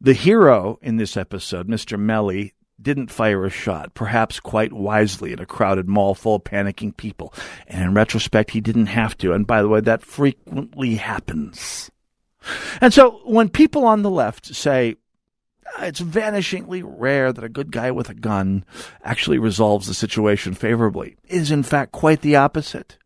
The 0.00 0.12
hero 0.12 0.78
in 0.82 0.96
this 0.96 1.16
episode, 1.16 1.68
Mr. 1.68 1.98
Meli, 1.98 2.54
didn't 2.80 3.10
fire 3.10 3.44
a 3.44 3.50
shot, 3.50 3.94
perhaps 3.94 4.40
quite 4.40 4.72
wisely, 4.72 5.32
in 5.32 5.40
a 5.40 5.46
crowded 5.46 5.88
mall 5.88 6.14
full 6.14 6.36
of 6.36 6.44
panicking 6.44 6.96
people. 6.96 7.32
And 7.66 7.82
in 7.82 7.94
retrospect, 7.94 8.50
he 8.50 8.60
didn't 8.60 8.86
have 8.86 9.16
to. 9.18 9.32
And 9.32 9.46
by 9.46 9.62
the 9.62 9.68
way, 9.68 9.80
that 9.80 10.02
frequently 10.02 10.96
happens. 10.96 11.90
And 12.80 12.92
so 12.92 13.20
when 13.24 13.48
people 13.48 13.84
on 13.84 14.02
the 14.02 14.10
left 14.10 14.54
say, 14.54 14.96
ah, 15.78 15.84
it's 15.84 16.00
vanishingly 16.00 16.82
rare 16.84 17.32
that 17.32 17.44
a 17.44 17.48
good 17.48 17.72
guy 17.72 17.90
with 17.90 18.10
a 18.10 18.14
gun 18.14 18.64
actually 19.02 19.38
resolves 19.38 19.86
the 19.86 19.94
situation 19.94 20.54
favorably, 20.54 21.16
it 21.24 21.36
is 21.36 21.50
in 21.50 21.62
fact 21.62 21.92
quite 21.92 22.20
the 22.20 22.36
opposite. 22.36 22.98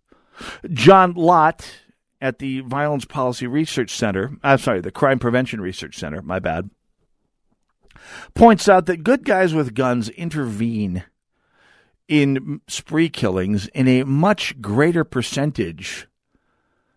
John 0.72 1.14
Lott 1.14 1.70
at 2.20 2.38
the 2.38 2.61
Violence 2.61 3.05
Policy 3.05 3.47
Research 3.47 3.97
Center, 3.97 4.32
I'm 4.43 4.59
sorry, 4.59 4.80
the 4.80 4.91
Crime 4.91 5.18
Prevention 5.18 5.61
Research 5.61 5.97
Center, 5.97 6.22
my 6.22 6.38
bad, 6.38 6.70
points 8.34 8.68
out 8.68 8.86
that 8.86 9.05
good 9.05 9.24
guys 9.24 9.55
with 9.55 9.74
guns 9.74 10.09
intervene 10.11 11.05
in 12.09 12.61
spree 12.66 13.09
killings 13.09 13.68
in 13.68 13.86
a 13.86 14.03
much 14.05 14.61
greater 14.61 15.05
percentage 15.05 16.09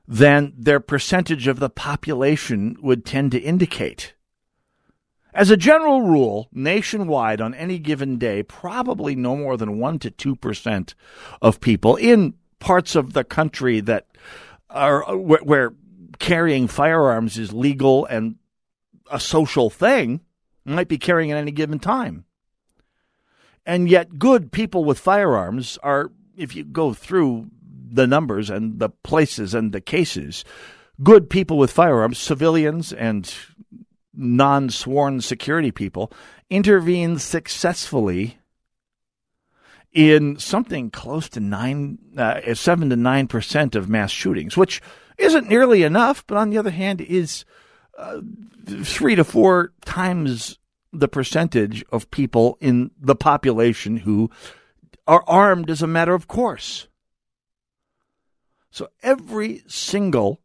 than 0.07 0.53
their 0.57 0.79
percentage 0.79 1.47
of 1.47 1.59
the 1.59 1.69
population 1.69 2.75
would 2.81 3.05
tend 3.05 3.31
to 3.31 3.39
indicate. 3.39 4.15
As 5.33 5.49
a 5.49 5.57
general 5.57 6.01
rule, 6.01 6.49
nationwide 6.51 7.41
on 7.41 7.53
any 7.53 7.79
given 7.79 8.17
day, 8.17 8.43
probably 8.43 9.15
no 9.15 9.35
more 9.35 9.57
than 9.57 9.79
1 9.79 9.99
to 9.99 10.11
2% 10.11 10.93
of 11.41 11.61
people 11.61 11.95
in 11.95 12.35
parts 12.63 12.95
of 12.95 13.11
the 13.11 13.25
country 13.25 13.81
that 13.81 14.07
are 14.69 15.17
where, 15.17 15.43
where 15.43 15.73
carrying 16.17 16.65
firearms 16.69 17.37
is 17.37 17.51
legal 17.51 18.05
and 18.05 18.37
a 19.11 19.19
social 19.19 19.69
thing 19.69 20.21
might 20.63 20.87
be 20.87 20.97
carrying 20.97 21.29
at 21.31 21.37
any 21.37 21.51
given 21.51 21.77
time. 21.77 22.23
And 23.65 23.89
yet, 23.89 24.17
good 24.17 24.53
people 24.53 24.85
with 24.85 24.97
firearms 24.97 25.77
are, 25.83 26.11
if 26.37 26.55
you 26.55 26.63
go 26.63 26.93
through 26.93 27.49
the 27.91 28.07
numbers 28.07 28.49
and 28.49 28.79
the 28.79 28.89
places 28.89 29.53
and 29.53 29.73
the 29.73 29.81
cases, 29.81 30.45
good 31.03 31.29
people 31.29 31.57
with 31.57 31.69
firearms, 31.69 32.17
civilians 32.17 32.93
and 32.93 33.33
non 34.13 34.69
sworn 34.69 35.19
security 35.19 35.71
people, 35.71 36.13
intervene 36.49 37.19
successfully 37.19 38.37
in 39.93 40.37
something 40.39 40.89
close 40.89 41.29
to 41.29 41.39
nine, 41.39 41.99
uh, 42.17 42.53
seven 42.55 42.89
to 42.89 42.95
nine 42.95 43.27
percent 43.27 43.75
of 43.75 43.89
mass 43.89 44.11
shootings, 44.11 44.57
which 44.57 44.81
isn't 45.17 45.47
nearly 45.47 45.83
enough, 45.83 46.25
but 46.25 46.37
on 46.37 46.49
the 46.49 46.57
other 46.57 46.71
hand, 46.71 46.99
is 47.01 47.45
uh, 47.97 48.19
three 48.83 49.15
to 49.15 49.23
four 49.23 49.71
times 49.85 50.57
the 50.91 51.07
percentage 51.07 51.83
of 51.91 52.09
people 52.11 52.57
in 52.59 52.91
the 52.99 53.15
population 53.15 53.97
who 53.97 54.29
are 55.07 55.23
armed 55.27 55.69
as 55.69 55.81
a 55.81 55.87
matter 55.87 56.13
of 56.13 56.27
course. 56.27 56.87
So 58.71 58.89
every 59.01 59.63
single 59.67 60.41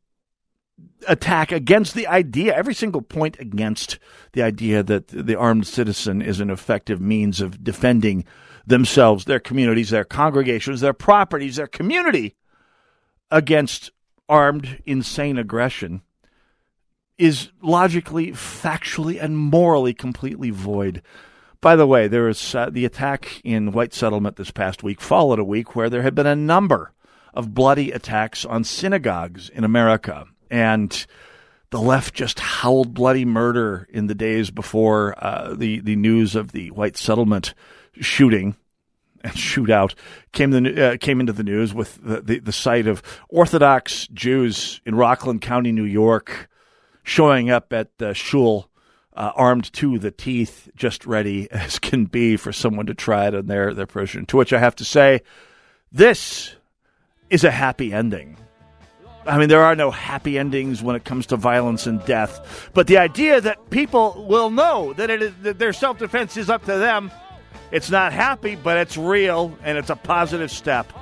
attack 1.06 1.52
against 1.52 1.94
the 1.94 2.06
idea, 2.06 2.54
every 2.54 2.74
single 2.74 3.02
point 3.02 3.38
against 3.38 3.98
the 4.32 4.42
idea 4.42 4.82
that 4.82 5.08
the 5.08 5.36
armed 5.36 5.66
citizen 5.66 6.20
is 6.20 6.40
an 6.40 6.50
effective 6.50 7.00
means 7.00 7.40
of 7.40 7.62
defending 7.62 8.24
themselves, 8.68 9.24
their 9.24 9.40
communities, 9.40 9.90
their 9.90 10.04
congregations, 10.04 10.80
their 10.80 10.92
properties, 10.92 11.56
their 11.56 11.66
community 11.66 12.36
against 13.30 13.90
armed, 14.28 14.82
insane 14.86 15.38
aggression 15.38 16.02
is 17.16 17.50
logically, 17.60 18.28
factually, 18.28 19.20
and 19.20 19.36
morally 19.36 19.92
completely 19.92 20.50
void. 20.50 21.02
By 21.60 21.74
the 21.74 21.86
way, 21.86 22.06
there 22.06 22.24
was 22.24 22.54
uh, 22.54 22.70
the 22.70 22.84
attack 22.84 23.40
in 23.42 23.72
White 23.72 23.92
Settlement 23.92 24.36
this 24.36 24.52
past 24.52 24.84
week, 24.84 25.00
followed 25.00 25.40
a 25.40 25.44
week 25.44 25.74
where 25.74 25.90
there 25.90 26.02
had 26.02 26.14
been 26.14 26.26
a 26.26 26.36
number 26.36 26.92
of 27.34 27.54
bloody 27.54 27.90
attacks 27.90 28.44
on 28.44 28.62
synagogues 28.62 29.48
in 29.48 29.64
America. 29.64 30.26
And 30.50 31.06
the 31.70 31.80
left 31.80 32.14
just 32.14 32.38
howled 32.38 32.94
bloody 32.94 33.24
murder 33.24 33.88
in 33.90 34.06
the 34.06 34.14
days 34.14 34.50
before 34.50 35.14
uh, 35.18 35.54
the, 35.54 35.80
the 35.80 35.96
news 35.96 36.36
of 36.36 36.52
the 36.52 36.70
White 36.70 36.96
Settlement 36.96 37.54
shooting 38.00 38.56
and 39.22 39.32
shootout 39.32 39.94
came 40.32 40.50
the 40.50 40.92
uh, 40.92 40.96
came 40.96 41.20
into 41.20 41.32
the 41.32 41.42
news 41.42 41.74
with 41.74 41.98
the, 42.02 42.20
the, 42.20 42.38
the 42.38 42.52
sight 42.52 42.86
of 42.86 43.02
Orthodox 43.28 44.06
Jews 44.08 44.80
in 44.84 44.94
Rockland 44.94 45.40
County, 45.40 45.72
New 45.72 45.84
York, 45.84 46.48
showing 47.02 47.50
up 47.50 47.72
at 47.72 47.96
the 47.98 48.14
shul 48.14 48.68
uh, 49.14 49.32
armed 49.34 49.72
to 49.74 49.98
the 49.98 50.10
teeth, 50.10 50.68
just 50.76 51.06
ready 51.06 51.50
as 51.50 51.78
can 51.78 52.04
be 52.04 52.36
for 52.36 52.52
someone 52.52 52.86
to 52.86 52.94
try 52.94 53.26
it 53.28 53.34
on 53.34 53.46
their 53.46 53.74
their 53.74 53.86
person. 53.86 54.26
To 54.26 54.36
which 54.36 54.52
I 54.52 54.58
have 54.58 54.76
to 54.76 54.84
say, 54.84 55.22
this 55.92 56.54
is 57.30 57.44
a 57.44 57.50
happy 57.50 57.92
ending. 57.92 58.36
I 59.26 59.36
mean, 59.36 59.50
there 59.50 59.62
are 59.62 59.76
no 59.76 59.90
happy 59.90 60.38
endings 60.38 60.82
when 60.82 60.96
it 60.96 61.04
comes 61.04 61.26
to 61.26 61.36
violence 61.36 61.86
and 61.86 62.02
death, 62.06 62.70
but 62.72 62.86
the 62.86 62.96
idea 62.96 63.42
that 63.42 63.68
people 63.68 64.24
will 64.26 64.48
know 64.48 64.94
that 64.94 65.10
it 65.10 65.20
is 65.20 65.34
that 65.42 65.58
their 65.58 65.72
self 65.72 65.98
defense 65.98 66.36
is 66.36 66.48
up 66.48 66.64
to 66.64 66.78
them 66.78 67.10
it's 67.70 67.90
not 67.90 68.12
happy, 68.12 68.56
but 68.56 68.78
it's 68.78 68.96
real, 68.96 69.56
and 69.62 69.78
it's 69.78 69.90
a 69.90 69.96
positive 69.96 70.50
step. 70.50 70.92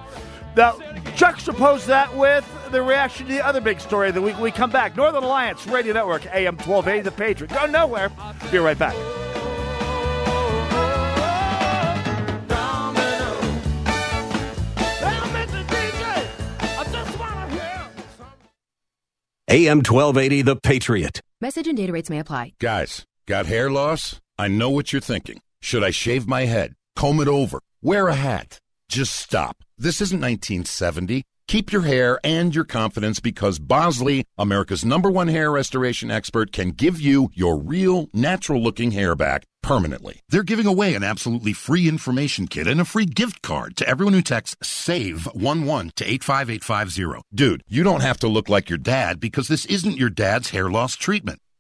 Now, 0.57 0.73
juxtapose 1.17 1.87
that 1.87 2.17
with 2.17 2.45
the 2.71 2.83
reaction 2.83 3.27
to 3.27 3.33
the 3.33 3.45
other 3.45 3.61
big 3.61 3.81
story 3.81 4.09
of 4.09 4.15
the 4.15 4.23
week. 4.23 4.39
We 4.39 4.51
come 4.51 4.71
back. 4.71 4.97
Northern 4.97 5.23
Alliance 5.23 5.67
Radio 5.67 5.93
Network, 5.93 6.27
AM 6.27 6.57
1280, 6.57 7.03
The 7.03 7.13
Patriot. 7.13 7.53
Go 7.53 7.67
nowhere. 7.67 8.11
Be 8.51 8.59
right 8.59 8.79
back. 8.79 8.95
AM 19.49 19.79
1280, 19.79 20.43
The 20.43 20.57
Patriot. 20.57 21.21
Message 21.41 21.69
and 21.69 21.77
data 21.77 21.93
rates 21.93 22.11
may 22.11 22.19
apply. 22.19 22.55
Guys, 22.59 23.05
got 23.27 23.47
hair 23.47 23.71
loss? 23.71 24.21
I 24.39 24.49
know 24.49 24.71
what 24.71 24.93
you're 24.93 25.01
thinking. 25.01 25.41
Should 25.67 25.83
I 25.83 25.91
shave 25.91 26.29
my 26.29 26.45
head? 26.45 26.75
Comb 26.95 27.19
it 27.19 27.27
over? 27.27 27.59
Wear 27.83 28.07
a 28.07 28.15
hat? 28.15 28.61
Just 28.89 29.17
stop. 29.17 29.57
This 29.77 30.01
isn't 30.01 30.21
1970. 30.21 31.25
Keep 31.49 31.73
your 31.73 31.83
hair 31.83 32.21
and 32.23 32.55
your 32.55 32.63
confidence 32.63 33.19
because 33.19 33.59
Bosley, 33.59 34.23
America's 34.39 34.85
number 34.85 35.11
one 35.11 35.27
hair 35.27 35.51
restoration 35.51 36.09
expert, 36.09 36.53
can 36.53 36.71
give 36.71 37.01
you 37.01 37.31
your 37.35 37.59
real, 37.59 38.07
natural 38.15 38.63
looking 38.63 38.93
hair 38.93 39.17
back 39.17 39.43
permanently. 39.61 40.21
They're 40.29 40.45
giving 40.45 40.69
away 40.69 40.95
an 40.95 41.03
absolutely 41.03 41.53
free 41.53 41.89
information 41.89 42.47
kit 42.47 42.69
and 42.69 42.81
a 42.81 42.85
free 42.85 43.07
gift 43.07 43.43
card 43.43 43.77
to 43.79 43.89
everyone 43.89 44.15
who 44.15 44.23
texts 44.23 44.55
SAVE11 44.63 45.95
to 45.97 46.05
85850. 46.05 47.23
Dude, 47.35 47.65
you 47.67 47.83
don't 47.83 48.03
have 48.03 48.19
to 48.19 48.29
look 48.29 48.49
like 48.49 48.71
your 48.71 48.79
dad 48.79 49.19
because 49.19 49.49
this 49.49 49.67
isn't 49.67 49.99
your 49.99 50.11
dad's 50.11 50.51
hair 50.51 50.71
loss 50.71 50.95
treatment. 50.95 51.41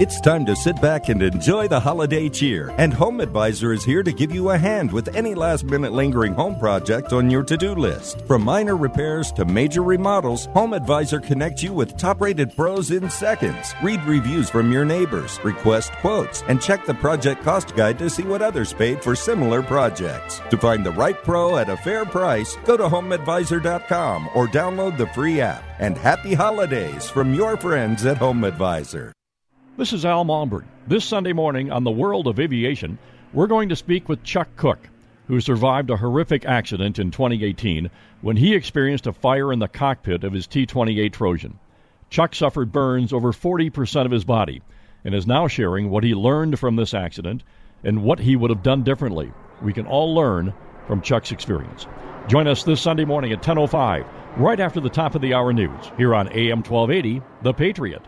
It's 0.00 0.20
time 0.20 0.46
to 0.46 0.54
sit 0.54 0.80
back 0.80 1.08
and 1.08 1.20
enjoy 1.20 1.66
the 1.66 1.80
holiday 1.80 2.28
cheer. 2.28 2.72
And 2.78 2.94
Home 2.94 3.18
Advisor 3.18 3.72
is 3.72 3.82
here 3.82 4.04
to 4.04 4.12
give 4.12 4.30
you 4.30 4.50
a 4.50 4.56
hand 4.56 4.92
with 4.92 5.12
any 5.16 5.34
last 5.34 5.64
minute 5.64 5.92
lingering 5.92 6.34
home 6.34 6.56
project 6.56 7.12
on 7.12 7.28
your 7.28 7.42
to 7.42 7.56
do 7.56 7.74
list. 7.74 8.20
From 8.28 8.44
minor 8.44 8.76
repairs 8.76 9.32
to 9.32 9.44
major 9.44 9.82
remodels, 9.82 10.46
Home 10.54 10.72
Advisor 10.72 11.18
connects 11.18 11.64
you 11.64 11.72
with 11.72 11.96
top 11.96 12.20
rated 12.20 12.54
pros 12.54 12.92
in 12.92 13.10
seconds. 13.10 13.74
Read 13.82 14.00
reviews 14.04 14.48
from 14.48 14.70
your 14.70 14.84
neighbors, 14.84 15.42
request 15.42 15.90
quotes, 15.94 16.42
and 16.42 16.62
check 16.62 16.86
the 16.86 16.94
project 16.94 17.42
cost 17.42 17.74
guide 17.74 17.98
to 17.98 18.08
see 18.08 18.22
what 18.22 18.40
others 18.40 18.72
paid 18.72 19.02
for 19.02 19.16
similar 19.16 19.64
projects. 19.64 20.40
To 20.50 20.56
find 20.56 20.86
the 20.86 20.92
right 20.92 21.20
pro 21.24 21.56
at 21.56 21.68
a 21.68 21.76
fair 21.76 22.04
price, 22.04 22.56
go 22.64 22.76
to 22.76 22.84
HomeAdvisor.com 22.84 24.28
or 24.36 24.46
download 24.46 24.96
the 24.96 25.08
free 25.08 25.40
app. 25.40 25.64
And 25.80 25.98
happy 25.98 26.34
holidays 26.34 27.10
from 27.10 27.34
your 27.34 27.56
friends 27.56 28.06
at 28.06 28.18
Home 28.18 28.44
Advisor. 28.44 29.12
This 29.78 29.92
is 29.92 30.04
Al 30.04 30.24
Malmberg. 30.24 30.64
This 30.88 31.04
Sunday 31.04 31.32
morning 31.32 31.70
on 31.70 31.84
the 31.84 31.92
World 31.92 32.26
of 32.26 32.40
Aviation, 32.40 32.98
we're 33.32 33.46
going 33.46 33.68
to 33.68 33.76
speak 33.76 34.08
with 34.08 34.24
Chuck 34.24 34.48
Cook, 34.56 34.80
who 35.28 35.40
survived 35.40 35.88
a 35.90 35.96
horrific 35.96 36.44
accident 36.44 36.98
in 36.98 37.12
2018 37.12 37.88
when 38.20 38.36
he 38.36 38.56
experienced 38.56 39.06
a 39.06 39.12
fire 39.12 39.52
in 39.52 39.60
the 39.60 39.68
cockpit 39.68 40.24
of 40.24 40.32
his 40.32 40.48
T 40.48 40.66
28 40.66 41.12
Trojan. 41.12 41.60
Chuck 42.10 42.34
suffered 42.34 42.72
burns 42.72 43.12
over 43.12 43.30
40% 43.30 44.04
of 44.04 44.10
his 44.10 44.24
body 44.24 44.62
and 45.04 45.14
is 45.14 45.28
now 45.28 45.46
sharing 45.46 45.90
what 45.90 46.02
he 46.02 46.12
learned 46.12 46.58
from 46.58 46.74
this 46.74 46.92
accident 46.92 47.44
and 47.84 48.02
what 48.02 48.18
he 48.18 48.34
would 48.34 48.50
have 48.50 48.64
done 48.64 48.82
differently. 48.82 49.32
We 49.62 49.72
can 49.72 49.86
all 49.86 50.12
learn 50.12 50.54
from 50.88 51.02
Chuck's 51.02 51.30
experience. 51.30 51.86
Join 52.26 52.48
us 52.48 52.64
this 52.64 52.80
Sunday 52.80 53.04
morning 53.04 53.30
at 53.30 53.42
10:05, 53.42 54.04
right 54.38 54.58
after 54.58 54.80
the 54.80 54.90
top 54.90 55.14
of 55.14 55.22
the 55.22 55.34
hour 55.34 55.52
news, 55.52 55.92
here 55.96 56.16
on 56.16 56.32
AM 56.32 56.64
1280, 56.64 57.22
The 57.42 57.54
Patriot. 57.54 58.02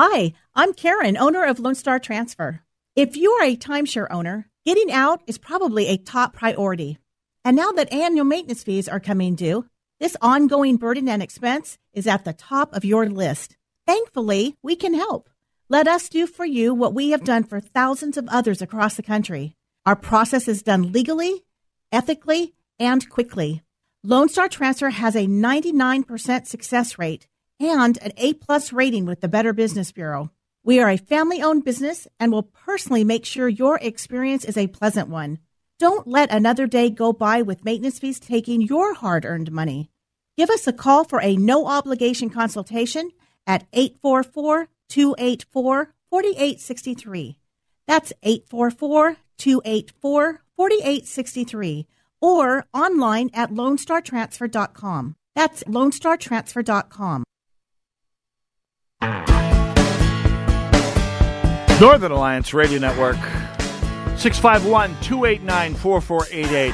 Hi, 0.00 0.32
I'm 0.54 0.74
Karen, 0.74 1.16
owner 1.16 1.44
of 1.44 1.58
Lone 1.58 1.74
Star 1.74 1.98
Transfer. 1.98 2.62
If 2.94 3.16
you 3.16 3.32
are 3.32 3.46
a 3.46 3.56
timeshare 3.56 4.06
owner, 4.12 4.48
getting 4.64 4.92
out 4.92 5.22
is 5.26 5.38
probably 5.38 5.88
a 5.88 5.96
top 5.96 6.34
priority. 6.34 6.98
And 7.44 7.56
now 7.56 7.72
that 7.72 7.92
annual 7.92 8.24
maintenance 8.24 8.62
fees 8.62 8.88
are 8.88 9.00
coming 9.00 9.34
due, 9.34 9.66
this 9.98 10.16
ongoing 10.22 10.76
burden 10.76 11.08
and 11.08 11.20
expense 11.20 11.78
is 11.92 12.06
at 12.06 12.24
the 12.24 12.32
top 12.32 12.72
of 12.74 12.84
your 12.84 13.08
list. 13.08 13.56
Thankfully, 13.88 14.54
we 14.62 14.76
can 14.76 14.94
help. 14.94 15.30
Let 15.68 15.88
us 15.88 16.08
do 16.08 16.28
for 16.28 16.46
you 16.46 16.74
what 16.74 16.94
we 16.94 17.10
have 17.10 17.24
done 17.24 17.42
for 17.42 17.58
thousands 17.58 18.16
of 18.16 18.28
others 18.28 18.62
across 18.62 18.94
the 18.94 19.02
country. 19.02 19.56
Our 19.84 19.96
process 19.96 20.46
is 20.46 20.62
done 20.62 20.92
legally, 20.92 21.42
ethically, 21.90 22.54
and 22.78 23.10
quickly. 23.10 23.62
Lone 24.04 24.28
Star 24.28 24.48
Transfer 24.48 24.90
has 24.90 25.16
a 25.16 25.26
99% 25.26 26.46
success 26.46 27.00
rate 27.00 27.26
and 27.60 27.98
an 28.02 28.12
A 28.16 28.34
plus 28.34 28.72
rating 28.72 29.04
with 29.04 29.20
the 29.20 29.28
Better 29.28 29.52
Business 29.52 29.92
Bureau. 29.92 30.30
We 30.64 30.80
are 30.80 30.90
a 30.90 30.96
family 30.96 31.42
owned 31.42 31.64
business 31.64 32.06
and 32.20 32.30
will 32.30 32.42
personally 32.42 33.04
make 33.04 33.24
sure 33.24 33.48
your 33.48 33.78
experience 33.78 34.44
is 34.44 34.56
a 34.56 34.66
pleasant 34.66 35.08
one. 35.08 35.38
Don't 35.78 36.06
let 36.06 36.30
another 36.32 36.66
day 36.66 36.90
go 36.90 37.12
by 37.12 37.42
with 37.42 37.64
maintenance 37.64 37.98
fees 37.98 38.20
taking 38.20 38.60
your 38.60 38.94
hard 38.94 39.24
earned 39.24 39.52
money. 39.52 39.90
Give 40.36 40.50
us 40.50 40.66
a 40.66 40.72
call 40.72 41.04
for 41.04 41.20
a 41.20 41.36
no 41.36 41.66
obligation 41.66 42.30
consultation 42.30 43.10
at 43.46 43.66
844 43.72 44.68
284 44.88 45.94
4863. 46.10 47.38
That's 47.86 48.12
844 48.22 49.16
284 49.38 50.42
4863 50.56 51.86
or 52.20 52.66
online 52.74 53.30
at 53.32 53.50
lonestartransfer.com. 53.50 55.16
That's 55.34 55.62
lonestartransfer.com. 55.64 57.24
Northern 61.80 62.10
Alliance 62.10 62.52
Radio 62.52 62.80
Network, 62.80 63.18
651 64.18 64.96
289 65.00 65.74
4488. 65.76 66.72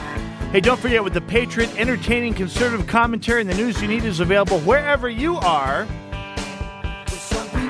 Hey, 0.51 0.61
don't 0.61 0.81
forget 0.81 1.05
with 1.05 1.13
the 1.13 1.21
Patriot, 1.21 1.69
entertaining 1.77 2.33
conservative 2.33 2.87
commentary 2.87 3.43
and 3.43 3.51
the 3.51 3.55
news 3.55 3.83
you 3.83 3.89
need 3.89 4.05
is 4.05 4.21
available 4.21 4.61
wherever 4.61 5.11
you 5.11 5.37
are. 5.37 5.83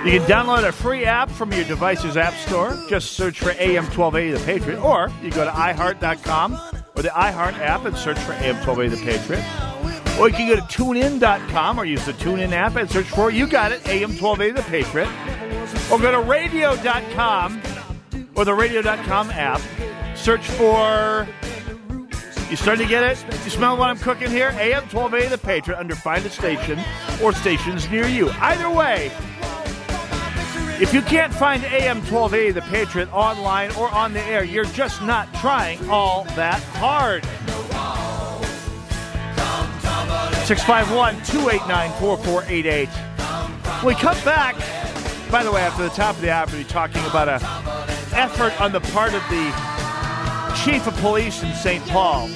You 0.05 0.21
can 0.21 0.23
download 0.29 0.63
a 0.63 0.71
free 0.71 1.07
app 1.07 1.29
from 1.29 1.53
your 1.53 1.65
device's 1.65 2.17
app 2.17 2.35
store. 2.35 2.79
Just 2.89 3.15
search 3.15 3.41
for 3.41 3.51
AM 3.51 3.85
1280 3.87 4.31
The 4.39 4.45
Patriot, 4.45 4.81
or 4.81 5.11
you 5.21 5.33
go 5.33 5.45
to 5.45 5.51
iHeart.com 5.51 6.53
or 6.95 7.03
the 7.03 7.09
iHeart 7.09 7.59
app 7.59 7.85
and 7.85 7.97
search 7.97 8.19
for 8.21 8.35
AM 8.35 8.55
1280 8.65 8.95
The 8.95 9.05
Patriot. 9.11 9.74
Or 10.19 10.29
you 10.29 10.35
can 10.35 10.49
go 10.49 10.57
to 10.57 10.63
tunein.com 10.63 11.79
or 11.79 11.85
use 11.85 12.05
the 12.07 12.13
TuneIn 12.13 12.53
app 12.53 12.77
and 12.77 12.89
search 12.89 13.07
for, 13.07 13.31
you 13.31 13.49
got 13.49 13.73
it, 13.73 13.87
AM 13.89 14.17
1280 14.17 14.53
The 14.53 14.63
Patriot. 14.71 15.09
Or 15.91 15.99
go 15.99 16.13
to 16.13 16.21
radio.com 16.21 17.61
or 18.37 18.45
the 18.45 18.55
radio.com 18.55 19.31
app. 19.31 19.61
Search 20.17 20.47
for, 20.47 21.27
You 22.49 22.57
starting 22.57 22.87
to 22.87 22.89
get 22.89 23.03
it? 23.03 23.25
You 23.45 23.51
smell 23.51 23.77
what 23.77 23.91
I'm 23.91 23.99
cooking 23.99 24.31
here? 24.31 24.51
AM 24.59 24.83
1280 24.85 25.29
The 25.29 25.39
Patriot 25.39 25.79
under 25.79 25.97
Find 25.97 26.25
a 26.25 26.31
Station 26.31 26.79
or 27.23 27.33
stations 27.33 27.91
near 27.91 28.07
you. 28.07 28.31
Either 28.39 28.71
way, 28.71 29.11
if 30.81 30.95
you 30.95 31.03
can't 31.03 31.35
find 31.35 31.65
AM 31.65 31.99
1280 31.99 32.53
The 32.53 32.63
Patriot 32.63 33.13
online 33.13 33.71
or 33.73 33.91
on 33.91 34.13
the 34.13 34.23
air, 34.23 34.45
you're 34.45 34.65
just 34.65 35.03
not 35.03 35.33
trying 35.35 35.91
all 35.91 36.25
that 36.37 36.63
hard. 36.75 37.25
651 40.45 41.15
289 41.25 41.91
4488. 42.01 42.89
We 43.83 43.95
come 43.95 44.23
back, 44.27 44.55
by 45.31 45.43
the 45.43 45.51
way, 45.51 45.63
after 45.63 45.85
the 45.85 45.89
top 45.89 46.17
of 46.17 46.21
the 46.21 46.31
hour, 46.31 46.45
we'll 46.49 46.59
be 46.59 46.65
talking 46.65 47.03
about 47.07 47.29
a 47.29 47.37
effort 48.15 48.61
on 48.61 48.71
the 48.71 48.81
part 48.93 49.15
of 49.15 49.23
the 49.31 49.45
chief 50.63 50.87
of 50.87 50.95
police 50.99 51.43
in 51.43 51.51
St. 51.55 51.83
Paul 51.87 52.29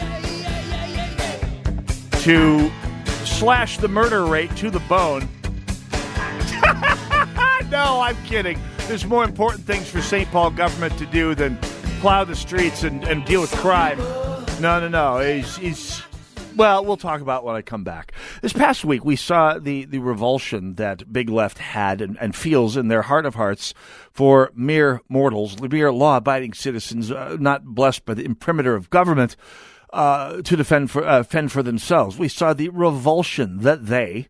to 2.22 2.70
slash 3.26 3.76
the 3.76 3.88
murder 3.88 4.24
rate 4.24 4.56
to 4.56 4.70
the 4.70 4.80
bone. 4.80 5.28
no, 7.70 8.00
I'm 8.00 8.16
kidding. 8.24 8.58
There's 8.86 9.04
more 9.04 9.22
important 9.22 9.64
things 9.64 9.90
for 9.90 10.00
St. 10.00 10.30
Paul 10.30 10.50
government 10.50 10.96
to 10.96 11.04
do 11.04 11.34
than 11.34 11.58
plow 12.00 12.24
the 12.24 12.36
streets 12.36 12.84
and, 12.84 13.04
and 13.04 13.22
deal 13.26 13.42
with 13.42 13.52
crime. 13.52 13.98
No, 14.62 14.80
no, 14.80 14.88
no. 14.88 15.18
He's, 15.18 15.56
he's 15.56 16.02
well, 16.58 16.84
we'll 16.84 16.96
talk 16.96 17.20
about 17.20 17.44
when 17.44 17.54
I 17.54 17.62
come 17.62 17.84
back. 17.84 18.12
This 18.42 18.52
past 18.52 18.84
week, 18.84 19.04
we 19.04 19.14
saw 19.14 19.58
the, 19.58 19.84
the 19.84 20.00
revulsion 20.00 20.74
that 20.74 21.12
Big 21.12 21.30
Left 21.30 21.58
had 21.58 22.00
and, 22.00 22.18
and 22.20 22.34
feels 22.34 22.76
in 22.76 22.88
their 22.88 23.02
heart 23.02 23.26
of 23.26 23.36
hearts 23.36 23.74
for 24.10 24.50
mere 24.56 25.00
mortals, 25.08 25.60
mere 25.62 25.92
law 25.92 26.16
abiding 26.16 26.54
citizens, 26.54 27.12
uh, 27.12 27.36
not 27.38 27.64
blessed 27.64 28.04
by 28.04 28.14
the 28.14 28.24
imprimatur 28.24 28.74
of 28.74 28.90
government, 28.90 29.36
uh, 29.92 30.42
to 30.42 30.56
defend 30.56 30.90
for, 30.90 31.06
uh, 31.06 31.22
fend 31.22 31.52
for 31.52 31.62
themselves. 31.62 32.18
We 32.18 32.28
saw 32.28 32.52
the 32.52 32.70
revulsion 32.70 33.58
that 33.60 33.86
they, 33.86 34.26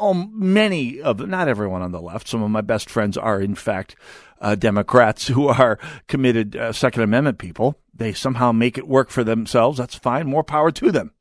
oh, 0.00 0.14
many 0.14 1.00
of 1.00 1.26
not 1.28 1.46
everyone 1.46 1.82
on 1.82 1.92
the 1.92 2.02
left, 2.02 2.26
some 2.26 2.42
of 2.42 2.50
my 2.50 2.60
best 2.60 2.90
friends 2.90 3.16
are, 3.16 3.40
in 3.40 3.54
fact, 3.54 3.94
uh, 4.40 4.56
Democrats 4.56 5.28
who 5.28 5.46
are 5.46 5.78
committed 6.08 6.56
uh, 6.56 6.72
Second 6.72 7.04
Amendment 7.04 7.38
people. 7.38 7.78
They 7.94 8.14
somehow 8.14 8.50
make 8.50 8.76
it 8.76 8.88
work 8.88 9.10
for 9.10 9.22
themselves. 9.22 9.78
That's 9.78 9.94
fine. 9.94 10.26
More 10.26 10.42
power 10.42 10.72
to 10.72 10.90
them. 10.90 11.12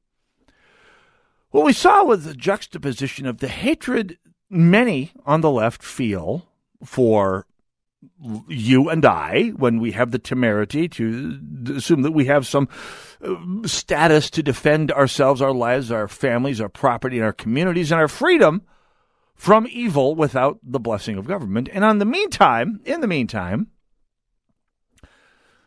What 1.51 1.65
we 1.65 1.73
saw 1.73 2.03
was 2.03 2.25
the 2.25 2.35
juxtaposition 2.35 3.25
of 3.25 3.39
the 3.39 3.47
hatred 3.47 4.17
many 4.49 5.11
on 5.25 5.41
the 5.41 5.49
left 5.49 5.83
feel 5.83 6.47
for 6.83 7.45
you 8.47 8.89
and 8.89 9.05
I 9.05 9.49
when 9.49 9.79
we 9.79 9.91
have 9.91 10.11
the 10.11 10.19
temerity 10.19 10.87
to 10.89 11.39
assume 11.75 12.03
that 12.03 12.11
we 12.11 12.25
have 12.25 12.47
some 12.47 12.69
uh, 13.21 13.35
status 13.65 14.29
to 14.31 14.43
defend 14.43 14.91
ourselves, 14.91 15.41
our 15.41 15.51
lives, 15.51 15.91
our 15.91 16.07
families, 16.07 16.61
our 16.61 16.69
property, 16.69 17.17
and 17.17 17.25
our 17.25 17.33
communities, 17.33 17.91
and 17.91 17.99
our 17.99 18.07
freedom 18.07 18.61
from 19.35 19.67
evil 19.69 20.15
without 20.15 20.59
the 20.63 20.79
blessing 20.79 21.17
of 21.17 21.27
government. 21.27 21.69
And 21.73 21.83
on 21.83 21.97
the 21.97 22.05
meantime, 22.05 22.79
in 22.85 23.01
the 23.01 23.07
meantime, 23.07 23.67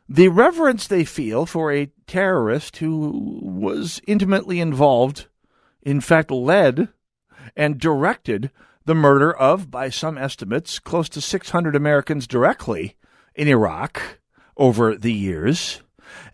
the 0.09 0.29
reverence 0.29 0.87
they 0.87 1.05
feel 1.05 1.45
for 1.45 1.73
a 1.73 1.91
terrorist 2.07 2.79
who 2.79 3.41
was 3.43 4.01
intimately 4.07 4.61
involved 4.61 5.27
in 5.83 6.01
fact, 6.01 6.31
led 6.31 6.89
and 7.57 7.79
directed 7.79 8.51
the 8.85 8.95
murder 8.95 9.33
of, 9.33 9.71
by 9.71 9.89
some 9.89 10.19
estimates, 10.19 10.79
close 10.79 11.09
to 11.11 11.21
600 11.21 11.77
Americans 11.77 12.27
directly 12.27 12.97
in 13.35 13.49
Iraq 13.49 14.21
over 14.57 14.97
the 14.97 15.13
years, 15.13 15.83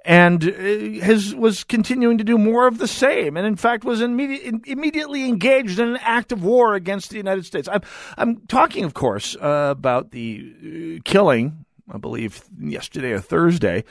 and 0.04 0.44
uh, 0.44 1.04
has 1.04 1.34
was 1.34 1.62
continuing 1.62 2.18
to 2.18 2.24
do 2.24 2.38
more 2.38 2.66
of 2.66 2.78
the 2.78 2.88
same, 2.88 3.36
and 3.36 3.46
in 3.46 3.56
fact 3.56 3.84
was 3.84 4.00
immediate, 4.00 4.66
immediately 4.66 5.24
engaged 5.24 5.78
in 5.78 5.88
an 5.88 5.98
act 6.00 6.32
of 6.32 6.42
war 6.42 6.74
against 6.74 7.10
the 7.10 7.16
United 7.16 7.44
States. 7.44 7.68
I'm 7.70 7.82
I'm 8.16 8.46
talking, 8.46 8.84
of 8.84 8.94
course, 8.94 9.36
uh, 9.36 9.68
about 9.70 10.10
the 10.10 10.98
uh, 10.98 11.00
killing, 11.04 11.64
I 11.92 11.98
believe, 11.98 12.42
yesterday 12.58 13.12
or 13.12 13.20
Thursday, 13.20 13.84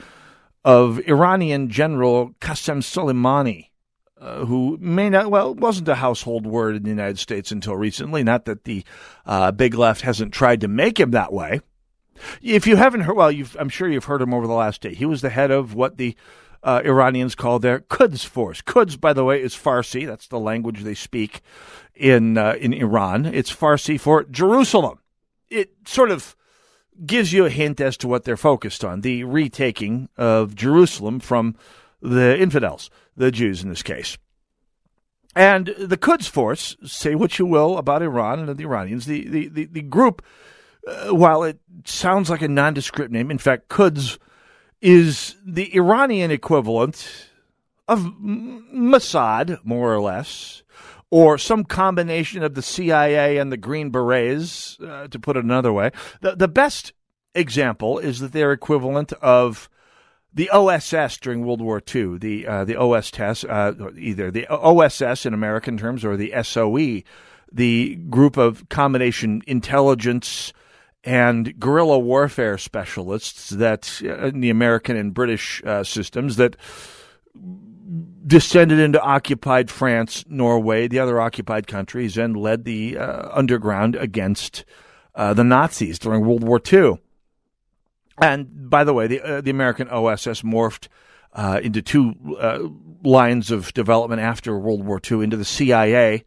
of 0.64 1.00
Iranian 1.08 1.70
General 1.70 2.34
Qasem 2.40 2.82
Soleimani 2.82 3.67
uh, 4.20 4.44
who 4.44 4.78
may 4.80 5.10
not, 5.10 5.30
well, 5.30 5.54
wasn't 5.54 5.88
a 5.88 5.94
household 5.96 6.46
word 6.46 6.76
in 6.76 6.82
the 6.82 6.90
United 6.90 7.18
States 7.18 7.52
until 7.52 7.76
recently. 7.76 8.22
Not 8.22 8.44
that 8.46 8.64
the 8.64 8.84
uh, 9.26 9.52
big 9.52 9.74
left 9.74 10.02
hasn't 10.02 10.32
tried 10.32 10.60
to 10.62 10.68
make 10.68 10.98
him 10.98 11.12
that 11.12 11.32
way. 11.32 11.60
If 12.42 12.66
you 12.66 12.76
haven't 12.76 13.02
heard, 13.02 13.16
well, 13.16 13.32
I'm 13.58 13.68
sure 13.68 13.88
you've 13.88 14.04
heard 14.06 14.22
him 14.22 14.34
over 14.34 14.46
the 14.46 14.52
last 14.52 14.80
day. 14.80 14.94
He 14.94 15.06
was 15.06 15.20
the 15.20 15.30
head 15.30 15.50
of 15.50 15.74
what 15.74 15.96
the 15.96 16.16
uh, 16.62 16.82
Iranians 16.84 17.34
call 17.34 17.58
their 17.58 17.80
Quds 17.80 18.24
force. 18.24 18.60
Quds, 18.60 19.00
by 19.00 19.12
the 19.12 19.24
way, 19.24 19.40
is 19.40 19.54
Farsi. 19.54 20.06
That's 20.06 20.26
the 20.26 20.40
language 20.40 20.82
they 20.82 20.94
speak 20.94 21.42
in 21.94 22.36
uh, 22.36 22.54
in 22.58 22.72
Iran. 22.72 23.26
It's 23.26 23.54
Farsi 23.54 24.00
for 24.00 24.24
Jerusalem. 24.24 24.98
It 25.48 25.72
sort 25.86 26.10
of 26.10 26.36
gives 27.06 27.32
you 27.32 27.44
a 27.44 27.50
hint 27.50 27.80
as 27.80 27.96
to 27.98 28.08
what 28.08 28.24
they're 28.24 28.36
focused 28.36 28.84
on: 28.84 29.02
the 29.02 29.24
retaking 29.24 30.08
of 30.16 30.54
Jerusalem 30.54 31.20
from 31.20 31.54
the 32.00 32.36
infidels 32.38 32.90
the 33.18 33.30
Jews 33.30 33.62
in 33.62 33.68
this 33.68 33.82
case. 33.82 34.16
And 35.36 35.74
the 35.78 35.96
Quds 35.96 36.26
Force, 36.26 36.76
say 36.84 37.14
what 37.14 37.38
you 37.38 37.46
will 37.46 37.76
about 37.76 38.02
Iran 38.02 38.40
and 38.40 38.56
the 38.56 38.64
Iranians, 38.64 39.06
the, 39.06 39.28
the, 39.28 39.48
the, 39.48 39.64
the 39.66 39.82
group, 39.82 40.24
uh, 40.86 41.14
while 41.14 41.42
it 41.42 41.60
sounds 41.84 42.30
like 42.30 42.42
a 42.42 42.48
nondescript 42.48 43.12
name, 43.12 43.30
in 43.30 43.38
fact, 43.38 43.68
Quds 43.68 44.18
is 44.80 45.36
the 45.44 45.74
Iranian 45.76 46.30
equivalent 46.30 47.28
of 47.86 48.00
Mossad, 48.00 49.58
more 49.64 49.92
or 49.92 50.00
less, 50.00 50.62
or 51.10 51.38
some 51.38 51.64
combination 51.64 52.42
of 52.42 52.54
the 52.54 52.62
CIA 52.62 53.38
and 53.38 53.50
the 53.50 53.56
Green 53.56 53.90
Berets, 53.90 54.78
uh, 54.80 55.08
to 55.08 55.18
put 55.18 55.36
it 55.36 55.44
another 55.44 55.72
way. 55.72 55.90
The, 56.20 56.36
the 56.36 56.48
best 56.48 56.92
example 57.34 57.98
is 57.98 58.20
that 58.20 58.32
they're 58.32 58.52
equivalent 58.52 59.12
of 59.14 59.68
the 60.32 60.50
OSS 60.50 61.18
during 61.18 61.44
World 61.44 61.60
War 61.60 61.82
II, 61.94 62.18
the 62.18 62.46
uh, 62.46 62.64
the 62.64 62.76
OS 62.76 63.10
test, 63.10 63.44
uh, 63.44 63.72
either 63.96 64.30
the 64.30 64.46
OSS 64.48 65.26
in 65.26 65.34
American 65.34 65.76
terms 65.76 66.04
or 66.04 66.16
the 66.16 66.32
SOE, 66.42 67.02
the 67.50 67.96
group 68.08 68.36
of 68.36 68.68
combination 68.68 69.42
intelligence 69.46 70.52
and 71.04 71.58
guerrilla 71.58 71.98
warfare 71.98 72.58
specialists 72.58 73.50
that 73.50 74.00
uh, 74.04 74.26
in 74.26 74.40
the 74.40 74.50
American 74.50 74.96
and 74.96 75.14
British 75.14 75.62
uh, 75.64 75.82
systems 75.82 76.36
that 76.36 76.56
descended 78.26 78.78
into 78.78 79.00
occupied 79.00 79.70
France, 79.70 80.24
Norway, 80.28 80.88
the 80.88 80.98
other 80.98 81.20
occupied 81.20 81.66
countries, 81.66 82.18
and 82.18 82.36
led 82.36 82.64
the 82.64 82.98
uh, 82.98 83.30
underground 83.32 83.96
against 83.96 84.64
uh, 85.14 85.32
the 85.32 85.44
Nazis 85.44 85.98
during 85.98 86.26
World 86.26 86.44
War 86.44 86.60
II. 86.70 86.98
And 88.20 88.70
by 88.70 88.84
the 88.84 88.94
way, 88.94 89.06
the 89.06 89.20
uh, 89.20 89.40
the 89.40 89.50
American 89.50 89.88
OSS 89.88 90.42
morphed 90.42 90.88
uh, 91.32 91.60
into 91.62 91.82
two 91.82 92.14
uh, 92.40 92.60
lines 93.02 93.50
of 93.50 93.72
development 93.74 94.20
after 94.20 94.58
World 94.58 94.84
War 94.84 95.00
II 95.10 95.22
into 95.24 95.36
the 95.36 95.44
CIA 95.44 96.24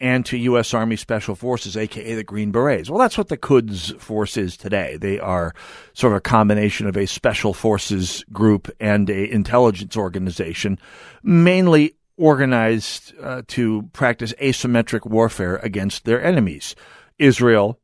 and 0.00 0.24
to 0.26 0.38
U.S. 0.38 0.74
Army 0.74 0.96
Special 0.96 1.34
Forces, 1.34 1.76
aka 1.76 2.14
the 2.14 2.24
Green 2.24 2.52
Berets. 2.52 2.88
Well, 2.88 3.00
that's 3.00 3.18
what 3.18 3.28
the 3.28 3.36
Quds 3.36 3.92
Force 4.00 4.36
is 4.36 4.56
today. 4.56 4.96
They 4.96 5.18
are 5.18 5.54
sort 5.92 6.12
of 6.12 6.18
a 6.18 6.20
combination 6.20 6.86
of 6.86 6.96
a 6.96 7.06
special 7.06 7.52
forces 7.52 8.24
group 8.32 8.70
and 8.78 9.10
a 9.10 9.30
intelligence 9.30 9.96
organization, 9.96 10.78
mainly 11.22 11.96
organized 12.16 13.12
uh, 13.20 13.42
to 13.48 13.88
practice 13.92 14.32
asymmetric 14.40 15.04
warfare 15.04 15.56
against 15.56 16.04
their 16.04 16.22
enemies, 16.22 16.74
Israel, 17.18 17.80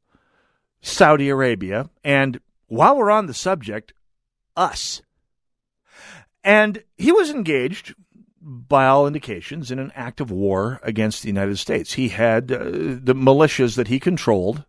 Saudi 0.83 1.29
Arabia, 1.29 1.89
and 2.05 2.41
while 2.75 2.97
we're 2.97 3.11
on 3.11 3.27
the 3.27 3.35
subject, 3.35 3.93
us. 4.57 5.03
And 6.43 6.85
he 6.97 7.11
was 7.11 7.31
engaged, 7.31 7.95
by 8.41 8.87
all 8.87 9.07
indications, 9.07 9.71
in 9.71 9.79
an 9.79 9.93
act 9.95 10.21
of 10.21 10.31
war 10.31 10.81
against 10.83 11.23
the 11.23 11.29
United 11.29 11.59
States. 11.59 11.95
He 11.95 12.09
had 12.09 12.53
uh, 12.53 12.59
the 12.59 13.15
militias 13.15 13.77
that 13.77 13.89
he 13.89 13.99
controlled. 13.99 14.65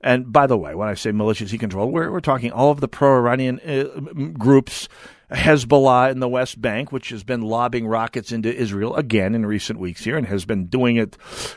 And 0.00 0.32
by 0.32 0.46
the 0.46 0.58
way, 0.58 0.74
when 0.74 0.88
I 0.88 0.94
say 0.94 1.10
militias 1.10 1.50
he 1.50 1.58
controlled, 1.58 1.92
we're, 1.92 2.12
we're 2.12 2.20
talking 2.20 2.52
all 2.52 2.70
of 2.70 2.80
the 2.80 2.88
pro 2.88 3.16
Iranian 3.16 3.58
uh, 3.60 4.28
groups, 4.38 4.88
Hezbollah 5.32 6.12
in 6.12 6.20
the 6.20 6.28
West 6.28 6.60
Bank, 6.60 6.92
which 6.92 7.08
has 7.08 7.24
been 7.24 7.40
lobbing 7.40 7.86
rockets 7.86 8.30
into 8.30 8.54
Israel 8.54 8.94
again 8.94 9.34
in 9.34 9.44
recent 9.44 9.80
weeks 9.80 10.04
here 10.04 10.16
and 10.16 10.26
has 10.26 10.44
been 10.44 10.66
doing 10.66 10.96
it 10.96 11.16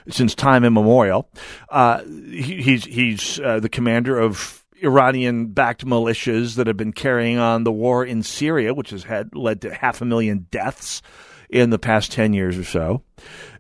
since 0.10 0.34
time 0.34 0.64
immemorial. 0.64 1.30
Uh, 1.70 2.04
he, 2.04 2.62
he's 2.62 2.86
he's 2.86 3.40
uh, 3.40 3.60
the 3.60 3.70
commander 3.70 4.18
of 4.18 4.61
Iranian 4.82 5.48
backed 5.48 5.86
militias 5.86 6.56
that 6.56 6.68
have 6.68 6.78
been 6.78 6.94
carrying 6.94 7.38
on 7.38 7.64
the 7.64 7.72
war 7.72 8.06
in 8.06 8.24
Syria, 8.24 8.74
which 8.74 8.90
has 8.90 9.04
had 9.04 9.36
led 9.36 9.62
to 9.62 9.74
half 9.74 10.02
a 10.02 10.06
million 10.06 10.48
deaths 10.52 11.02
in 11.50 11.70
the 11.70 11.80
past 11.80 12.12
10 12.12 12.34
years 12.34 12.58
or 12.58 12.64
so. 12.64 13.04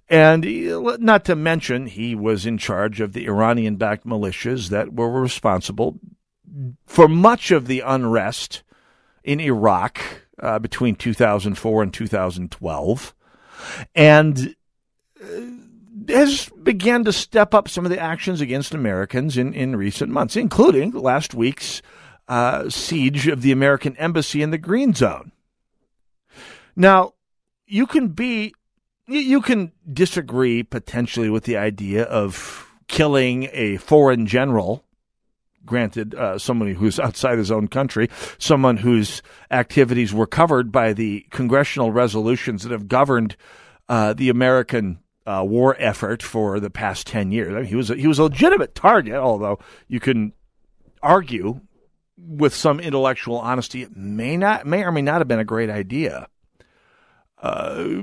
And 0.10 0.46
uh, 0.46 0.98
not 1.00 1.26
to 1.26 1.36
mention, 1.36 1.86
he 1.86 2.16
was 2.16 2.46
in 2.46 2.58
charge 2.58 3.00
of 3.00 3.14
the 3.14 3.28
Iranian 3.28 3.78
backed 3.78 4.06
militias 4.06 4.70
that 4.70 4.94
were 4.94 5.10
responsible 5.10 6.00
for 6.86 7.08
much 7.08 7.52
of 7.52 7.68
the 7.68 7.80
unrest 7.80 8.64
in 9.24 9.40
Iraq 9.40 10.02
uh, 10.40 10.60
between 10.60 10.96
2004 10.96 11.84
and 11.84 11.94
2012, 11.94 13.16
and 13.96 14.56
uh, 15.24 15.26
has 16.10 16.50
began 16.64 17.04
to 17.04 17.14
step 17.14 17.54
up 17.54 17.68
some 17.68 17.86
of 17.86 17.92
the 17.92 18.00
actions 18.00 18.42
against 18.42 18.74
Americans 18.74 19.38
in, 19.38 19.54
in 19.54 19.76
recent 19.76 20.12
months, 20.12 20.36
including 20.36 20.92
last 20.92 21.34
week's 21.34 21.82
uh, 22.28 22.70
siege 22.70 23.28
of 23.28 23.42
the 23.42 23.52
American 23.52 23.96
embassy 23.98 24.42
in 24.42 24.52
the 24.52 24.58
Green 24.58 24.94
Zone. 24.94 25.32
Now, 26.76 27.14
you 27.68 27.86
can 27.86 28.10
be, 28.10 28.54
you 29.08 29.42
can 29.42 29.72
disagree 29.92 30.64
potentially 30.64 31.30
with 31.30 31.44
the 31.44 31.58
idea 31.58 32.04
of 32.04 32.68
killing 32.88 33.50
a 33.52 33.78
foreign 33.78 34.26
general. 34.26 34.86
Granted, 35.66 36.16
uh, 36.16 36.40
someone 36.40 36.74
who's 36.74 37.00
outside 37.00 37.38
his 37.38 37.52
own 37.52 37.68
country, 37.68 38.10
someone 38.40 38.78
whose 38.78 39.22
activities 39.52 40.14
were 40.14 40.26
covered 40.26 40.72
by 40.72 40.94
the 40.94 41.26
congressional 41.30 41.92
resolutions 41.92 42.64
that 42.64 42.72
have 42.72 42.88
governed 42.88 43.36
uh, 43.88 44.14
the 44.14 44.30
American 44.30 45.00
uh, 45.26 45.44
war 45.48 45.76
effort 45.80 46.24
for 46.24 46.60
the 46.60 46.70
past 46.70 47.08
ten 47.08 47.32
years. 47.32 47.54
I 47.54 47.58
mean, 47.58 47.66
he 47.66 47.76
was 47.76 47.90
a, 47.90 47.96
he 47.96 48.08
was 48.08 48.20
a 48.20 48.24
legitimate 48.24 48.76
target, 48.76 49.16
although 49.16 49.60
you 49.88 50.00
can 50.00 50.34
argue 51.02 51.62
with 52.18 52.54
some 52.54 52.80
intellectual 52.80 53.38
honesty 53.38 53.82
it 53.82 53.96
may 53.96 54.38
not 54.38 54.66
may 54.66 54.84
or 54.84 54.92
may 54.92 55.02
not 55.02 55.20
have 55.20 55.28
been 55.28 55.40
a 55.40 55.46
great 55.46 55.70
idea. 55.70 56.28
Uh, 57.42 58.02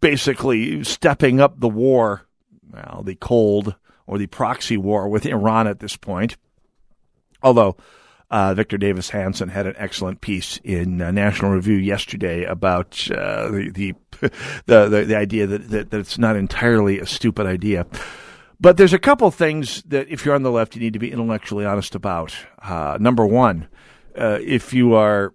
basically, 0.00 0.84
stepping 0.84 1.40
up 1.40 1.58
the 1.60 1.68
war, 1.68 2.26
well, 2.70 3.02
the 3.04 3.14
cold 3.14 3.74
or 4.06 4.18
the 4.18 4.26
proxy 4.26 4.76
war 4.76 5.08
with 5.08 5.24
Iran 5.24 5.66
at 5.66 5.80
this 5.80 5.96
point. 5.96 6.36
Although 7.42 7.76
uh, 8.30 8.54
Victor 8.54 8.78
Davis 8.78 9.10
Hanson 9.10 9.48
had 9.48 9.66
an 9.66 9.74
excellent 9.76 10.20
piece 10.20 10.60
in 10.62 11.02
uh, 11.02 11.10
National 11.10 11.50
Review 11.50 11.76
yesterday 11.76 12.44
about 12.44 13.10
uh, 13.10 13.48
the, 13.50 13.94
the, 14.20 14.30
the, 14.66 15.04
the 15.08 15.16
idea 15.16 15.46
that, 15.46 15.68
that, 15.70 15.90
that 15.90 16.00
it's 16.00 16.18
not 16.18 16.36
entirely 16.36 17.00
a 17.00 17.06
stupid 17.06 17.46
idea. 17.46 17.86
But 18.60 18.76
there's 18.76 18.92
a 18.92 18.98
couple 18.98 19.30
things 19.30 19.82
that, 19.84 20.08
if 20.08 20.24
you're 20.24 20.34
on 20.34 20.42
the 20.42 20.50
left, 20.50 20.74
you 20.74 20.82
need 20.82 20.92
to 20.92 20.98
be 20.98 21.10
intellectually 21.10 21.64
honest 21.64 21.94
about. 21.94 22.34
Uh, 22.62 22.98
number 23.00 23.26
one, 23.26 23.68
uh, 24.16 24.38
if 24.42 24.74
you 24.74 24.94
are 24.94 25.34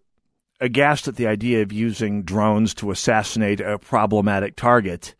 aghast 0.61 1.07
at 1.07 1.15
the 1.15 1.27
idea 1.27 1.63
of 1.63 1.73
using 1.73 2.23
drones 2.23 2.73
to 2.75 2.91
assassinate 2.91 3.59
a 3.59 3.79
problematic 3.79 4.55
target, 4.55 5.15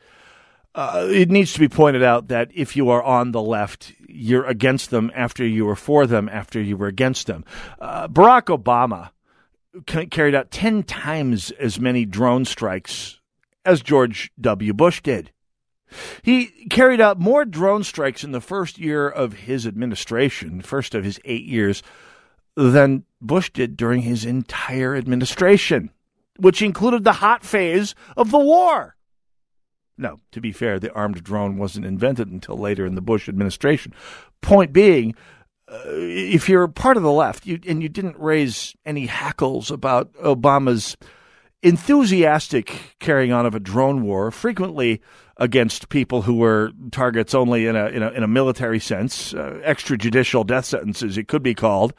uh, 0.76 1.08
it 1.10 1.32
needs 1.32 1.54
to 1.54 1.60
be 1.60 1.68
pointed 1.68 2.04
out 2.04 2.28
that 2.28 2.52
if 2.54 2.76
you 2.76 2.90
are 2.90 3.02
on 3.02 3.32
the 3.32 3.42
left, 3.42 3.94
you're 4.16 4.46
against 4.46 4.90
them 4.90 5.12
after 5.14 5.46
you 5.46 5.66
were 5.66 5.76
for 5.76 6.08
them, 6.08 6.30
after 6.30 6.62
you 6.62 6.78
were 6.78 6.88
against 6.88 7.28
them. 7.28 7.46
Uh, 7.80 8.08
Barack 8.08 8.46
Obama 8.46 9.12
carried 10.10 10.36
out 10.36 10.52
10 10.52 10.84
times 10.84 11.52
as 11.52 11.80
many 11.80 12.06
drone 12.06 12.46
strikes 12.46 13.20
as 13.66 13.82
George 13.82 14.32
W. 14.40 14.74
Bush 14.74 15.02
did. 15.02 15.32
He 16.24 16.68
carried 16.70 17.02
out 17.02 17.20
more 17.20 17.46
drone 17.46 17.84
strikes 17.84 18.24
in 18.24 18.32
the 18.32 18.42
first 18.42 18.78
year 18.78 19.08
of 19.08 19.34
his 19.34 19.68
administration, 19.68 20.62
first 20.62 20.96
of 20.96 21.04
his 21.04 21.20
eight 21.26 21.46
years, 21.46 21.84
than 22.56 23.04
Bush 23.22 23.52
did 23.52 23.78
during 23.78 24.02
his 24.02 24.26
entire 24.26 24.96
administration, 24.96 25.92
which 26.38 26.62
included 26.62 27.04
the 27.04 27.14
hot 27.14 27.44
phase 27.44 27.96
of 28.18 28.32
the 28.32 28.40
war. 28.40 28.95
No, 29.98 30.20
to 30.32 30.42
be 30.42 30.52
fair, 30.52 30.80
the 30.80 30.92
armed 30.94 31.24
drone 31.24 31.58
wasn't 31.58 31.86
invented 31.86 32.30
until 32.30 32.58
later 32.58 32.86
in 32.86 32.96
the 32.96 33.02
Bush 33.02 33.30
administration. 33.30 33.94
Point 34.42 34.74
being, 34.74 35.16
uh, 35.68 35.80
if 35.86 36.50
you're 36.50 36.68
part 36.68 36.98
of 36.98 37.04
the 37.04 37.12
left 37.12 37.46
you, 37.46 37.60
and 37.68 37.82
you 37.82 37.90
didn't 37.90 38.20
raise 38.20 38.76
any 38.86 39.06
hackles 39.06 39.72
about 39.72 40.14
Obama's 40.16 40.98
enthusiastic 41.64 42.96
carrying 43.00 43.32
on 43.32 43.46
of 43.46 43.56
a 43.56 43.60
drone 43.60 44.04
war, 44.04 44.32
frequently 44.32 45.02
against 45.38 45.90
people 45.90 46.22
who 46.22 46.36
were 46.36 46.72
targets 46.92 47.34
only 47.34 47.66
in 47.66 47.76
a 47.76 47.88
in 47.88 48.04
a, 48.04 48.10
in 48.12 48.24
a 48.24 48.28
military 48.28 48.80
sense, 48.80 49.34
uh, 49.34 49.60
extrajudicial 49.66 50.46
death 50.46 50.66
sentences, 50.66 51.18
it 51.18 51.28
could 51.28 51.42
be 51.42 51.56
called, 51.56 51.94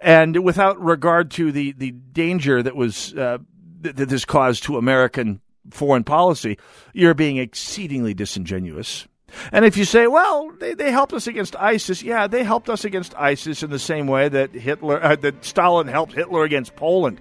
and 0.00 0.44
without 0.44 0.80
regard 0.80 1.30
to 1.30 1.50
the 1.50 1.72
the 1.72 1.92
danger 1.92 2.62
that 2.62 2.76
was 2.76 3.14
uh, 3.14 3.38
that 3.80 3.96
this 3.96 4.24
caused 4.24 4.62
to 4.64 4.76
American 4.76 5.40
foreign 5.70 6.04
policy, 6.04 6.58
you're 6.92 7.14
being 7.14 7.36
exceedingly 7.36 8.14
disingenuous. 8.14 9.06
And 9.52 9.64
if 9.64 9.76
you 9.76 9.84
say, 9.84 10.06
well, 10.06 10.50
they, 10.58 10.74
they 10.74 10.90
helped 10.90 11.12
us 11.12 11.26
against 11.26 11.54
ISIS, 11.56 12.02
yeah, 12.02 12.26
they 12.26 12.44
helped 12.44 12.68
us 12.68 12.84
against 12.84 13.14
ISIS 13.16 13.62
in 13.62 13.70
the 13.70 13.78
same 13.78 14.06
way 14.06 14.28
that 14.28 14.52
Hitler, 14.52 15.02
uh, 15.02 15.16
that 15.16 15.44
Stalin 15.44 15.86
helped 15.86 16.12
Hitler 16.14 16.44
against 16.44 16.76
Poland. 16.76 17.20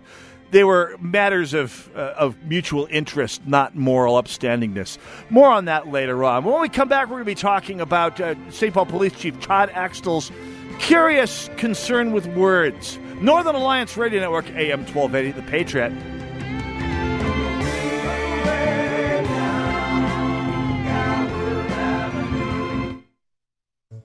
They 0.50 0.64
were 0.64 0.95
matters 1.02 1.54
of 1.54 1.91
uh, 1.93 2.14
of 2.18 2.41
mutual 2.43 2.88
interest, 2.89 3.45
not 3.45 3.76
moral 3.76 4.22
upstandingness. 4.22 4.98
More 5.30 5.50
on 5.50 5.66
that 5.66 5.89
later 5.89 6.24
on. 6.24 6.45
When 6.45 6.62
we 6.62 6.70
come 6.70 6.88
back, 6.88 7.08
we're 7.08 7.16
going 7.16 7.24
to 7.24 7.32
be 7.32 7.36
talking 7.36 7.82
about 7.82 8.22
uh, 8.22 8.36
St. 8.50 8.74
Paul 8.74 8.86
Police 8.86 9.14
Chief 9.20 9.38
Todd 9.41 9.70
Axtell's 9.74 10.32
curious 10.80 11.50
concern 11.58 12.14
with 12.14 12.28
words. 12.28 12.98
Northern 13.20 13.56
Alliance 13.56 13.98
Radio 13.98 14.22
Network, 14.22 14.50
AM 14.52 14.86
1280, 14.86 15.32
The 15.32 15.52
Patriot. 15.52 16.16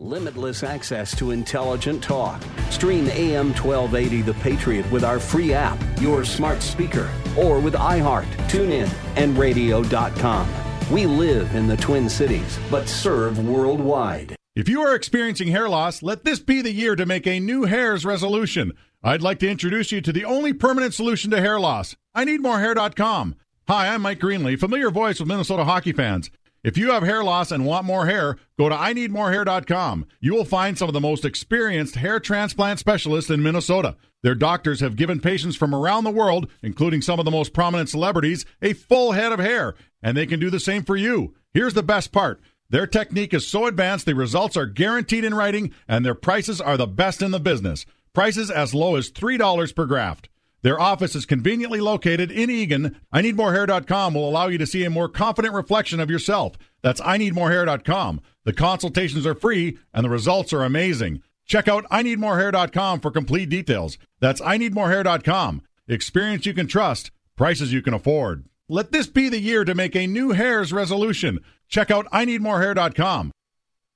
Limitless 0.03 0.65
access 0.65 1.17
to 1.17 1.31
intelligent 1.31 2.03
talk. 2.03 2.43
Stream 2.71 3.07
AM 3.11 3.55
1280 3.55 4.23
The 4.23 4.35
Patriot 4.35 4.91
with 4.91 5.05
our 5.05 5.21
free 5.21 5.55
app, 5.55 5.79
your 6.01 6.25
smart 6.25 6.61
speaker, 6.61 7.09
or 7.39 7.61
with 7.61 7.75
iHeart, 7.75 8.27
TuneIn, 8.49 8.93
and 9.15 9.39
radio.com. 9.39 10.49
We 10.91 11.07
live 11.07 11.55
in 11.55 11.69
the 11.69 11.77
Twin 11.77 12.09
Cities, 12.09 12.59
but 12.69 12.89
serve 12.89 13.47
worldwide. 13.47 14.35
If 14.57 14.69
you 14.69 14.83
are 14.83 14.97
experiencing 14.97 15.49
hair 15.49 15.69
loss, 15.69 16.03
let 16.03 16.25
this 16.25 16.41
be 16.41 16.63
the 16.63 16.73
year 16.73 16.97
to 16.97 17.07
make 17.07 17.29
a 17.29 17.39
new 17.39 17.67
hairs 17.67 18.05
resolution. 18.05 18.73
I'd 19.05 19.23
like 19.23 19.39
to 19.39 19.49
introduce 19.49 19.93
you 19.93 20.01
to 20.01 20.13
the 20.13 20.25
only 20.25 20.53
permanent 20.53 20.95
solution 20.95 21.31
to 21.31 21.41
hair 21.41 21.61
loss. 21.61 21.95
I 22.13 22.25
need 22.25 22.43
more 22.43 22.59
hair.com. 22.59 23.37
Hi, 23.69 23.95
I'm 23.95 24.03
Mike 24.03 24.19
Greenlay, 24.19 24.59
familiar 24.59 24.91
voice 24.91 25.21
with 25.21 25.29
Minnesota 25.29 25.65
hockey 25.65 25.93
fans. 25.93 26.29
If 26.65 26.79
you 26.79 26.93
have 26.93 27.03
hair 27.03 27.25
loss 27.25 27.51
and 27.51 27.67
want 27.67 27.87
more 27.87 28.07
hair, 28.07 28.37
go 28.57 28.69
to 28.69 28.75
IneedMoreHair.com. 28.75 30.07
You 30.21 30.35
will 30.35 30.45
find 30.45 30.79
some 30.79 30.89
of 30.89 30.93
the 30.93 31.01
most 31.01 31.25
experienced 31.25 31.97
hair 31.97 32.21
transplant 32.21 32.79
specialists 32.79 33.31
in 33.31 33.43
Minnesota. 33.43 33.97
Their 34.23 34.37
doctors 34.37 34.79
have 34.79 34.95
given 34.95 35.19
patients 35.19 35.57
from 35.57 35.75
around 35.75 36.05
the 36.05 36.13
world, 36.13 36.49
including 36.63 37.03
some 37.03 37.19
of 37.19 37.25
the 37.25 37.33
most 37.33 37.53
prominent 37.53 37.89
celebrities, 37.89 38.47
a 38.61 38.75
full 38.75 39.11
head 39.11 39.33
of 39.33 39.41
hair, 39.41 39.75
and 40.01 40.17
they 40.17 40.27
can 40.27 40.39
do 40.39 40.51
the 40.51 40.61
same 40.61 40.85
for 40.85 40.95
you. 40.95 41.35
Here's 41.53 41.75
the 41.75 41.83
best 41.83 42.13
part. 42.13 42.41
Their 42.71 42.87
technique 42.87 43.35
is 43.35 43.47
so 43.47 43.67
advanced, 43.67 44.07
the 44.07 44.15
results 44.15 44.57
are 44.57 44.67
guaranteed 44.67 45.25
in 45.25 45.35
writing, 45.35 45.75
and 45.89 46.07
their 46.07 46.15
prices 46.15 46.61
are 46.61 46.77
the 46.77 46.87
best 46.87 47.23
in 47.23 47.33
the 47.33 47.41
business. 47.41 47.85
Prices 48.15 48.53
as 48.53 48.73
low 48.73 48.95
as 48.95 49.11
$3 49.11 49.75
per 49.75 49.87
graft. 49.87 50.29
Their 50.63 50.81
office 50.81 51.17
is 51.17 51.27
conveniently 51.27 51.81
located 51.81 52.31
in 52.31 52.49
Eagan. 52.49 52.97
I 53.13 53.21
IneedMoreHair.com 53.23 54.15
will 54.15 54.29
allow 54.29 54.47
you 54.47 54.59
to 54.59 54.67
see 54.67 54.85
a 54.85 54.91
more 54.91 55.09
confident 55.09 55.55
reflection 55.55 55.99
of 55.99 56.11
yourself. 56.11 56.57
That's 56.83 57.01
I 57.01 57.19
IneedMoreHair.com. 57.19 58.21
The 58.45 58.53
consultations 58.53 59.27
are 59.27 59.35
free 59.35 59.79
and 59.93 60.05
the 60.05 60.11
results 60.11 60.53
are 60.53 60.63
amazing. 60.63 61.23
Check 61.47 61.67
out 61.67 61.85
I 61.91 62.03
IneedMoreHair.com 62.05 63.01
for 63.01 63.11
complete 63.11 63.49
details. 63.49 63.99
That's 64.21 64.41
I 64.41 64.57
IneedMoreHair.com. 64.57 65.63
Experience 65.89 66.47
you 66.47 66.55
can 66.55 66.69
trust, 66.69 67.11
prices 67.37 67.73
you 67.73 67.83
can 67.83 67.95
afford. 67.95 68.47
Let 68.69 68.93
this 68.93 69.09
be 69.09 69.29
the 69.29 69.41
year 69.41 69.65
to 69.65 69.75
make 69.75 69.97
a 69.97 70.07
new 70.07 70.31
hairs 70.31 70.73
resolution. 70.73 71.41
Check 71.69 71.91
out 71.91 72.07
I 72.13 72.25
IneedMoreHair.com. 72.25 73.33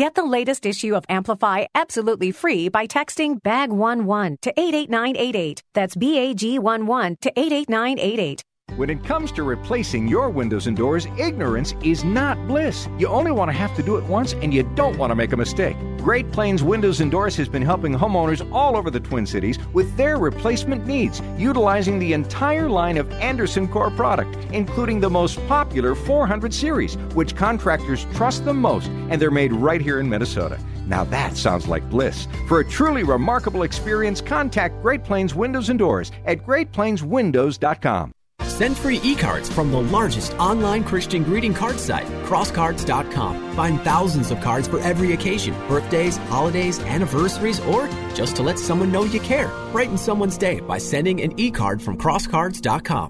Get 0.00 0.14
the 0.14 0.24
latest 0.24 0.64
issue 0.64 0.94
of 0.94 1.04
Amplify 1.10 1.66
absolutely 1.74 2.32
free 2.32 2.70
by 2.70 2.86
texting 2.86 3.38
BAG11 3.42 4.40
to 4.40 4.50
88988. 4.58 5.62
That's 5.74 5.94
B 5.94 6.18
A 6.18 6.32
G 6.32 6.56
11 6.56 7.18
to 7.20 7.30
88988. 7.38 8.42
When 8.76 8.88
it 8.88 9.04
comes 9.04 9.32
to 9.32 9.42
replacing 9.42 10.08
your 10.08 10.30
windows 10.30 10.66
and 10.66 10.76
doors, 10.76 11.06
ignorance 11.18 11.74
is 11.82 12.04
not 12.04 12.38
bliss. 12.46 12.88
You 12.98 13.08
only 13.08 13.32
want 13.32 13.50
to 13.50 13.56
have 13.56 13.74
to 13.76 13.82
do 13.82 13.96
it 13.96 14.04
once 14.04 14.32
and 14.34 14.54
you 14.54 14.62
don't 14.74 14.96
want 14.96 15.10
to 15.10 15.14
make 15.14 15.32
a 15.32 15.36
mistake. 15.36 15.76
Great 15.98 16.30
Plains 16.32 16.62
Windows 16.62 17.00
and 17.00 17.10
Doors 17.10 17.36
has 17.36 17.48
been 17.48 17.62
helping 17.62 17.92
homeowners 17.92 18.48
all 18.52 18.76
over 18.76 18.90
the 18.90 19.00
Twin 19.00 19.26
Cities 19.26 19.58
with 19.74 19.94
their 19.96 20.18
replacement 20.18 20.86
needs, 20.86 21.20
utilizing 21.36 21.98
the 21.98 22.12
entire 22.12 22.70
line 22.70 22.96
of 22.96 23.10
Andersen 23.12 23.68
Core 23.68 23.90
product, 23.90 24.34
including 24.52 25.00
the 25.00 25.10
most 25.10 25.44
popular 25.46 25.94
400 25.94 26.54
series, 26.54 26.94
which 27.14 27.36
contractors 27.36 28.06
trust 28.14 28.44
the 28.44 28.54
most, 28.54 28.88
and 29.10 29.20
they're 29.20 29.30
made 29.30 29.52
right 29.52 29.80
here 29.80 30.00
in 30.00 30.08
Minnesota. 30.08 30.58
Now 30.86 31.04
that 31.04 31.36
sounds 31.36 31.68
like 31.68 31.88
bliss. 31.90 32.26
For 32.48 32.60
a 32.60 32.68
truly 32.68 33.02
remarkable 33.02 33.64
experience, 33.64 34.20
contact 34.20 34.80
Great 34.80 35.04
Plains 35.04 35.34
Windows 35.34 35.68
and 35.68 35.78
Doors 35.78 36.12
at 36.24 36.46
greatplainswindows.com. 36.46 38.12
Send 38.60 38.76
free 38.76 39.00
e-cards 39.02 39.50
from 39.50 39.70
the 39.70 39.80
largest 39.80 40.34
online 40.34 40.84
Christian 40.84 41.24
greeting 41.24 41.54
card 41.54 41.80
site, 41.80 42.06
crosscards.com. 42.28 43.54
Find 43.56 43.80
thousands 43.80 44.30
of 44.30 44.42
cards 44.42 44.68
for 44.68 44.80
every 44.80 45.14
occasion, 45.14 45.54
birthdays, 45.66 46.18
holidays, 46.28 46.78
anniversaries, 46.80 47.58
or 47.60 47.88
just 48.12 48.36
to 48.36 48.42
let 48.42 48.58
someone 48.58 48.92
know 48.92 49.04
you 49.04 49.18
care. 49.20 49.48
Brighten 49.72 49.96
someone's 49.96 50.36
day 50.36 50.60
by 50.60 50.76
sending 50.76 51.22
an 51.22 51.40
e-card 51.40 51.80
from 51.80 51.96
crosscards.com. 51.96 53.08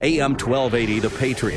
AM 0.00 0.32
1280 0.32 0.98
The 0.98 1.10
Patriot. 1.10 1.56